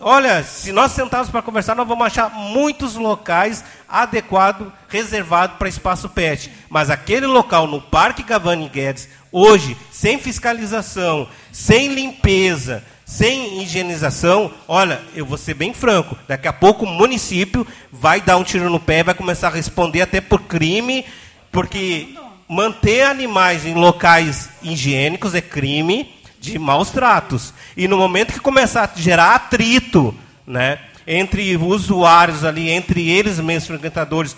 Olha, 0.00 0.42
se 0.42 0.72
nós 0.72 0.92
sentarmos 0.92 1.30
para 1.30 1.42
conversar, 1.42 1.74
nós 1.74 1.86
vamos 1.86 2.06
achar 2.06 2.30
muitos 2.30 2.96
locais 2.96 3.64
adequados, 3.88 4.68
reservados 4.88 5.56
para 5.56 5.68
espaço 5.68 6.08
pet. 6.08 6.50
Mas 6.68 6.90
aquele 6.90 7.26
local 7.26 7.66
no 7.66 7.80
Parque 7.80 8.22
Gavani 8.22 8.68
Guedes, 8.68 9.08
hoje, 9.30 9.76
sem 9.90 10.18
fiscalização, 10.18 11.28
sem 11.52 11.94
limpeza, 11.94 12.82
sem 13.04 13.62
higienização, 13.62 14.50
olha, 14.66 15.00
eu 15.14 15.24
vou 15.24 15.38
ser 15.38 15.54
bem 15.54 15.72
franco, 15.72 16.16
daqui 16.26 16.48
a 16.48 16.52
pouco 16.52 16.84
o 16.84 16.88
município 16.88 17.64
vai 17.92 18.20
dar 18.20 18.36
um 18.36 18.42
tiro 18.42 18.68
no 18.68 18.80
pé, 18.80 19.04
vai 19.04 19.14
começar 19.14 19.46
a 19.46 19.52
responder 19.52 20.02
até 20.02 20.20
por 20.20 20.42
crime, 20.42 21.04
porque 21.52 22.14
manter 22.48 23.02
animais 23.02 23.64
em 23.64 23.74
locais 23.74 24.50
higiênicos 24.62 25.34
é 25.34 25.40
crime 25.40 26.15
de 26.52 26.58
maus 26.58 26.90
tratos. 26.90 27.52
E 27.76 27.88
no 27.88 27.96
momento 27.96 28.32
que 28.32 28.40
começar 28.40 28.84
a 28.84 29.00
gerar 29.00 29.34
atrito, 29.34 30.14
né, 30.46 30.78
entre 31.06 31.56
usuários 31.56 32.44
ali, 32.44 32.70
entre 32.70 33.08
eles 33.08 33.38
mesmos 33.38 33.68
frequentadores 33.68 34.36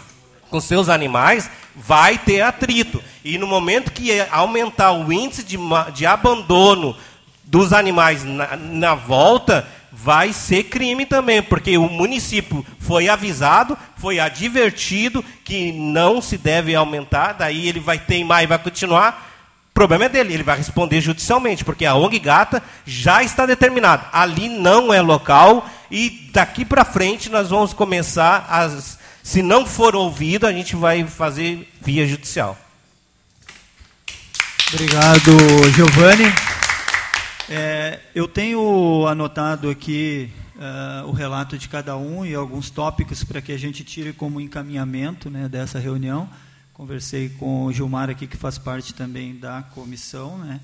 com 0.51 0.61
seus 0.61 0.89
animais, 0.89 1.51
vai 1.77 2.19
ter 2.19 2.41
atrito. 2.41 3.03
E 3.25 3.39
no 3.39 3.47
momento 3.47 3.93
que 3.93 4.11
aumentar 4.31 4.93
o 4.93 5.13
índice 5.13 5.43
de, 5.43 5.59
de 5.95 6.07
abandono 6.07 6.97
dos 7.45 7.73
animais 7.73 8.25
na, 8.25 8.57
na 8.57 8.95
volta, 8.95 9.67
vai 9.93 10.33
ser 10.33 10.65
crime 10.65 11.05
também, 11.05 11.43
porque 11.43 11.77
o 11.77 11.89
município 11.89 12.65
foi 12.79 13.09
avisado, 13.09 13.77
foi 13.97 14.21
advertido 14.21 15.25
que 15.45 15.73
não 15.73 16.21
se 16.21 16.39
deve 16.39 16.75
aumentar, 16.75 17.33
daí 17.33 17.69
ele 17.69 17.81
vai 17.81 17.99
teimar 17.99 18.43
e 18.43 18.47
vai 18.47 18.59
continuar 18.59 19.28
problema 19.79 20.07
é 20.07 20.09
dele, 20.09 20.35
ele 20.35 20.43
vai 20.43 20.57
responder 20.57 21.01
judicialmente, 21.01 21.65
porque 21.65 21.87
a 21.87 21.95
ONG 21.95 22.19
Gata 22.19 22.61
já 22.85 23.23
está 23.23 23.47
determinada. 23.47 24.09
Ali 24.13 24.49
não 24.49 24.93
é 24.93 25.01
local 25.01 25.71
e 25.89 26.29
daqui 26.33 26.65
para 26.65 26.85
frente 26.85 27.31
nós 27.31 27.51
vamos 27.51 27.73
começar 27.73 28.45
as 28.51 28.99
se 29.23 29.41
não 29.41 29.65
for 29.65 29.95
ouvido, 29.95 30.49
a 30.49 30.53
gente 30.53 30.75
vai 30.75 31.05
fazer 31.05 31.73
via 31.81 32.05
judicial. 32.09 32.59
Obrigado, 34.73 35.31
Giovanni. 35.77 36.25
É, 37.49 38.01
eu 38.17 38.27
tenho 38.27 39.07
anotado 39.07 39.71
aqui 39.71 40.29
uh, 40.57 41.07
o 41.07 41.13
relato 41.13 41.57
de 41.57 41.69
cada 41.69 41.97
um 41.97 42.27
e 42.27 42.35
alguns 42.35 42.69
tópicos 42.69 43.23
para 43.23 43.41
que 43.41 43.53
a 43.53 43.59
gente 43.59 43.85
tire 43.85 44.13
como 44.13 44.41
encaminhamento 44.41 45.31
né, 45.31 45.49
dessa 45.49 45.79
reunião. 45.79 46.29
Conversei 46.79 47.29
com 47.31 47.65
o 47.65 47.73
Gilmar 47.73 48.09
aqui, 48.09 48.25
que 48.25 48.37
faz 48.37 48.57
parte 48.57 48.95
também 48.95 49.35
da 49.35 49.65
comissão. 49.65 50.39
Né? 50.39 50.61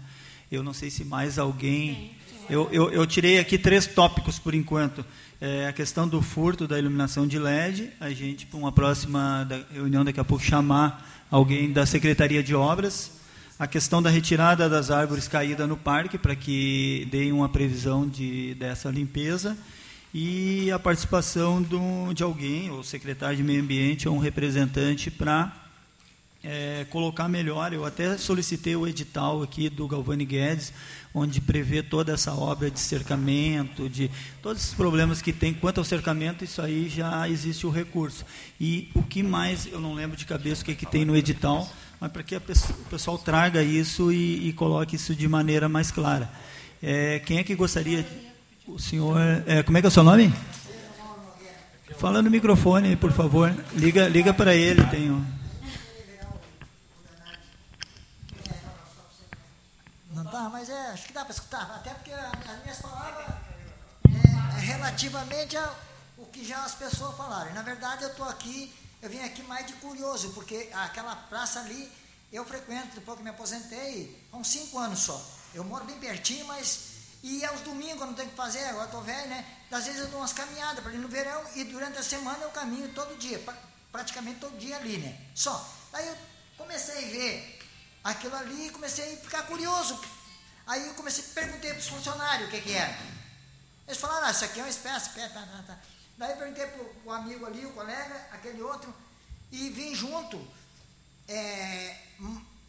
Eu 0.49 0.63
não 0.63 0.73
sei 0.73 0.89
se 0.89 1.05
mais 1.05 1.41
alguém. 1.41 2.13
Eu, 2.49 2.69
eu, 2.71 2.89
eu 2.93 3.05
tirei 3.05 3.41
aqui 3.41 3.59
três 3.59 3.85
tópicos 3.85 4.39
por 4.39 4.55
enquanto. 4.55 5.05
É 5.41 5.67
a 5.67 5.73
questão 5.73 6.07
do 6.07 6.23
furto 6.23 6.69
da 6.69 6.79
iluminação 6.79 7.27
de 7.27 7.37
LED. 7.37 7.91
A 7.99 8.11
gente, 8.11 8.47
para 8.47 8.57
uma 8.57 8.71
próxima 8.71 9.49
reunião, 9.73 10.05
daqui 10.05 10.21
a 10.21 10.25
pouco, 10.25 10.45
chamar 10.45 11.27
alguém 11.29 11.73
da 11.73 11.85
Secretaria 11.85 12.45
de 12.45 12.55
Obras. 12.55 13.11
A 13.59 13.67
questão 13.67 14.01
da 14.01 14.09
retirada 14.09 14.69
das 14.69 14.93
árvores 14.93 15.27
caídas 15.27 15.69
no 15.69 15.77
parque, 15.77 16.17
para 16.17 16.37
que 16.37 17.09
deem 17.11 17.33
uma 17.33 17.49
previsão 17.49 18.09
de, 18.09 18.55
dessa 18.55 18.89
limpeza. 18.89 19.59
E 20.15 20.71
a 20.71 20.79
participação 20.79 21.61
do, 21.61 22.15
de 22.15 22.23
alguém, 22.23 22.71
ou 22.71 22.85
secretário 22.85 23.37
de 23.37 23.43
Meio 23.43 23.61
Ambiente, 23.61 24.09
ou 24.09 24.15
um 24.15 24.21
representante, 24.21 25.11
para 25.11 25.64
é, 26.45 26.85
colocar 26.91 27.27
melhor. 27.27 27.73
Eu 27.73 27.85
até 27.85 28.19
solicitei 28.19 28.77
o 28.77 28.87
edital 28.87 29.43
aqui 29.43 29.71
do 29.71 29.89
Galvani 29.89 30.27
Guedes, 30.27 30.73
onde 31.15 31.41
prevê 31.41 31.83
toda 31.83 32.13
essa 32.13 32.35
obra 32.35 32.71
de 32.71 32.79
cercamento, 32.79 33.89
de 33.89 34.11
todos 34.43 34.63
os 34.63 34.75
problemas 34.75 35.23
que 35.23 35.33
tem. 35.33 35.55
Quanto 35.55 35.79
ao 35.79 35.85
cercamento, 35.85 36.45
isso 36.45 36.61
aí 36.61 36.89
já 36.89 37.27
existe 37.29 37.67
o 37.67 37.71
recurso. 37.71 38.25
E 38.61 38.91
o 38.95 39.03
que 39.03 39.23
mais, 39.23 39.67
eu 39.67 39.81
não 39.81 39.95
lembro 39.95 40.17
de 40.17 40.27
cabeça 40.27 40.63
o 40.63 40.65
que, 40.67 40.73
é 40.73 40.75
que 40.75 40.87
tem 40.87 41.05
no 41.05 41.17
edital, 41.17 41.67
mas 41.99 42.13
para 42.13 42.23
que 42.23 42.39
pessoa, 42.39 42.79
o 42.79 42.91
pessoal 42.91 43.17
traga 43.17 43.63
isso 43.63 44.13
e, 44.13 44.49
e, 44.49 44.53
coloque 44.53 44.97
isso 44.97 45.15
de 45.15 45.27
maneira 45.27 45.69
mais 45.69 45.91
clara. 45.91 46.31
É, 46.83 47.21
quem 47.21 47.39
é 47.39 47.45
que 47.45 47.55
gostaria? 47.55 48.07
O 48.67 48.79
senhor. 48.79 49.19
É, 49.47 49.63
como 49.63 49.79
é 49.79 49.81
que 49.81 49.87
é 49.87 49.89
o 49.89 49.91
seu 49.91 50.03
nome? 50.03 50.33
Fala 51.97 52.21
no 52.21 52.31
microfone, 52.31 52.97
por 52.97 53.13
favor. 53.13 53.55
Liga, 53.75 54.09
liga 54.09 54.35
para 54.35 54.55
ele. 54.55 54.83
Tenho. 54.87 55.25
Tá, 60.35 60.51
mas 60.51 60.69
é, 60.69 60.84
acho 60.95 61.07
que 61.09 61.13
dá 61.13 61.25
para 61.25 61.35
escutar, 61.35 61.71
até 61.75 61.91
porque 61.91 62.13
as 62.13 62.63
minhas 62.63 62.79
palavras 62.79 63.27
é, 64.07 64.57
é 64.57 64.61
relativamente 64.61 65.57
ao 65.57 65.75
que 66.33 66.45
já 66.45 66.65
as 66.65 66.75
pessoas 66.75 67.17
falaram. 67.17 67.53
Na 67.53 67.63
verdade, 67.63 68.05
eu 68.05 68.11
estou 68.11 68.29
aqui, 68.29 68.73
eu 69.03 69.11
vim 69.11 69.23
aqui 69.23 69.43
mais 69.43 69.67
de 69.67 69.73
curioso, 69.75 70.31
porque 70.31 70.71
aquela 70.73 71.15
praça 71.15 71.61
ali 71.61 71.93
eu 72.33 72.45
frequento, 72.45 72.95
depois 72.95 73.19
que 73.19 73.25
me 73.25 73.31
aposentei, 73.31 74.29
há 74.33 74.37
uns 74.37 74.49
cinco 74.49 74.79
anos 74.79 75.01
só. 75.01 75.21
Eu 75.53 75.65
moro 75.65 75.85
bem 75.85 75.99
pertinho, 75.99 76.47
mas. 76.47 76.95
E 77.23 77.45
aos 77.45 77.61
domingos 77.63 78.01
eu 78.01 78.07
não 78.07 78.15
tenho 78.15 78.31
que 78.31 78.37
fazer, 78.37 78.65
agora 78.67 78.87
estou 78.87 79.01
velho, 79.01 79.29
né? 79.29 79.47
Às 79.71 79.87
vezes 79.87 80.01
eu 80.01 80.09
dou 80.09 80.21
umas 80.21 80.33
caminhadas 80.33 80.83
para 80.83 80.93
ir 80.93 80.99
no 80.99 81.09
verão 81.09 81.43
e 81.55 81.65
durante 81.65 81.99
a 81.99 82.03
semana 82.03 82.39
eu 82.43 82.51
caminho 82.51 82.93
todo 82.93 83.17
dia, 83.17 83.43
praticamente 83.91 84.41
todo 84.41 84.59
dia 84.59 84.77
ali, 84.77 84.99
né? 84.99 85.19
Só. 85.35 85.65
Aí 85.93 86.07
eu 86.07 86.17
comecei 86.59 86.97
a 86.97 87.11
ver 87.11 87.59
aquilo 88.05 88.37
ali 88.37 88.67
e 88.67 88.71
comecei 88.71 89.15
a 89.15 89.17
ficar 89.17 89.45
curioso. 89.45 89.99
Aí 90.67 90.87
eu 90.87 90.95
comecei, 90.95 91.25
perguntei 91.25 91.71
para 91.71 91.79
os 91.79 91.89
funcionários 91.89 92.49
o 92.49 92.51
que, 92.51 92.61
que 92.61 92.73
era. 92.73 92.97
Eles 93.87 94.01
falaram, 94.01 94.27
ah, 94.27 94.31
isso 94.31 94.45
aqui 94.45 94.61
é 94.61 94.63
uma 94.63 94.71
espécie, 94.71 95.11
tá, 95.11 95.29
tá, 95.29 95.65
tá. 95.67 95.79
Daí 96.17 96.31
eu 96.31 96.37
perguntei 96.37 96.67
para 96.67 96.85
o 97.05 97.13
amigo 97.13 97.45
ali, 97.45 97.67
o 97.67 97.73
colega, 97.73 98.29
aquele 98.33 98.63
outro, 98.63 98.95
e 99.51 99.69
vim 99.71 99.95
junto. 99.95 100.41
É, 101.29 101.97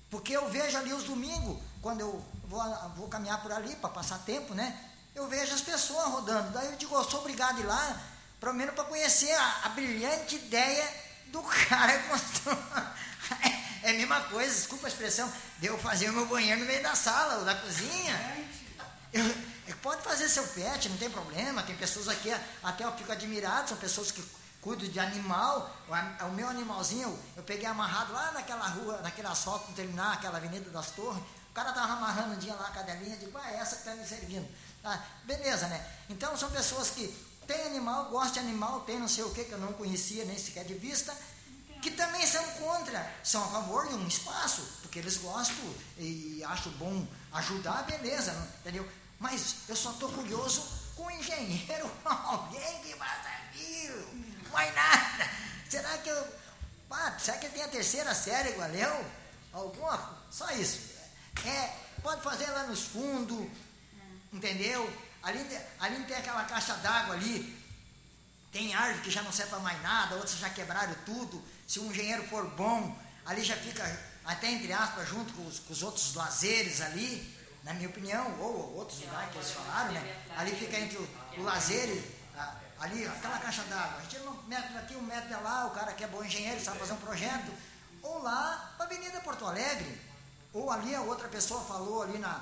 porque 0.09 0.35
eu 0.35 0.49
vejo 0.49 0.77
ali 0.77 0.93
os 0.93 1.03
domingos, 1.03 1.61
quando 1.81 2.01
eu 2.01 2.25
vou, 2.45 2.61
vou 2.95 3.07
caminhar 3.07 3.41
por 3.41 3.51
ali 3.51 3.75
para 3.75 3.89
passar 3.89 4.19
tempo, 4.19 4.53
né? 4.53 4.77
Eu 5.13 5.27
vejo 5.27 5.53
as 5.53 5.61
pessoas 5.61 6.05
rodando. 6.07 6.51
Daí 6.51 6.67
eu 6.67 6.75
digo, 6.75 6.97
oh, 6.97 7.03
sou 7.03 7.21
obrigado 7.21 7.57
a 7.57 7.59
ir 7.61 7.65
lá, 7.65 8.01
pelo 8.39 8.53
menos 8.53 8.75
para 8.75 8.83
conhecer 8.83 9.31
a, 9.31 9.61
a, 9.65 9.69
brilhante 9.69 10.35
ideia 10.35 10.87
do 11.27 11.41
cara 11.69 11.97
que 11.97 12.07
mostrou. 12.09 12.57
É 13.85 13.91
a 13.91 13.93
mesma 13.93 14.19
coisa, 14.21 14.51
desculpa 14.51 14.87
a 14.87 14.89
expressão, 14.89 15.31
de 15.59 15.67
eu 15.67 15.77
fazer 15.77 16.09
o 16.09 16.13
meu 16.13 16.25
banheiro 16.25 16.59
no 16.59 16.65
meio 16.65 16.81
da 16.81 16.95
sala 16.95 17.35
ou 17.35 17.45
da 17.45 17.53
cozinha. 17.53 18.49
Eu, 19.13 19.23
eu, 19.67 19.75
pode 19.77 20.01
fazer 20.01 20.27
seu 20.27 20.43
pet, 20.47 20.89
não 20.89 20.97
tem 20.97 21.07
problema. 21.07 21.61
Tem 21.61 21.75
pessoas 21.75 22.07
aqui, 22.07 22.35
até 22.63 22.83
eu 22.83 22.91
fico 22.93 23.11
admirado, 23.11 23.69
são 23.69 23.77
pessoas 23.77 24.09
que 24.09 24.23
cuidam 24.59 24.89
de 24.89 24.99
animal. 24.99 25.71
O, 25.87 26.25
o 26.25 26.31
meu 26.31 26.49
animalzinho, 26.49 27.15
eu, 27.37 27.43
peguei 27.43 27.67
amarrado 27.67 28.11
lá 28.11 28.31
naquela 28.31 28.67
rua, 28.69 29.01
naquele 29.03 29.27
asfalto, 29.27 29.71
terminar, 29.73 30.13
aquela 30.13 30.37
Avenida 30.37 30.67
das 30.71 30.89
Torres. 30.89 31.21
O 31.51 31.53
cara 31.53 31.69
estava 31.69 31.93
amarrando 31.93 32.33
um 32.33 32.39
dia 32.39 32.55
lá 32.55 32.69
a 32.69 32.71
cadelinha, 32.71 33.15
digo, 33.17 33.37
ah, 33.37 33.51
é 33.51 33.57
essa 33.57 33.75
que 33.75 33.81
está 33.83 33.93
me 33.93 34.07
servindo. 34.07 34.49
Ah, 34.83 34.99
beleza, 35.25 35.67
né? 35.67 35.85
Então 36.09 36.35
são 36.35 36.49
pessoas 36.49 36.89
que 36.89 37.07
têm 37.45 37.67
animal, 37.67 38.05
gostam 38.05 38.33
de 38.33 38.49
animal, 38.49 38.79
tem 38.81 38.97
não 38.97 39.07
sei 39.07 39.23
o 39.23 39.29
que 39.29 39.43
que 39.43 39.51
eu 39.51 39.59
não 39.59 39.73
conhecia 39.73 40.25
nem 40.25 40.39
sequer 40.39 40.65
de 40.65 40.73
vista, 40.73 41.15
que 41.85 41.91
também 41.91 42.25
são 42.25 42.43
contra, 42.53 43.13
são 43.23 43.43
a 43.43 43.47
favor 43.47 43.87
de 43.87 43.93
um 43.93 44.07
espaço, 44.07 44.67
porque 44.81 44.97
eles 44.97 45.17
gostam 45.17 45.55
e 45.99 46.43
acham 46.43 46.71
bom 46.79 47.07
ajudar, 47.31 47.83
beleza, 47.83 48.31
entendeu? 48.59 48.91
Mas 49.19 49.57
eu 49.69 49.75
só 49.75 49.91
estou 49.91 50.11
curioso 50.11 50.67
com 50.95 51.03
o 51.03 51.11
engenheiro, 51.11 51.91
alguém 52.03 52.81
que 52.81 52.95
faça 52.95 53.29
aquilo, 53.29 54.03
mais 54.51 54.73
nada. 54.73 55.29
Será 55.69 55.95
que 55.99 56.09
eu. 56.09 56.27
Ah, 56.89 57.15
será 57.19 57.37
que 57.37 57.45
ele 57.45 57.53
tem 57.53 57.63
a 57.63 57.67
terceira 57.67 58.15
série 58.15 58.49
igual 58.49 58.69
eu? 58.69 59.05
Alguma. 59.53 60.23
Só 60.31 60.49
isso. 60.53 60.79
É, 61.45 61.71
pode 62.01 62.23
fazer 62.23 62.47
lá 62.47 62.63
nos 62.63 62.81
fundos, 62.81 63.47
entendeu? 64.33 64.91
Ali, 65.21 65.39
ali 65.79 66.03
tem 66.05 66.17
aquela 66.17 66.45
caixa 66.45 66.73
d'água 66.77 67.13
ali, 67.13 67.63
tem 68.51 68.73
árvore 68.73 69.03
que 69.03 69.11
já 69.11 69.21
não 69.21 69.31
serve 69.31 69.51
para 69.51 69.59
mais 69.59 69.79
nada, 69.83 70.15
outras 70.15 70.39
já 70.39 70.49
quebraram 70.49 70.95
tudo. 71.05 71.54
Se 71.67 71.79
um 71.79 71.91
engenheiro 71.91 72.23
for 72.27 72.47
bom, 72.51 72.95
ali 73.25 73.43
já 73.43 73.55
fica, 73.55 73.83
até 74.23 74.51
entre 74.51 74.71
aspas, 74.71 75.07
junto 75.07 75.33
com 75.33 75.45
os, 75.47 75.59
com 75.59 75.73
os 75.73 75.81
outros 75.83 76.13
lazeres 76.13 76.81
ali, 76.81 77.35
na 77.63 77.73
minha 77.73 77.89
opinião, 77.89 78.39
ou 78.39 78.75
outros 78.75 79.01
lugares 79.01 79.31
que 79.31 79.37
eles 79.37 79.51
falaram, 79.51 79.91
né? 79.91 80.23
Ali 80.37 80.55
fica 80.55 80.77
entre 80.77 80.97
o, 80.97 81.09
o 81.37 81.43
lazer 81.43 81.89
e 81.89 82.15
a, 82.37 82.55
ali, 82.79 83.05
aquela 83.07 83.39
caixa 83.39 83.63
d'água. 83.63 83.97
A 83.97 84.01
gente 84.01 84.17
tira 84.17 84.29
um 84.29 84.43
metro 84.43 84.73
daqui, 84.75 84.95
um 84.95 85.01
metro 85.01 85.27
de 85.27 85.43
lá, 85.43 85.65
o 85.65 85.71
cara 85.71 85.93
que 85.93 86.03
é 86.03 86.07
bom 86.07 86.23
engenheiro, 86.23 86.63
sabe 86.63 86.77
fazer 86.77 86.93
um 86.93 86.97
projeto. 86.97 87.51
Ou 88.03 88.21
lá 88.21 88.75
a 88.77 88.83
Avenida 88.83 89.19
Porto 89.21 89.45
Alegre. 89.45 89.99
Ou 90.53 90.71
ali 90.71 90.93
a 90.93 91.01
outra 91.01 91.27
pessoa 91.27 91.61
falou 91.65 92.03
ali 92.03 92.19
na. 92.19 92.39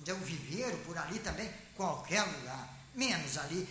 Deu 0.00 0.16
viveiro 0.18 0.76
por 0.78 0.96
ali 0.96 1.18
também, 1.18 1.52
qualquer 1.74 2.22
lugar. 2.22 2.68
Menos 2.94 3.38
ali. 3.38 3.66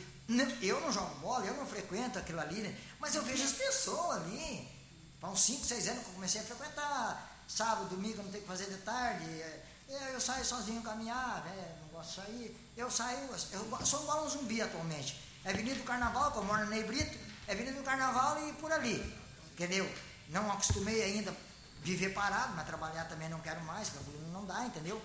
Eu 0.62 0.82
não 0.82 0.92
jogo 0.92 1.16
bola, 1.20 1.46
eu 1.46 1.54
não 1.54 1.66
frequento 1.66 2.20
aquilo 2.20 2.42
ali, 2.42 2.56
né? 2.56 2.76
mas 3.00 3.16
eu 3.16 3.24
vejo 3.24 3.44
as 3.44 3.54
pessoas 3.54 4.18
ali. 4.18 4.77
Há 5.22 5.30
uns 5.30 5.42
5, 5.42 5.66
6 5.66 5.88
anos 5.88 6.04
que 6.04 6.10
eu 6.10 6.14
comecei 6.14 6.42
a 6.42 6.44
frequentar, 6.44 7.44
sábado, 7.48 7.90
domingo, 7.90 8.22
não 8.22 8.32
tem 8.32 8.42
que 8.42 8.48
fazer 8.48 8.66
de 8.66 8.78
tarde. 8.78 9.26
É, 9.26 9.64
é, 9.90 10.12
eu 10.14 10.20
saio 10.20 10.46
sozinho 10.46 10.82
caminhar, 10.82 11.44
né? 11.46 11.76
não 11.82 11.88
gosto 11.90 12.10
de 12.10 12.16
sair. 12.16 12.72
Eu 12.76 12.92
saio, 12.92 13.30
eu 13.52 13.86
sou 13.86 14.04
igual 14.04 14.26
um 14.26 14.30
zumbi 14.30 14.62
atualmente. 14.62 15.20
É 15.44 15.52
Avenida 15.52 15.76
do 15.76 15.84
Carnaval, 15.84 16.32
que 16.32 16.38
eu 16.38 16.44
moro 16.44 16.66
no 16.66 16.70
Ney 16.70 16.84
Brito, 16.84 17.18
é 17.48 17.54
Avenida 17.54 17.78
do 17.78 17.84
Carnaval 17.84 18.48
e 18.48 18.54
por 18.54 18.72
ali. 18.72 19.18
Entendeu? 19.54 19.90
Não 20.30 20.52
acostumei 20.52 21.02
ainda 21.04 21.34
viver 21.82 22.10
parado, 22.10 22.54
mas 22.56 22.66
trabalhar 22.66 23.06
também 23.06 23.30
não 23.30 23.40
quero 23.40 23.64
mais, 23.64 23.90
porque 23.90 24.12
não 24.34 24.46
dá, 24.46 24.66
entendeu? 24.66 25.02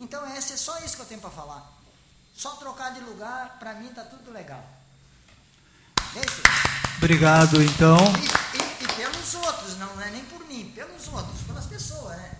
Então, 0.00 0.24
é 0.26 0.40
só 0.40 0.78
isso 0.78 0.96
que 0.96 1.02
eu 1.02 1.06
tenho 1.06 1.20
para 1.20 1.30
falar. 1.30 1.70
Só 2.34 2.52
trocar 2.52 2.94
de 2.94 3.00
lugar, 3.00 3.58
para 3.58 3.74
mim 3.74 3.92
tá 3.92 4.02
tudo 4.02 4.32
legal. 4.32 4.64
Esse. 6.16 6.42
Obrigado, 6.96 7.62
então. 7.62 7.98
E, 8.54 8.56
e, 8.56 8.84
e, 8.84 8.94
pelos 8.94 9.34
outros, 9.34 9.76
não 9.76 10.00
é 10.00 10.10
nem 10.10 10.24
por 10.24 10.42
mim, 10.46 10.72
pelos 10.74 11.06
outros, 11.08 11.42
pelas 11.42 11.66
pessoas, 11.66 12.16
né? 12.16 12.38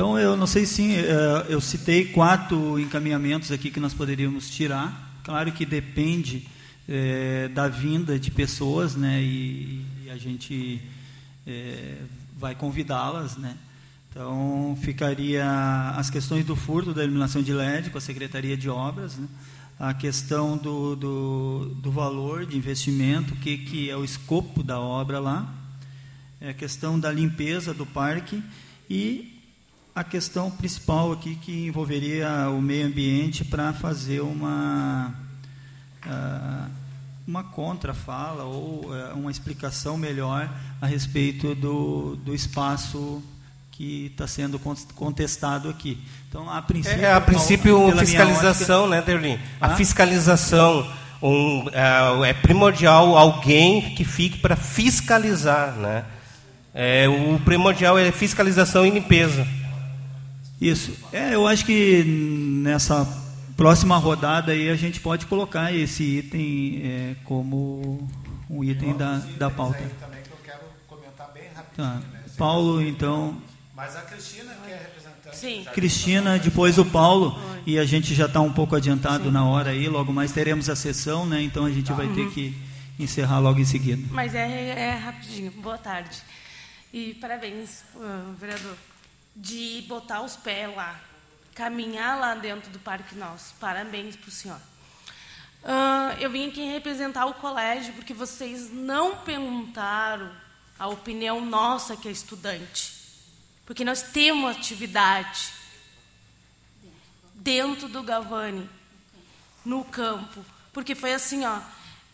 Então, 0.00 0.18
eu 0.18 0.34
não 0.34 0.46
sei 0.46 0.64
se 0.64 0.80
uh, 0.80 1.44
eu 1.50 1.60
citei 1.60 2.06
quatro 2.06 2.80
encaminhamentos 2.80 3.52
aqui 3.52 3.70
que 3.70 3.78
nós 3.78 3.92
poderíamos 3.92 4.48
tirar. 4.48 5.20
Claro 5.22 5.52
que 5.52 5.66
depende 5.66 6.48
uh, 6.88 7.50
da 7.50 7.68
vinda 7.68 8.18
de 8.18 8.30
pessoas, 8.30 8.96
né? 8.96 9.20
E, 9.20 9.84
e 10.06 10.10
a 10.10 10.16
gente 10.16 10.80
uh, 11.46 12.06
vai 12.34 12.54
convidá-las, 12.54 13.36
né? 13.36 13.54
Então, 14.08 14.74
ficaria 14.80 15.44
as 15.94 16.08
questões 16.08 16.46
do 16.46 16.56
furto 16.56 16.94
da 16.94 17.04
iluminação 17.04 17.42
de 17.42 17.52
LED 17.52 17.90
com 17.90 17.98
a 17.98 18.00
Secretaria 18.00 18.56
de 18.56 18.70
Obras, 18.70 19.18
né? 19.18 19.28
a 19.78 19.92
questão 19.92 20.56
do, 20.56 20.96
do, 20.96 21.74
do, 21.74 21.90
valor 21.90 22.46
de 22.46 22.56
investimento, 22.56 23.34
o 23.34 23.36
que, 23.36 23.58
que 23.58 23.90
é 23.90 23.96
o 23.98 24.02
escopo 24.02 24.62
da 24.62 24.80
obra 24.80 25.20
lá, 25.20 25.54
é 26.40 26.48
a 26.48 26.54
questão 26.54 26.98
da 26.98 27.12
limpeza 27.12 27.74
do 27.74 27.84
parque 27.84 28.42
e 28.88 29.39
a 29.94 30.04
questão 30.04 30.50
principal 30.50 31.12
aqui 31.12 31.34
que 31.36 31.66
envolveria 31.66 32.48
o 32.50 32.60
meio 32.60 32.86
ambiente 32.86 33.44
para 33.44 33.72
fazer 33.72 34.20
uma, 34.20 35.12
uh, 36.06 36.70
uma 37.26 37.44
contrafala 37.44 38.44
ou 38.44 38.86
uh, 38.86 39.14
uma 39.14 39.30
explicação 39.30 39.96
melhor 39.96 40.48
a 40.80 40.86
respeito 40.86 41.54
do, 41.54 42.16
do 42.16 42.34
espaço 42.34 43.22
que 43.72 44.06
está 44.06 44.26
sendo 44.26 44.60
contestado 44.94 45.68
aqui. 45.68 45.98
Então, 46.28 46.48
a 46.50 46.60
princípio, 46.60 47.04
é, 47.04 47.12
a 47.12 47.20
princípio 47.20 47.98
fiscalização, 47.98 48.84
ótica, 48.84 48.96
né, 48.96 49.02
Derlin? 49.02 49.38
A 49.60 49.68
ah? 49.68 49.76
fiscalização 49.76 50.86
um, 51.22 51.66
é, 51.72 52.30
é, 52.30 52.32
primordial 52.34 53.16
alguém 53.16 53.94
que 53.94 54.04
fique 54.04 54.38
para 54.38 54.54
fiscalizar, 54.54 55.72
né? 55.72 56.04
É, 56.74 57.08
o 57.08 57.40
primordial 57.40 57.98
é 57.98 58.12
fiscalização 58.12 58.86
e 58.86 58.90
limpeza. 58.90 59.46
Isso. 60.60 60.92
É, 61.12 61.34
eu 61.34 61.46
acho 61.46 61.64
que 61.64 62.04
nessa 62.04 63.06
próxima 63.56 63.96
rodada 63.96 64.52
aí 64.52 64.68
a 64.68 64.76
gente 64.76 65.00
pode 65.00 65.26
colocar 65.26 65.72
esse 65.72 66.02
item 66.18 66.82
é, 66.84 67.16
como 67.24 68.08
um 68.48 68.64
item 68.64 68.96
da, 68.96 69.16
da 69.38 69.50
pauta. 69.50 69.78
Também 70.00 70.22
que 70.22 70.30
eu 70.30 70.38
quero 70.44 70.64
comentar 70.86 71.30
bem 71.32 71.44
rapidinho, 71.54 71.88
tá. 71.88 71.94
né? 71.94 72.20
Paulo, 72.36 72.80
então, 72.82 73.36
mas 73.80 73.96
a 73.96 74.02
Cristina, 74.02 74.54
que 74.62 74.70
é 74.70 74.76
representante. 74.76 75.36
Sim. 75.38 75.66
Cristina, 75.72 76.38
depois 76.38 76.76
o 76.76 76.84
Paulo, 76.84 77.40
e 77.64 77.78
a 77.78 77.84
gente 77.86 78.14
já 78.14 78.26
está 78.26 78.38
um 78.42 78.52
pouco 78.52 78.76
adiantado 78.76 79.24
Sim. 79.24 79.30
na 79.30 79.42
hora 79.46 79.70
aí, 79.70 79.88
logo 79.88 80.12
mais 80.12 80.32
teremos 80.32 80.68
a 80.68 80.76
sessão, 80.76 81.24
né? 81.24 81.40
Então 81.40 81.64
a 81.64 81.70
gente 81.70 81.86
tá. 81.86 81.94
vai 81.94 82.04
uhum. 82.04 82.14
ter 82.14 82.30
que 82.30 82.54
encerrar 82.98 83.38
logo 83.38 83.58
em 83.58 83.64
seguida. 83.64 84.06
Mas 84.10 84.34
é, 84.34 84.68
é 84.68 84.90
rapidinho. 84.96 85.50
Boa 85.62 85.78
tarde. 85.78 86.18
E 86.92 87.14
parabéns, 87.14 87.82
uh, 87.94 88.34
vereador, 88.38 88.76
de 89.34 89.84
botar 89.88 90.22
os 90.22 90.36
pés 90.36 90.74
lá, 90.74 91.00
caminhar 91.54 92.18
lá 92.18 92.34
dentro 92.34 92.70
do 92.70 92.78
Parque 92.78 93.14
Nosso. 93.14 93.54
Parabéns 93.60 94.16
para 94.16 94.28
o 94.28 94.32
senhor. 94.32 94.60
Uh, 95.62 96.16
eu 96.18 96.30
vim 96.30 96.48
aqui 96.48 96.64
representar 96.64 97.26
o 97.26 97.34
colégio 97.34 97.92
porque 97.92 98.14
vocês 98.14 98.72
não 98.72 99.18
perguntaram 99.18 100.30
a 100.78 100.88
opinião 100.88 101.44
nossa 101.44 101.96
que 101.96 102.08
é 102.08 102.10
estudante. 102.10 102.98
Porque 103.66 103.84
nós 103.84 104.02
temos 104.02 104.56
atividade 104.56 105.52
dentro 107.34 107.88
do 107.88 108.02
Galvani, 108.02 108.68
no 109.64 109.84
campo. 109.84 110.44
Porque 110.72 110.94
foi 110.94 111.12
assim, 111.12 111.44
ó, 111.44 111.60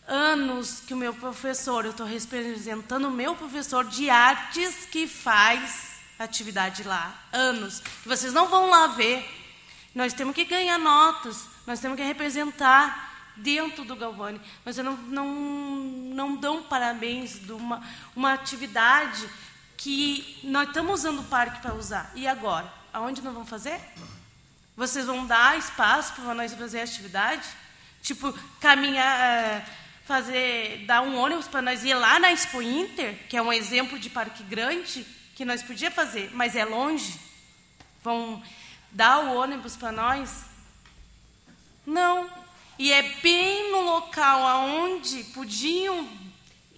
anos 0.07 0.81
que 0.81 0.93
o 0.93 0.97
meu 0.97 1.13
professor, 1.13 1.85
eu 1.85 1.91
estou 1.91 2.05
representando 2.05 3.07
o 3.07 3.11
meu 3.11 3.35
professor 3.35 3.85
de 3.85 4.09
artes 4.09 4.85
que 4.85 5.07
faz 5.07 5.86
atividade 6.19 6.83
lá. 6.83 7.13
Anos. 7.31 7.79
Que 7.79 8.07
vocês 8.07 8.33
não 8.33 8.47
vão 8.47 8.69
lá 8.69 8.87
ver. 8.87 9.27
Nós 9.93 10.13
temos 10.13 10.35
que 10.35 10.45
ganhar 10.45 10.77
notas, 10.77 11.47
nós 11.65 11.79
temos 11.79 11.97
que 11.97 12.03
representar 12.03 13.33
dentro 13.35 13.83
do 13.83 13.95
Galvani. 13.95 14.39
Mas 14.63 14.77
eu 14.77 14.83
não, 14.83 14.97
não, 14.97 15.27
não 15.27 16.35
dão 16.35 16.63
parabéns 16.63 17.39
de 17.39 17.51
uma, 17.51 17.81
uma 18.15 18.33
atividade 18.33 19.27
que 19.75 20.39
nós 20.43 20.67
estamos 20.67 20.99
usando 20.99 21.19
o 21.19 21.23
parque 21.25 21.61
para 21.61 21.73
usar. 21.73 22.11
E 22.15 22.27
agora? 22.27 22.71
Aonde 22.91 23.21
nós 23.21 23.33
vamos 23.33 23.49
fazer? 23.49 23.79
Vocês 24.75 25.05
vão 25.05 25.25
dar 25.25 25.57
espaço 25.57 26.13
para 26.13 26.33
nós 26.33 26.53
fazer 26.53 26.81
atividade? 26.81 27.47
Tipo, 28.01 28.33
caminhar, 28.59 29.19
eh, 29.19 29.65
fazer, 30.05 30.85
dar 30.85 31.01
um 31.01 31.17
ônibus 31.17 31.47
para 31.47 31.61
nós 31.61 31.83
ir 31.83 31.93
lá 31.93 32.19
na 32.19 32.31
Expo 32.31 32.61
Inter, 32.61 33.17
que 33.27 33.35
é 33.35 33.41
um 33.41 33.51
exemplo 33.51 33.99
de 33.99 34.09
parque 34.09 34.43
grande, 34.43 35.05
que 35.37 35.45
nós 35.45 35.61
podíamos 35.61 35.95
fazer, 35.95 36.31
mas 36.33 36.55
é 36.55 36.65
longe? 36.65 37.19
Vão 38.03 38.41
dar 38.91 39.19
o 39.19 39.35
ônibus 39.35 39.75
para 39.75 39.91
nós? 39.91 40.45
Não. 41.85 42.27
E 42.79 42.91
é 42.91 43.03
bem 43.21 43.71
no 43.71 43.81
local 43.81 44.47
aonde 44.47 45.23
podiam 45.25 46.09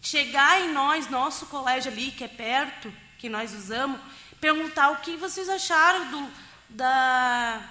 chegar 0.02 0.60
em 0.60 0.74
nós, 0.74 1.10
nosso 1.10 1.46
colégio 1.46 1.90
ali, 1.90 2.12
que 2.12 2.26
é 2.26 2.28
perto, 2.28 2.92
que 3.18 3.30
nós 3.30 3.54
usamos, 3.54 3.98
perguntar 4.42 4.90
o 4.90 4.98
que 4.98 5.16
vocês 5.16 5.48
acharam 5.48 6.12
do, 6.12 6.30
da, 6.68 7.62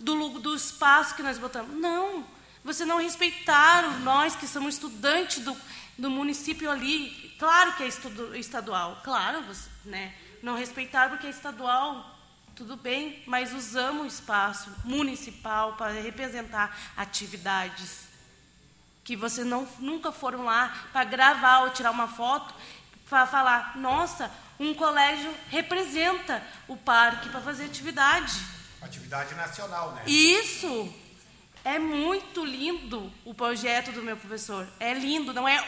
do, 0.00 0.38
do 0.38 0.56
espaço 0.56 1.14
que 1.14 1.22
nós 1.22 1.36
botamos. 1.36 1.78
Não, 1.78 2.26
Você 2.64 2.86
não 2.86 2.96
respeitaram 2.96 4.00
nós 4.00 4.34
que 4.34 4.48
somos 4.48 4.76
estudantes 4.76 5.44
do, 5.44 5.54
do 5.98 6.08
município 6.08 6.70
ali. 6.70 7.36
Claro 7.38 7.74
que 7.74 7.82
é 7.82 7.86
estudo, 7.86 8.34
estadual, 8.34 9.02
claro, 9.04 9.42
você, 9.42 9.68
né? 9.84 10.14
Não 10.42 10.56
respeitaram 10.56 11.10
porque 11.10 11.26
é 11.26 11.30
estadual, 11.30 12.18
tudo 12.54 12.76
bem, 12.76 13.22
mas 13.26 13.52
usamos 13.52 14.02
o 14.02 14.06
espaço 14.06 14.70
municipal 14.84 15.74
para 15.74 15.92
representar 15.92 16.76
atividades 16.96 18.08
que 19.08 19.16
vocês 19.16 19.46
não, 19.46 19.66
nunca 19.78 20.12
foram 20.12 20.44
lá 20.44 20.76
para 20.92 21.02
gravar 21.04 21.60
ou 21.60 21.70
tirar 21.70 21.90
uma 21.90 22.08
foto, 22.08 22.54
para 23.08 23.26
falar, 23.26 23.74
nossa, 23.78 24.30
um 24.60 24.74
colégio 24.74 25.34
representa 25.48 26.42
o 26.66 26.76
parque 26.76 27.30
para 27.30 27.40
fazer 27.40 27.64
atividade. 27.64 28.38
Atividade 28.82 29.34
nacional, 29.34 29.92
né? 29.92 30.02
Isso! 30.06 30.94
É 31.64 31.78
muito 31.78 32.44
lindo 32.44 33.10
o 33.24 33.32
projeto 33.32 33.92
do 33.92 34.02
meu 34.02 34.16
professor. 34.16 34.68
É 34.78 34.92
lindo, 34.92 35.32
não 35.32 35.48
é? 35.48 35.66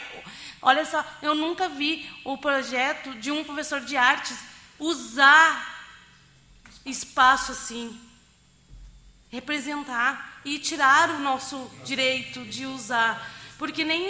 Olha 0.60 0.84
só, 0.84 1.02
eu 1.22 1.34
nunca 1.34 1.66
vi 1.66 2.10
o 2.24 2.36
projeto 2.36 3.14
de 3.14 3.30
um 3.30 3.42
professor 3.42 3.80
de 3.80 3.96
artes 3.96 4.38
usar 4.80 5.78
espaço 6.84 7.52
assim, 7.52 8.00
representar 9.30 10.40
e 10.44 10.58
tirar 10.58 11.10
o 11.10 11.18
nosso 11.18 11.70
direito 11.84 12.44
de 12.46 12.66
usar, 12.66 13.30
porque 13.58 13.84
nem 13.84 14.02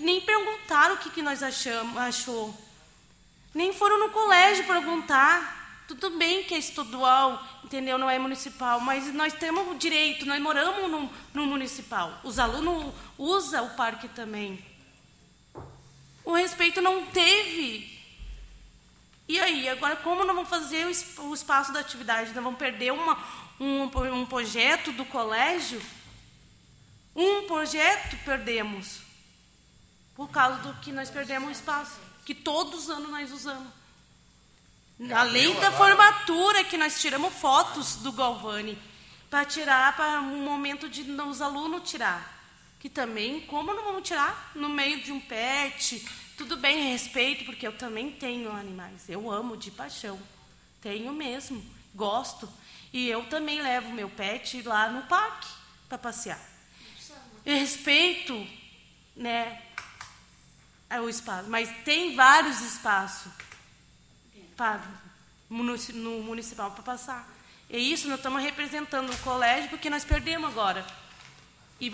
nem 0.00 0.20
perguntaram 0.22 0.94
o 0.94 0.98
que, 0.98 1.10
que 1.10 1.22
nós 1.22 1.42
achamos, 1.42 1.96
achou, 1.98 2.58
nem 3.54 3.72
foram 3.72 3.98
no 3.98 4.10
colégio 4.10 4.66
perguntar. 4.66 5.62
Tudo 5.86 6.16
bem 6.16 6.42
que 6.44 6.54
é 6.54 6.58
estadual, 6.58 7.46
entendeu? 7.62 7.98
Não 7.98 8.08
é 8.08 8.18
municipal, 8.18 8.80
mas 8.80 9.12
nós 9.12 9.34
temos 9.34 9.70
o 9.70 9.74
direito, 9.74 10.24
nós 10.24 10.40
moramos 10.40 10.90
no, 10.90 11.10
no 11.34 11.46
municipal. 11.46 12.20
Os 12.24 12.38
alunos 12.38 12.94
usam 13.18 13.66
o 13.66 13.70
parque 13.76 14.08
também. 14.08 14.64
O 16.24 16.32
respeito 16.32 16.80
não 16.80 17.04
teve. 17.06 17.93
E 19.26 19.40
aí, 19.40 19.68
agora 19.68 19.96
como 19.96 20.24
nós 20.24 20.34
vamos 20.34 20.50
fazer 20.50 20.86
o 21.18 21.34
espaço 21.34 21.72
da 21.72 21.80
atividade? 21.80 22.32
Nós 22.34 22.44
vamos 22.44 22.58
perder 22.58 22.92
uma, 22.92 23.18
um, 23.58 23.84
um 24.12 24.26
projeto 24.26 24.92
do 24.92 25.04
colégio? 25.04 25.80
Um 27.16 27.46
projeto 27.46 28.16
perdemos. 28.24 29.00
Por 30.14 30.28
causa 30.28 30.58
do 30.58 30.74
que 30.80 30.92
nós 30.92 31.10
perdemos 31.10 31.48
o 31.48 31.52
espaço. 31.52 31.98
Que 32.24 32.34
todos 32.34 32.84
os 32.84 32.90
anos 32.90 33.10
nós 33.10 33.32
usamos. 33.32 33.68
Além 35.14 35.54
da 35.58 35.72
formatura, 35.72 36.64
que 36.64 36.76
nós 36.76 37.00
tiramos 37.00 37.32
fotos 37.34 37.96
do 37.96 38.12
Galvani. 38.12 38.78
Para 39.30 39.44
tirar, 39.44 39.96
para 39.96 40.20
um 40.20 40.44
momento 40.44 40.88
de 40.88 41.02
os 41.02 41.40
alunos 41.40 41.88
tirar. 41.88 42.32
Que 42.78 42.90
também, 42.90 43.40
como 43.46 43.72
não 43.72 43.84
vamos 43.84 44.06
tirar? 44.06 44.52
No 44.54 44.68
meio 44.68 45.00
de 45.00 45.10
um 45.10 45.18
pet, 45.18 46.06
tudo 46.36 46.56
bem, 46.56 46.90
respeito, 46.90 47.44
porque 47.44 47.66
eu 47.66 47.76
também 47.76 48.10
tenho 48.10 48.50
animais. 48.50 49.08
Eu 49.08 49.30
amo 49.30 49.56
de 49.56 49.70
paixão. 49.70 50.20
Tenho 50.80 51.12
mesmo, 51.12 51.64
gosto. 51.94 52.48
E 52.92 53.08
eu 53.08 53.24
também 53.24 53.60
levo 53.60 53.92
meu 53.92 54.08
pet 54.08 54.62
lá 54.62 54.88
no 54.88 55.02
parque 55.02 55.48
para 55.88 55.98
passear. 55.98 56.40
Respeito, 57.44 58.46
né, 59.14 59.62
é 60.88 61.00
o 61.00 61.08
espaço, 61.08 61.48
mas 61.48 61.68
tem 61.84 62.14
vários 62.14 62.60
espaços 62.60 63.30
para 64.56 64.80
no 65.50 66.22
municipal 66.22 66.70
para 66.70 66.82
passar. 66.82 67.28
E 67.68 67.92
isso 67.92 68.08
nós 68.08 68.18
estamos 68.18 68.42
representando 68.42 69.10
o 69.12 69.18
colégio 69.18 69.70
porque 69.70 69.90
nós 69.90 70.04
perdemos 70.04 70.50
agora. 70.50 70.86
E, 71.80 71.92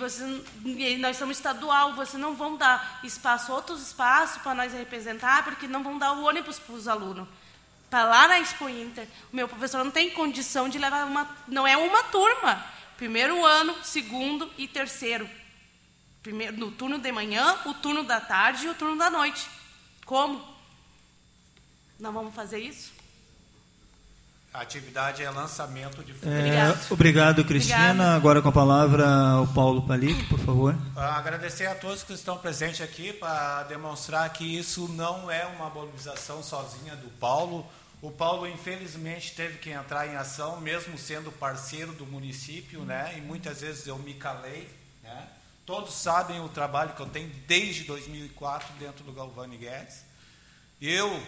e 0.65 0.97
nós 0.99 1.17
somos 1.17 1.39
estadual, 1.39 1.95
vocês 1.95 2.21
não 2.21 2.35
vão 2.35 2.57
dar 2.57 3.01
espaço, 3.03 3.53
outros 3.53 3.81
espaços 3.81 4.43
para 4.43 4.55
nós 4.55 4.73
representar, 4.73 5.45
porque 5.45 5.67
não 5.67 5.83
vão 5.83 5.99
dar 5.99 6.13
o 6.13 6.25
ônibus 6.25 6.59
para 6.59 6.75
os 6.75 6.87
alunos. 6.87 7.27
Para 7.89 8.05
lá 8.05 8.29
na 8.29 8.39
Expo 8.39 8.69
Inter, 8.69 9.09
o 9.33 9.37
meu 9.37 9.49
professor 9.49 9.83
não 9.83 9.91
tem 9.91 10.11
condição 10.11 10.69
de 10.69 10.79
levar 10.79 11.07
uma. 11.07 11.29
Não 11.49 11.67
é 11.67 11.77
uma 11.77 12.05
turma. 12.05 12.65
Primeiro 12.97 13.45
ano, 13.45 13.75
segundo 13.83 14.49
e 14.57 14.69
terceiro. 14.69 15.29
Primeiro, 16.23 16.57
no 16.57 16.71
turno 16.71 16.99
de 16.99 17.11
manhã, 17.11 17.59
o 17.65 17.75
turno 17.75 18.05
da 18.05 18.21
tarde 18.21 18.67
e 18.67 18.69
o 18.69 18.75
turno 18.75 18.97
da 18.97 19.11
noite. 19.11 19.49
Como? 20.05 20.47
Não 21.99 22.13
vamos 22.13 22.35
fazer 22.35 22.61
isso? 22.61 23.00
A 24.53 24.63
atividade 24.63 25.23
é 25.23 25.31
lançamento 25.31 26.03
de 26.03 26.11
é, 26.29 26.75
Obrigado, 26.91 27.45
Cristina. 27.45 27.77
Obrigada. 27.79 28.17
Agora 28.17 28.43
com 28.43 28.49
a 28.49 28.53
palavra 28.53 29.41
o 29.41 29.47
Paulo 29.55 29.87
Palic, 29.87 30.25
por 30.25 30.41
favor. 30.41 30.77
Ah, 30.97 31.17
agradecer 31.17 31.67
a 31.67 31.75
todos 31.77 32.03
que 32.03 32.13
estão 32.13 32.37
presentes 32.37 32.81
aqui 32.81 33.13
para 33.13 33.63
demonstrar 33.65 34.29
que 34.33 34.45
isso 34.45 34.89
não 34.89 35.31
é 35.31 35.47
uma 35.47 35.71
mobilização 35.71 36.43
sozinha 36.43 36.97
do 36.97 37.09
Paulo. 37.11 37.65
O 38.03 38.11
Paulo, 38.11 38.45
infelizmente, 38.49 39.35
teve 39.37 39.59
que 39.59 39.71
entrar 39.71 40.09
em 40.09 40.17
ação, 40.17 40.61
mesmo 40.61 40.99
sendo 40.99 41.31
parceiro 41.31 41.93
do 41.93 42.05
município, 42.05 42.81
né? 42.81 43.15
e 43.17 43.21
muitas 43.21 43.61
vezes 43.61 43.87
eu 43.87 43.99
me 43.99 44.15
calei. 44.15 44.69
Né? 45.05 45.29
Todos 45.65 45.95
sabem 45.95 46.41
o 46.41 46.49
trabalho 46.49 46.95
que 46.95 47.01
eu 47.01 47.07
tenho 47.07 47.31
desde 47.47 47.85
2004 47.85 48.75
dentro 48.81 49.05
do 49.05 49.13
Galvani 49.13 49.59
Guedes. 49.59 50.03
Eu 50.81 51.23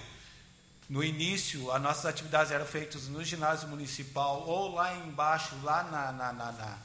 no 0.93 1.03
início, 1.03 1.73
as 1.73 1.81
nossas 1.81 2.05
atividades 2.05 2.53
eram 2.53 2.67
feitas 2.67 3.09
no 3.09 3.25
ginásio 3.25 3.67
municipal 3.67 4.43
ou 4.47 4.75
lá 4.75 4.95
embaixo, 4.95 5.55
lá 5.63 5.85
na, 5.85 6.13
na, 6.13 6.33
na, 6.35 6.79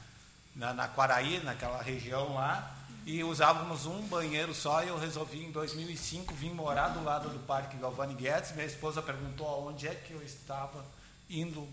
na, 0.56 0.72
na 0.72 0.88
Quaraí, 0.88 1.42
naquela 1.44 1.82
região 1.82 2.32
lá, 2.32 2.74
e 3.04 3.22
usávamos 3.22 3.84
um 3.84 4.00
banheiro 4.06 4.54
só. 4.54 4.82
E 4.82 4.88
eu 4.88 4.98
resolvi, 4.98 5.44
em 5.44 5.52
2005, 5.52 6.32
vir 6.32 6.54
morar 6.54 6.88
do 6.88 7.04
lado 7.04 7.28
do 7.28 7.38
Parque 7.40 7.76
Galvani 7.76 8.14
Guedes. 8.14 8.52
Minha 8.52 8.64
esposa 8.64 9.02
perguntou 9.02 9.46
aonde 9.46 9.86
é 9.86 9.94
que 9.94 10.14
eu 10.14 10.22
estava 10.22 10.82
indo 11.28 11.68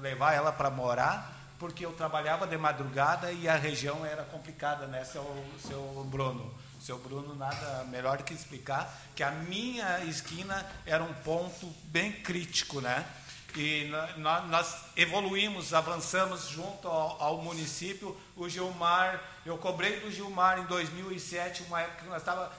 levar 0.00 0.32
ela 0.32 0.52
para 0.52 0.70
morar, 0.70 1.36
porque 1.58 1.84
eu 1.84 1.92
trabalhava 1.92 2.46
de 2.46 2.56
madrugada 2.56 3.30
e 3.30 3.46
a 3.46 3.56
região 3.56 4.06
era 4.06 4.22
complicada, 4.22 4.86
né, 4.86 5.04
seu, 5.04 5.22
seu 5.58 6.02
Bruno? 6.10 6.50
Seu 6.82 6.98
Bruno 6.98 7.34
nada 7.36 7.84
melhor 7.84 8.22
que 8.22 8.34
explicar 8.34 8.92
que 9.14 9.22
a 9.22 9.30
minha 9.30 10.04
esquina 10.04 10.66
era 10.84 11.02
um 11.02 11.14
ponto 11.14 11.66
bem 11.84 12.10
crítico, 12.10 12.80
né? 12.80 13.06
E 13.54 13.88
nós, 14.16 14.86
evoluímos, 14.96 15.74
avançamos 15.74 16.48
junto 16.48 16.88
ao, 16.88 17.22
ao, 17.22 17.42
município. 17.42 18.18
O 18.34 18.48
Gilmar, 18.48 19.22
eu 19.44 19.58
cobrei 19.58 20.00
do 20.00 20.10
Gilmar 20.10 20.58
em 20.58 20.64
2007, 20.64 21.64
uma 21.64 21.82
época 21.82 22.02
que 22.02 22.08
nós 22.08 22.22
estava 22.22 22.50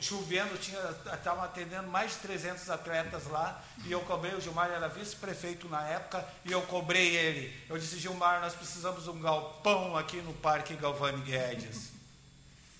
chovendo, 0.00 0.56
tinha 0.56 0.78
estavam 1.12 1.42
atendendo 1.44 1.88
mais 1.88 2.12
de 2.12 2.18
300 2.18 2.70
atletas 2.70 3.26
lá, 3.26 3.60
e 3.84 3.92
eu 3.92 4.00
cobrei 4.02 4.32
o 4.32 4.40
Gilmar, 4.40 4.70
era 4.70 4.88
vice-prefeito 4.88 5.68
na 5.68 5.86
época, 5.88 6.26
e 6.44 6.52
eu 6.52 6.62
cobrei 6.62 7.16
ele. 7.16 7.64
Eu 7.68 7.76
disse, 7.76 7.98
Gilmar, 7.98 8.40
nós 8.40 8.54
precisamos 8.54 9.04
de 9.04 9.10
um 9.10 9.20
galpão 9.20 9.96
aqui 9.96 10.22
no 10.22 10.32
Parque 10.32 10.74
Galvani 10.74 11.20
Guedes. 11.22 11.97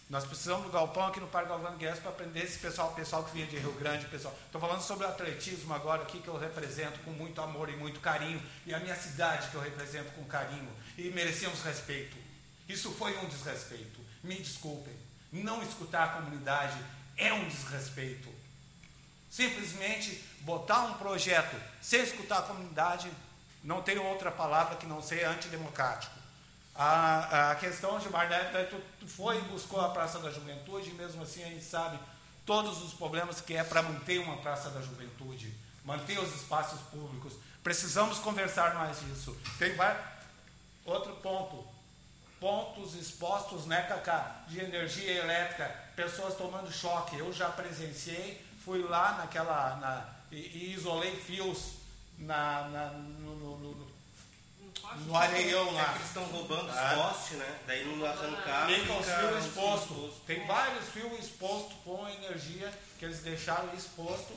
Nós 0.08 0.24
precisamos 0.24 0.64
do 0.64 0.72
galpão 0.72 1.06
aqui 1.06 1.20
no 1.20 1.26
Parque 1.26 1.50
Galvão 1.50 1.76
Guedes 1.76 2.00
para 2.00 2.10
aprender 2.10 2.42
esse 2.42 2.58
pessoal, 2.58 2.92
pessoal 2.94 3.24
que 3.24 3.32
vinha 3.32 3.46
de 3.46 3.58
Rio 3.58 3.72
Grande, 3.72 4.06
pessoal. 4.06 4.34
Estou 4.46 4.58
falando 4.58 4.80
sobre 4.80 5.04
o 5.04 5.08
atletismo 5.08 5.74
agora 5.74 6.02
aqui 6.02 6.18
que 6.18 6.28
eu 6.28 6.38
represento 6.38 6.98
com 7.00 7.10
muito 7.10 7.38
amor 7.42 7.68
e 7.68 7.76
muito 7.76 8.00
carinho 8.00 8.42
e 8.64 8.72
a 8.72 8.80
minha 8.80 8.96
cidade 8.96 9.48
que 9.50 9.54
eu 9.54 9.60
represento 9.60 10.10
com 10.12 10.24
carinho 10.24 10.70
e 10.96 11.10
merecemos 11.10 11.62
respeito. 11.62 12.16
Isso 12.66 12.90
foi 12.92 13.18
um 13.18 13.26
desrespeito. 13.26 14.00
Me 14.24 14.36
desculpem. 14.36 14.96
Não 15.30 15.62
escutar 15.62 16.04
a 16.04 16.08
comunidade 16.08 16.78
é 17.14 17.30
um 17.30 17.46
desrespeito. 17.46 18.30
Simplesmente 19.28 20.24
botar 20.40 20.84
um 20.84 20.94
projeto 20.94 21.54
sem 21.82 22.00
escutar 22.00 22.38
a 22.38 22.42
comunidade 22.42 23.10
não 23.62 23.82
tem 23.82 23.98
outra 23.98 24.30
palavra 24.30 24.76
que 24.76 24.86
não 24.86 25.02
ser 25.02 25.24
antidemocrático. 25.24 26.17
A, 26.78 27.50
a 27.50 27.54
questão 27.56 27.98
de 27.98 28.08
tu, 28.70 28.80
tu 29.00 29.08
foi 29.08 29.36
e 29.36 29.42
buscou 29.42 29.80
a 29.80 29.88
Praça 29.88 30.20
da 30.20 30.30
Juventude, 30.30 30.90
e 30.90 30.94
mesmo 30.94 31.24
assim 31.24 31.42
a 31.42 31.48
gente 31.48 31.64
sabe 31.64 31.98
todos 32.46 32.80
os 32.84 32.94
problemas 32.94 33.40
que 33.40 33.54
é 33.54 33.64
para 33.64 33.82
manter 33.82 34.20
uma 34.20 34.36
Praça 34.36 34.70
da 34.70 34.80
Juventude, 34.80 35.52
manter 35.84 36.20
os 36.20 36.32
espaços 36.36 36.80
públicos. 36.82 37.32
Precisamos 37.64 38.20
conversar 38.20 38.76
mais 38.76 39.00
disso. 39.00 39.36
Tem 39.58 39.74
outro 40.84 41.16
ponto. 41.16 41.66
Pontos 42.38 42.94
expostos, 42.94 43.66
né, 43.66 43.82
Cacá, 43.82 44.44
de 44.46 44.60
energia 44.60 45.10
elétrica, 45.10 45.68
pessoas 45.96 46.36
tomando 46.36 46.72
choque. 46.72 47.18
Eu 47.18 47.32
já 47.32 47.48
presenciei, 47.48 48.46
fui 48.64 48.84
lá 48.84 49.16
naquela. 49.18 49.74
Na, 49.76 50.08
e, 50.30 50.36
e 50.36 50.74
isolei 50.74 51.16
fios 51.16 51.72
na, 52.16 52.68
na 52.68 52.86
no, 52.90 53.34
no, 53.34 53.74
no 53.74 53.87
no 54.96 55.16
areião 55.16 55.72
lá. 55.72 55.82
É 55.82 55.84
que 55.84 55.94
eles 55.96 56.06
estão 56.06 56.24
roubando 56.24 56.70
ah. 56.70 56.94
os 56.94 57.02
postes, 57.02 57.38
né? 57.38 57.58
Daí 57.66 57.84
não 57.84 58.06
arrancar. 58.06 58.66
Tem 58.66 58.80
os 58.80 59.06
fios 59.06 59.44
expostos. 59.44 60.14
Tem 60.26 60.46
vários 60.46 60.88
fios 60.88 61.18
expostos 61.18 61.74
com 61.84 62.08
energia 62.08 62.72
que 62.98 63.04
eles 63.04 63.20
deixaram 63.20 63.72
exposto, 63.74 64.34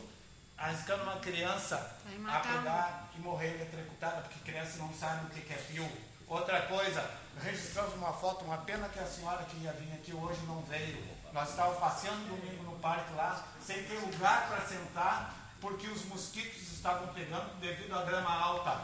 arriscando 0.57 1.03
uma 1.03 1.17
criança 1.17 1.97
a 2.27 2.39
pegar 2.39 3.09
e 3.15 3.19
morrer 3.19 3.55
eletrocutada, 3.55 4.21
porque 4.21 4.51
criança 4.51 4.77
não 4.77 4.93
sabe 4.93 5.25
o 5.25 5.29
que 5.29 5.53
é 5.53 5.57
fio. 5.57 5.89
Outra 6.27 6.61
coisa, 6.61 7.09
registramos 7.43 7.93
uma 7.95 8.13
foto, 8.13 8.45
uma 8.45 8.59
pena 8.59 8.87
que 8.87 8.99
a 8.99 9.05
senhora 9.05 9.43
que 9.43 9.57
ia 9.57 9.73
vir 9.73 9.91
aqui 9.93 10.13
hoje 10.13 10.39
não 10.45 10.61
veio. 10.61 11.03
Nós 11.33 11.49
estávamos 11.49 11.79
passeando 11.79 12.23
domingo 12.25 12.63
no 12.63 12.79
parque 12.79 13.13
lá, 13.15 13.45
sem 13.61 13.83
ter 13.83 13.99
lugar 13.99 14.47
para 14.47 14.65
sentar, 14.65 15.35
porque 15.59 15.87
os 15.87 16.05
mosquitos 16.05 16.71
estavam 16.71 17.07
pegando 17.13 17.59
devido 17.59 17.93
à 17.93 18.03
grama 18.03 18.31
alta. 18.31 18.81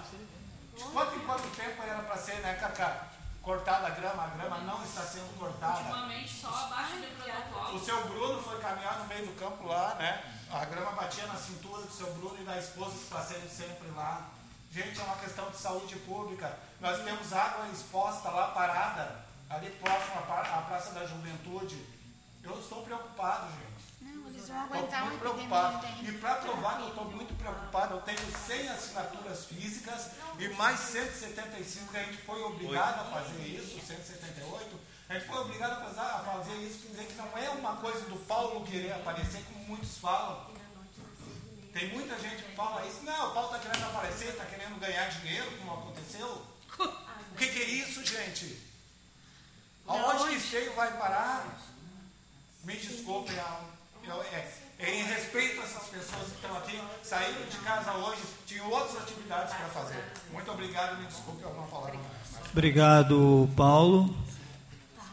De 0.78 0.84
quanto 0.84 1.16
em 1.16 1.26
quanto 1.26 1.56
tempo 1.56 1.82
era 1.82 2.04
para 2.04 2.18
ser, 2.18 2.36
né, 2.42 2.54
Cacá? 2.54 3.08
Cortada 3.42 3.88
a 3.88 3.90
grama, 3.90 4.24
a 4.24 4.28
grama 4.28 4.58
não 4.60 4.84
está 4.84 5.02
sendo 5.02 5.40
cortada. 5.40 5.80
Ultimamente 5.80 6.42
só 6.42 6.50
abaixo 6.50 6.98
do 6.98 7.16
protocolo. 7.18 7.76
O 7.76 7.80
seu 7.84 8.08
Bruno 8.08 8.44
foi 8.44 8.60
caminhar 8.60 9.00
no 9.00 9.06
meio 9.06 9.26
do 9.26 9.40
campo 9.40 9.68
lá, 9.68 9.96
né? 9.96 10.22
A 10.52 10.66
grama 10.66 10.92
batia 10.92 11.26
na 11.28 11.36
cintura 11.36 11.82
do 11.82 11.92
seu 11.92 12.14
Bruno 12.14 12.38
e 12.40 12.44
da 12.44 12.58
esposa 12.60 12.92
que 12.92 13.04
está 13.04 13.22
sendo 13.22 13.50
sempre 13.50 13.90
lá. 13.96 14.30
Gente, 14.70 15.00
é 15.00 15.04
uma 15.04 15.16
questão 15.16 15.50
de 15.50 15.58
saúde 15.58 15.96
pública. 16.00 16.60
Nós 16.80 17.02
temos 17.04 17.34
água 17.34 17.68
exposta 17.70 18.30
lá 18.30 18.50
parada, 18.50 19.26
ali 19.50 19.70
próximo 19.72 20.20
à 20.20 20.62
Praça 20.68 20.92
da 20.92 21.06
Juventude. 21.06 21.84
Eu 22.44 22.60
estou 22.60 22.84
preocupado, 22.84 23.48
gente. 23.48 23.77
Eles 24.38 24.50
vão 24.50 24.64
Estou 24.64 24.78
aguentar 24.78 25.06
muito 25.06 25.20
preocupado. 25.20 25.88
E 26.04 26.12
para 26.12 26.36
provar 26.36 26.78
que 26.78 26.84
eu 26.84 26.88
estou 26.90 27.06
muito 27.06 27.34
preocupado, 27.34 27.96
eu 27.96 28.02
tenho 28.02 28.20
100 28.20 28.70
assinaturas 28.70 29.46
físicas 29.46 30.12
e 30.38 30.48
mais 30.50 30.80
175 30.80 31.92
que 31.92 31.98
a 31.98 32.04
gente 32.04 32.18
foi 32.18 32.44
obrigado 32.44 33.02
a 33.02 33.04
fazer 33.06 33.42
isso, 33.42 33.80
178. 33.84 34.80
A 35.10 35.14
gente 35.16 35.26
foi 35.26 35.40
obrigado 35.40 35.72
a 35.72 35.86
fazer, 35.86 36.00
a 36.00 36.20
fazer 36.20 36.56
isso, 36.58 36.80
quer 36.80 36.90
dizer 36.90 37.06
que 37.06 37.14
não 37.16 37.38
é 37.38 37.50
uma 37.50 37.78
coisa 37.78 38.02
do 38.02 38.18
Paulo 38.28 38.64
querer 38.66 38.94
aparecer, 38.94 39.44
como 39.46 39.66
muitos 39.66 39.98
falam. 39.98 40.46
Tem 41.74 41.90
muita 41.90 42.20
gente 42.20 42.44
que 42.44 42.56
fala 42.56 42.86
isso. 42.86 43.02
Não, 43.04 43.32
o 43.32 43.34
Paulo 43.34 43.56
está 43.56 43.68
querendo 43.68 43.86
aparecer, 43.88 44.30
está 44.30 44.46
querendo 44.46 44.80
ganhar 44.80 45.10
dinheiro, 45.10 45.52
como 45.58 45.74
aconteceu. 45.74 46.46
O 46.80 47.36
que, 47.38 47.48
que 47.48 47.60
é 47.60 47.66
isso, 47.66 48.06
gente? 48.06 48.62
Aonde 49.88 50.30
que 50.30 50.36
esteio 50.36 50.74
vai 50.74 50.96
parar? 50.98 51.58
Me 52.64 52.76
desculpem, 52.76 53.36
eu, 53.36 53.77
eu, 54.08 54.22
é, 54.22 54.48
é 54.80 55.00
em 55.00 55.04
respeito 55.04 55.60
a 55.60 55.64
essas 55.64 55.84
pessoas 55.90 56.24
que 56.24 56.36
estão 56.36 56.58
aqui, 56.58 56.82
saíram 57.04 57.46
de 57.50 57.58
casa 57.58 57.94
hoje, 57.94 58.22
tinham 58.46 58.70
outras 58.70 59.02
atividades 59.04 59.54
para 59.54 59.68
fazer. 59.68 60.04
Muito 60.32 60.52
obrigado, 60.52 61.00
me 61.00 61.08
desculpe, 61.08 61.44
eu 61.44 61.54
não 61.54 61.68
falar 61.68 61.94
mais. 61.94 62.52
Obrigado, 62.52 63.50
Paulo. 63.56 64.16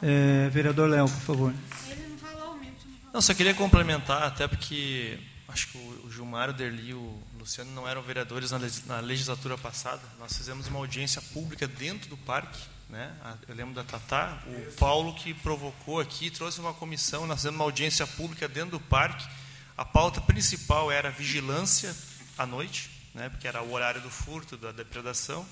É, 0.03 0.49
vereador 0.51 0.89
Léo, 0.89 1.09
por 1.09 1.21
favor. 1.21 1.55
Ele 1.89 2.19
não 3.13 3.21
só 3.21 3.33
queria 3.33 3.55
complementar, 3.55 4.25
até 4.25 4.49
porque 4.49 5.19
acho 5.49 5.69
que 5.69 5.79
o 5.79 6.11
Gilmar, 6.11 6.51
o 6.51 6.53
Derli 6.53 6.91
e 6.91 6.95
o 6.95 7.23
Luciano 7.39 7.71
não 7.73 7.87
eram 7.87 8.03
vereadores 8.03 8.51
na 8.87 8.99
legislatura 9.01 9.57
passada. 9.57 10.03
Nós 10.19 10.37
fizemos 10.37 10.67
uma 10.67 10.81
audiência 10.81 11.23
pública 11.33 11.67
dentro 11.69 12.09
do 12.11 12.17
parque. 12.17 12.61
Né? 12.89 13.13
Eu 13.49 13.55
lembro 13.55 13.75
da 13.75 13.83
Tatá, 13.83 14.43
o 14.47 14.73
Paulo 14.75 15.15
que 15.15 15.33
provocou 15.35 16.01
aqui, 16.01 16.31
trouxe 16.31 16.61
uma 16.61 16.75
comissão, 16.75 17.27
nós 17.27 17.39
fizemos 17.39 17.59
uma 17.59 17.65
audiência 17.65 18.07
pública 18.07 18.47
dentro 18.47 18.73
do 18.73 18.81
parque. 18.81 19.27
A 19.77 19.85
pauta 19.85 20.21
principal 20.21 20.93
era 20.93 21.11
vigilância 21.11 21.95
à 22.39 22.47
noite, 22.47 22.91
né? 23.15 23.29
porque 23.29 23.49
era 23.49 23.63
o 23.63 23.73
horário 23.73 24.01
do 24.01 24.11
furto, 24.11 24.57
da 24.57 24.71
depredação 24.71 25.47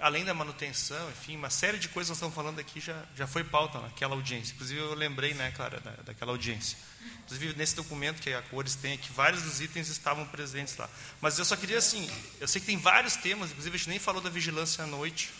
além 0.00 0.24
da 0.24 0.34
manutenção, 0.34 1.10
enfim, 1.10 1.36
uma 1.36 1.50
série 1.50 1.78
de 1.78 1.88
coisas 1.88 2.08
que 2.08 2.10
nós 2.10 2.16
estamos 2.16 2.34
falando 2.34 2.58
aqui 2.58 2.80
já, 2.80 3.04
já 3.14 3.26
foi 3.26 3.44
pauta 3.44 3.78
naquela 3.78 4.14
audiência. 4.14 4.52
Inclusive, 4.54 4.80
eu 4.80 4.94
lembrei, 4.94 5.34
né, 5.34 5.52
Clara, 5.52 5.80
da, 5.80 5.90
daquela 6.04 6.32
audiência. 6.32 6.76
Inclusive, 7.24 7.56
nesse 7.56 7.76
documento 7.76 8.20
que 8.20 8.32
a 8.32 8.42
Cores 8.42 8.74
tem 8.74 8.94
aqui, 8.94 9.10
vários 9.12 9.42
dos 9.42 9.60
itens 9.60 9.88
estavam 9.88 10.26
presentes 10.26 10.76
lá. 10.76 10.88
Mas 11.20 11.38
eu 11.38 11.44
só 11.44 11.56
queria, 11.56 11.78
assim, 11.78 12.10
eu 12.40 12.48
sei 12.48 12.60
que 12.60 12.66
tem 12.66 12.76
vários 12.76 13.16
temas, 13.16 13.50
inclusive 13.50 13.74
a 13.74 13.78
gente 13.78 13.88
nem 13.88 13.98
falou 13.98 14.20
da 14.20 14.30
vigilância 14.30 14.84
à 14.84 14.86
noite, 14.86 15.30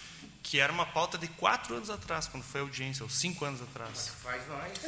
que 0.42 0.58
era 0.58 0.72
uma 0.72 0.86
pauta 0.86 1.18
de 1.18 1.28
quatro 1.28 1.74
anos 1.74 1.90
atrás, 1.90 2.26
quando 2.26 2.42
foi 2.42 2.60
a 2.60 2.64
audiência, 2.64 3.02
ou 3.02 3.10
cinco 3.10 3.44
anos 3.44 3.60
atrás. 3.62 4.12
Faz 4.22 4.46
mais. 4.48 4.78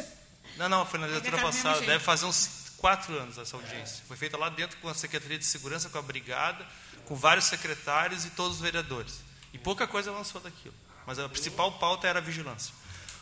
Não, 0.56 0.68
não, 0.68 0.86
foi 0.86 0.98
na 0.98 1.06
legislatura 1.06 1.36
tá 1.36 1.42
passada. 1.42 1.80
Deve 1.80 2.04
fazer 2.04 2.26
uns 2.26 2.72
quatro 2.76 3.16
anos 3.18 3.38
essa 3.38 3.56
audiência. 3.56 4.04
Foi 4.06 4.16
feita 4.16 4.36
lá 4.36 4.48
dentro 4.48 4.76
com 4.78 4.88
a 4.88 4.94
Secretaria 4.94 5.38
de 5.38 5.44
Segurança, 5.44 5.88
com 5.88 5.98
a 5.98 6.02
Brigada, 6.02 6.66
com 7.06 7.14
vários 7.14 7.46
secretários 7.46 8.24
e 8.24 8.30
todos 8.30 8.56
os 8.56 8.60
vereadores. 8.60 9.20
E 9.52 9.58
pouca 9.58 9.86
coisa 9.86 10.10
avançou 10.10 10.40
daquilo. 10.40 10.74
Mas 11.06 11.18
a 11.18 11.28
principal 11.28 11.72
pauta 11.78 12.06
era 12.06 12.18
a 12.18 12.22
vigilância. 12.22 12.74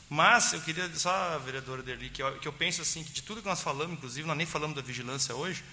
Mas 0.08 0.52
eu 0.52 0.60
queria 0.60 0.92
só, 0.96 1.38
vereadora 1.38 1.82
Derli, 1.82 2.10
que 2.10 2.22
eu, 2.22 2.38
que 2.40 2.48
eu 2.48 2.52
penso 2.52 2.82
assim, 2.82 3.04
que 3.04 3.12
de 3.12 3.22
tudo 3.22 3.42
que 3.42 3.48
nós 3.48 3.60
falamos, 3.60 3.96
inclusive 3.96 4.26
nós 4.26 4.36
nem 4.36 4.46
falamos 4.46 4.74
da 4.74 4.82
vigilância 4.82 5.34
hoje, 5.36 5.64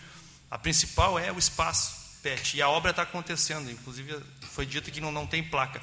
a 0.49 0.60
principal 0.60 1.18
é 1.18 1.32
o 1.32 1.39
espaço 1.39 2.20
PET. 2.22 2.58
E 2.58 2.62
a 2.62 2.70
obra 2.70 2.91
está 2.91 3.01
acontecendo. 3.01 3.72
Inclusive 3.72 4.22
foi 4.51 4.66
dito 4.66 4.91
que 4.91 5.01
não, 5.01 5.12
não 5.12 5.26
tem 5.26 5.43
placa. 5.43 5.82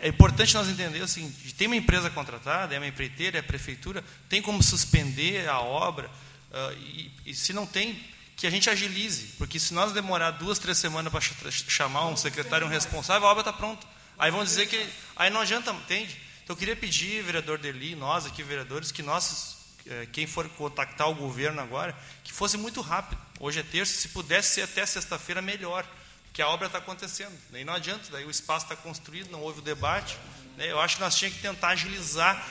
É. 0.00 0.06
É 0.06 0.08
importante 0.08 0.54
nós 0.54 0.68
entender 0.68 1.02
assim, 1.02 1.28
de 1.28 1.54
tem 1.54 1.66
uma 1.66 1.76
empresa 1.76 2.08
contratada, 2.10 2.74
é 2.74 2.78
uma 2.78 2.86
empreiteira, 2.86 3.38
é 3.38 3.40
a 3.40 3.42
prefeitura, 3.42 4.04
tem 4.28 4.40
como 4.40 4.62
suspender 4.62 5.48
a 5.48 5.60
obra 5.60 6.10
ah, 6.52 6.72
e, 6.74 7.10
e 7.26 7.34
se 7.34 7.52
não 7.52 7.66
tem, 7.66 8.02
que 8.36 8.46
a 8.46 8.50
gente 8.50 8.70
agilize, 8.70 9.34
porque 9.36 9.60
se 9.60 9.74
nós 9.74 9.92
demorar 9.92 10.30
duas, 10.32 10.58
três 10.58 10.78
semanas 10.78 11.12
para 11.12 11.50
chamar 11.50 12.06
um 12.06 12.16
secretário, 12.16 12.66
um 12.66 12.70
responsável, 12.70 13.28
a 13.28 13.30
obra 13.30 13.42
está 13.42 13.52
pronta. 13.52 13.86
Aí 14.18 14.30
vão 14.30 14.42
dizer 14.42 14.66
que 14.66 14.88
aí 15.14 15.30
não 15.30 15.40
adianta, 15.40 15.70
entende? 15.72 16.16
Então 16.42 16.54
eu 16.54 16.58
queria 16.58 16.74
pedir, 16.74 17.22
vereador 17.22 17.58
Deli, 17.58 17.94
nós 17.94 18.26
aqui 18.26 18.42
vereadores, 18.42 18.90
que 18.90 19.02
nós 19.02 19.58
eh, 19.86 20.06
quem 20.12 20.26
for 20.26 20.48
contactar 20.50 21.08
o 21.08 21.14
governo 21.14 21.60
agora, 21.60 21.94
que 22.24 22.32
fosse 22.32 22.56
muito 22.56 22.80
rápido. 22.80 23.20
Hoje 23.38 23.60
é 23.60 23.62
terça, 23.62 23.92
se 23.92 24.08
pudesse 24.08 24.54
ser 24.54 24.62
até 24.62 24.84
sexta-feira, 24.86 25.42
melhor, 25.42 25.86
porque 26.30 26.40
a 26.40 26.48
obra 26.48 26.66
está 26.66 26.78
acontecendo. 26.78 27.36
Daí 27.50 27.64
não 27.64 27.74
adianta, 27.74 28.04
daí 28.10 28.24
o 28.24 28.30
espaço 28.30 28.64
está 28.64 28.76
construído, 28.76 29.30
não 29.30 29.40
houve 29.42 29.58
o 29.58 29.62
debate. 29.62 30.16
né? 30.56 30.70
Eu 30.70 30.80
acho 30.80 30.96
que 30.96 31.02
nós 31.02 31.16
tínhamos 31.16 31.36
que 31.40 31.42
tentar 31.42 31.70
agilizar, 31.70 32.46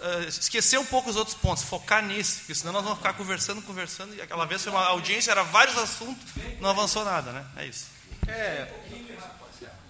eh, 0.00 0.24
esquecer 0.26 0.78
um 0.78 0.86
pouco 0.86 1.10
os 1.10 1.16
outros 1.16 1.36
pontos, 1.36 1.62
focar 1.62 2.02
nesse, 2.02 2.38
porque 2.38 2.54
senão 2.54 2.72
nós 2.72 2.82
vamos 2.82 2.98
ficar 2.98 3.12
conversando, 3.12 3.60
conversando, 3.62 4.14
e 4.14 4.22
aquela 4.22 4.46
vez 4.46 4.62
foi 4.62 4.72
uma 4.72 4.86
audiência, 4.86 5.30
era 5.30 5.42
vários 5.42 5.76
assuntos, 5.76 6.24
não 6.60 6.70
avançou 6.70 7.04
nada, 7.04 7.30
né? 7.30 7.44
É 7.56 7.66
isso. 7.66 7.86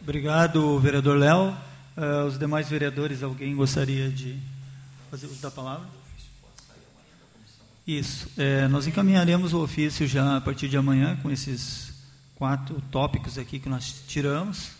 Obrigado, 0.00 0.78
vereador 0.80 1.16
Léo. 1.16 1.56
Ah, 1.96 2.24
os 2.26 2.36
demais 2.36 2.68
vereadores, 2.68 3.22
alguém 3.22 3.54
gostaria 3.54 4.10
de 4.10 4.40
fazer 5.08 5.26
uso 5.26 5.40
da 5.40 5.50
palavra? 5.50 5.86
Isso. 7.86 8.28
É, 8.36 8.66
nós 8.66 8.86
encaminharemos 8.88 9.52
o 9.52 9.62
ofício 9.62 10.06
já 10.08 10.36
a 10.36 10.40
partir 10.40 10.68
de 10.68 10.76
amanhã 10.76 11.16
com 11.22 11.30
esses 11.30 11.93
quatro 12.44 12.78
tópicos 12.90 13.38
aqui 13.38 13.58
que 13.58 13.70
nós 13.70 14.04
tiramos. 14.06 14.72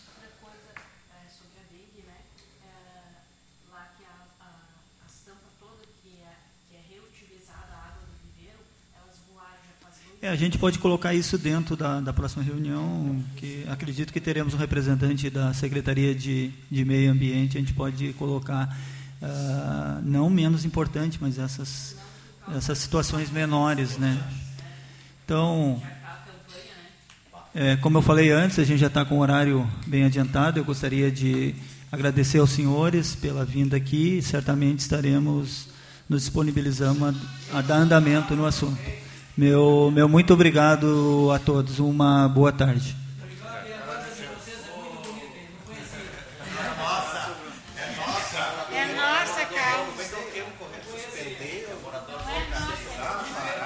É, 10.21 10.29
a 10.29 10.35
gente 10.35 10.59
pode 10.59 10.77
colocar 10.77 11.15
isso 11.15 11.39
dentro 11.39 11.75
da, 11.75 11.99
da 12.01 12.13
próxima 12.13 12.43
reunião, 12.43 13.19
que 13.35 13.65
acredito 13.67 14.13
que 14.13 14.21
teremos 14.21 14.53
um 14.53 14.57
representante 14.57 15.27
da 15.31 15.51
Secretaria 15.51 16.13
de, 16.13 16.51
de 16.69 16.85
Meio 16.85 17.11
Ambiente, 17.11 17.57
a 17.57 17.59
gente 17.59 17.73
pode 17.73 18.13
colocar, 18.13 18.77
ah, 19.23 19.99
não 20.03 20.29
menos 20.29 20.65
importante, 20.65 21.17
mas 21.19 21.39
essas, 21.39 21.95
essas 22.55 22.77
situações 22.77 23.31
menores, 23.31 23.97
né? 23.97 24.23
Então, 25.25 25.81
é, 27.55 27.77
como 27.77 27.97
eu 27.97 28.01
falei 28.01 28.31
antes, 28.31 28.59
a 28.59 28.65
gente 28.65 28.79
já 28.79 28.87
está 28.87 29.05
com 29.05 29.15
o 29.15 29.21
horário 29.21 29.65
bem 29.87 30.03
adiantado, 30.03 30.59
eu 30.59 30.65
gostaria 30.65 31.09
de 31.09 31.55
agradecer 31.89 32.39
aos 32.39 32.49
senhores 32.49 33.15
pela 33.15 33.45
vinda 33.45 33.77
aqui, 33.77 34.21
certamente 34.21 34.79
estaremos 34.79 35.69
nos 36.09 36.23
disponibilizando 36.23 37.05
a, 37.05 37.13
a 37.57 37.61
dar 37.61 37.77
andamento 37.77 38.35
no 38.35 38.45
assunto. 38.45 38.77
Meu, 39.37 39.89
meu 39.89 40.09
muito 40.09 40.33
obrigado 40.33 41.31
a 41.33 41.39
todos. 41.39 41.79
Uma 41.79 42.27
boa 42.27 42.51
tarde. 42.51 43.04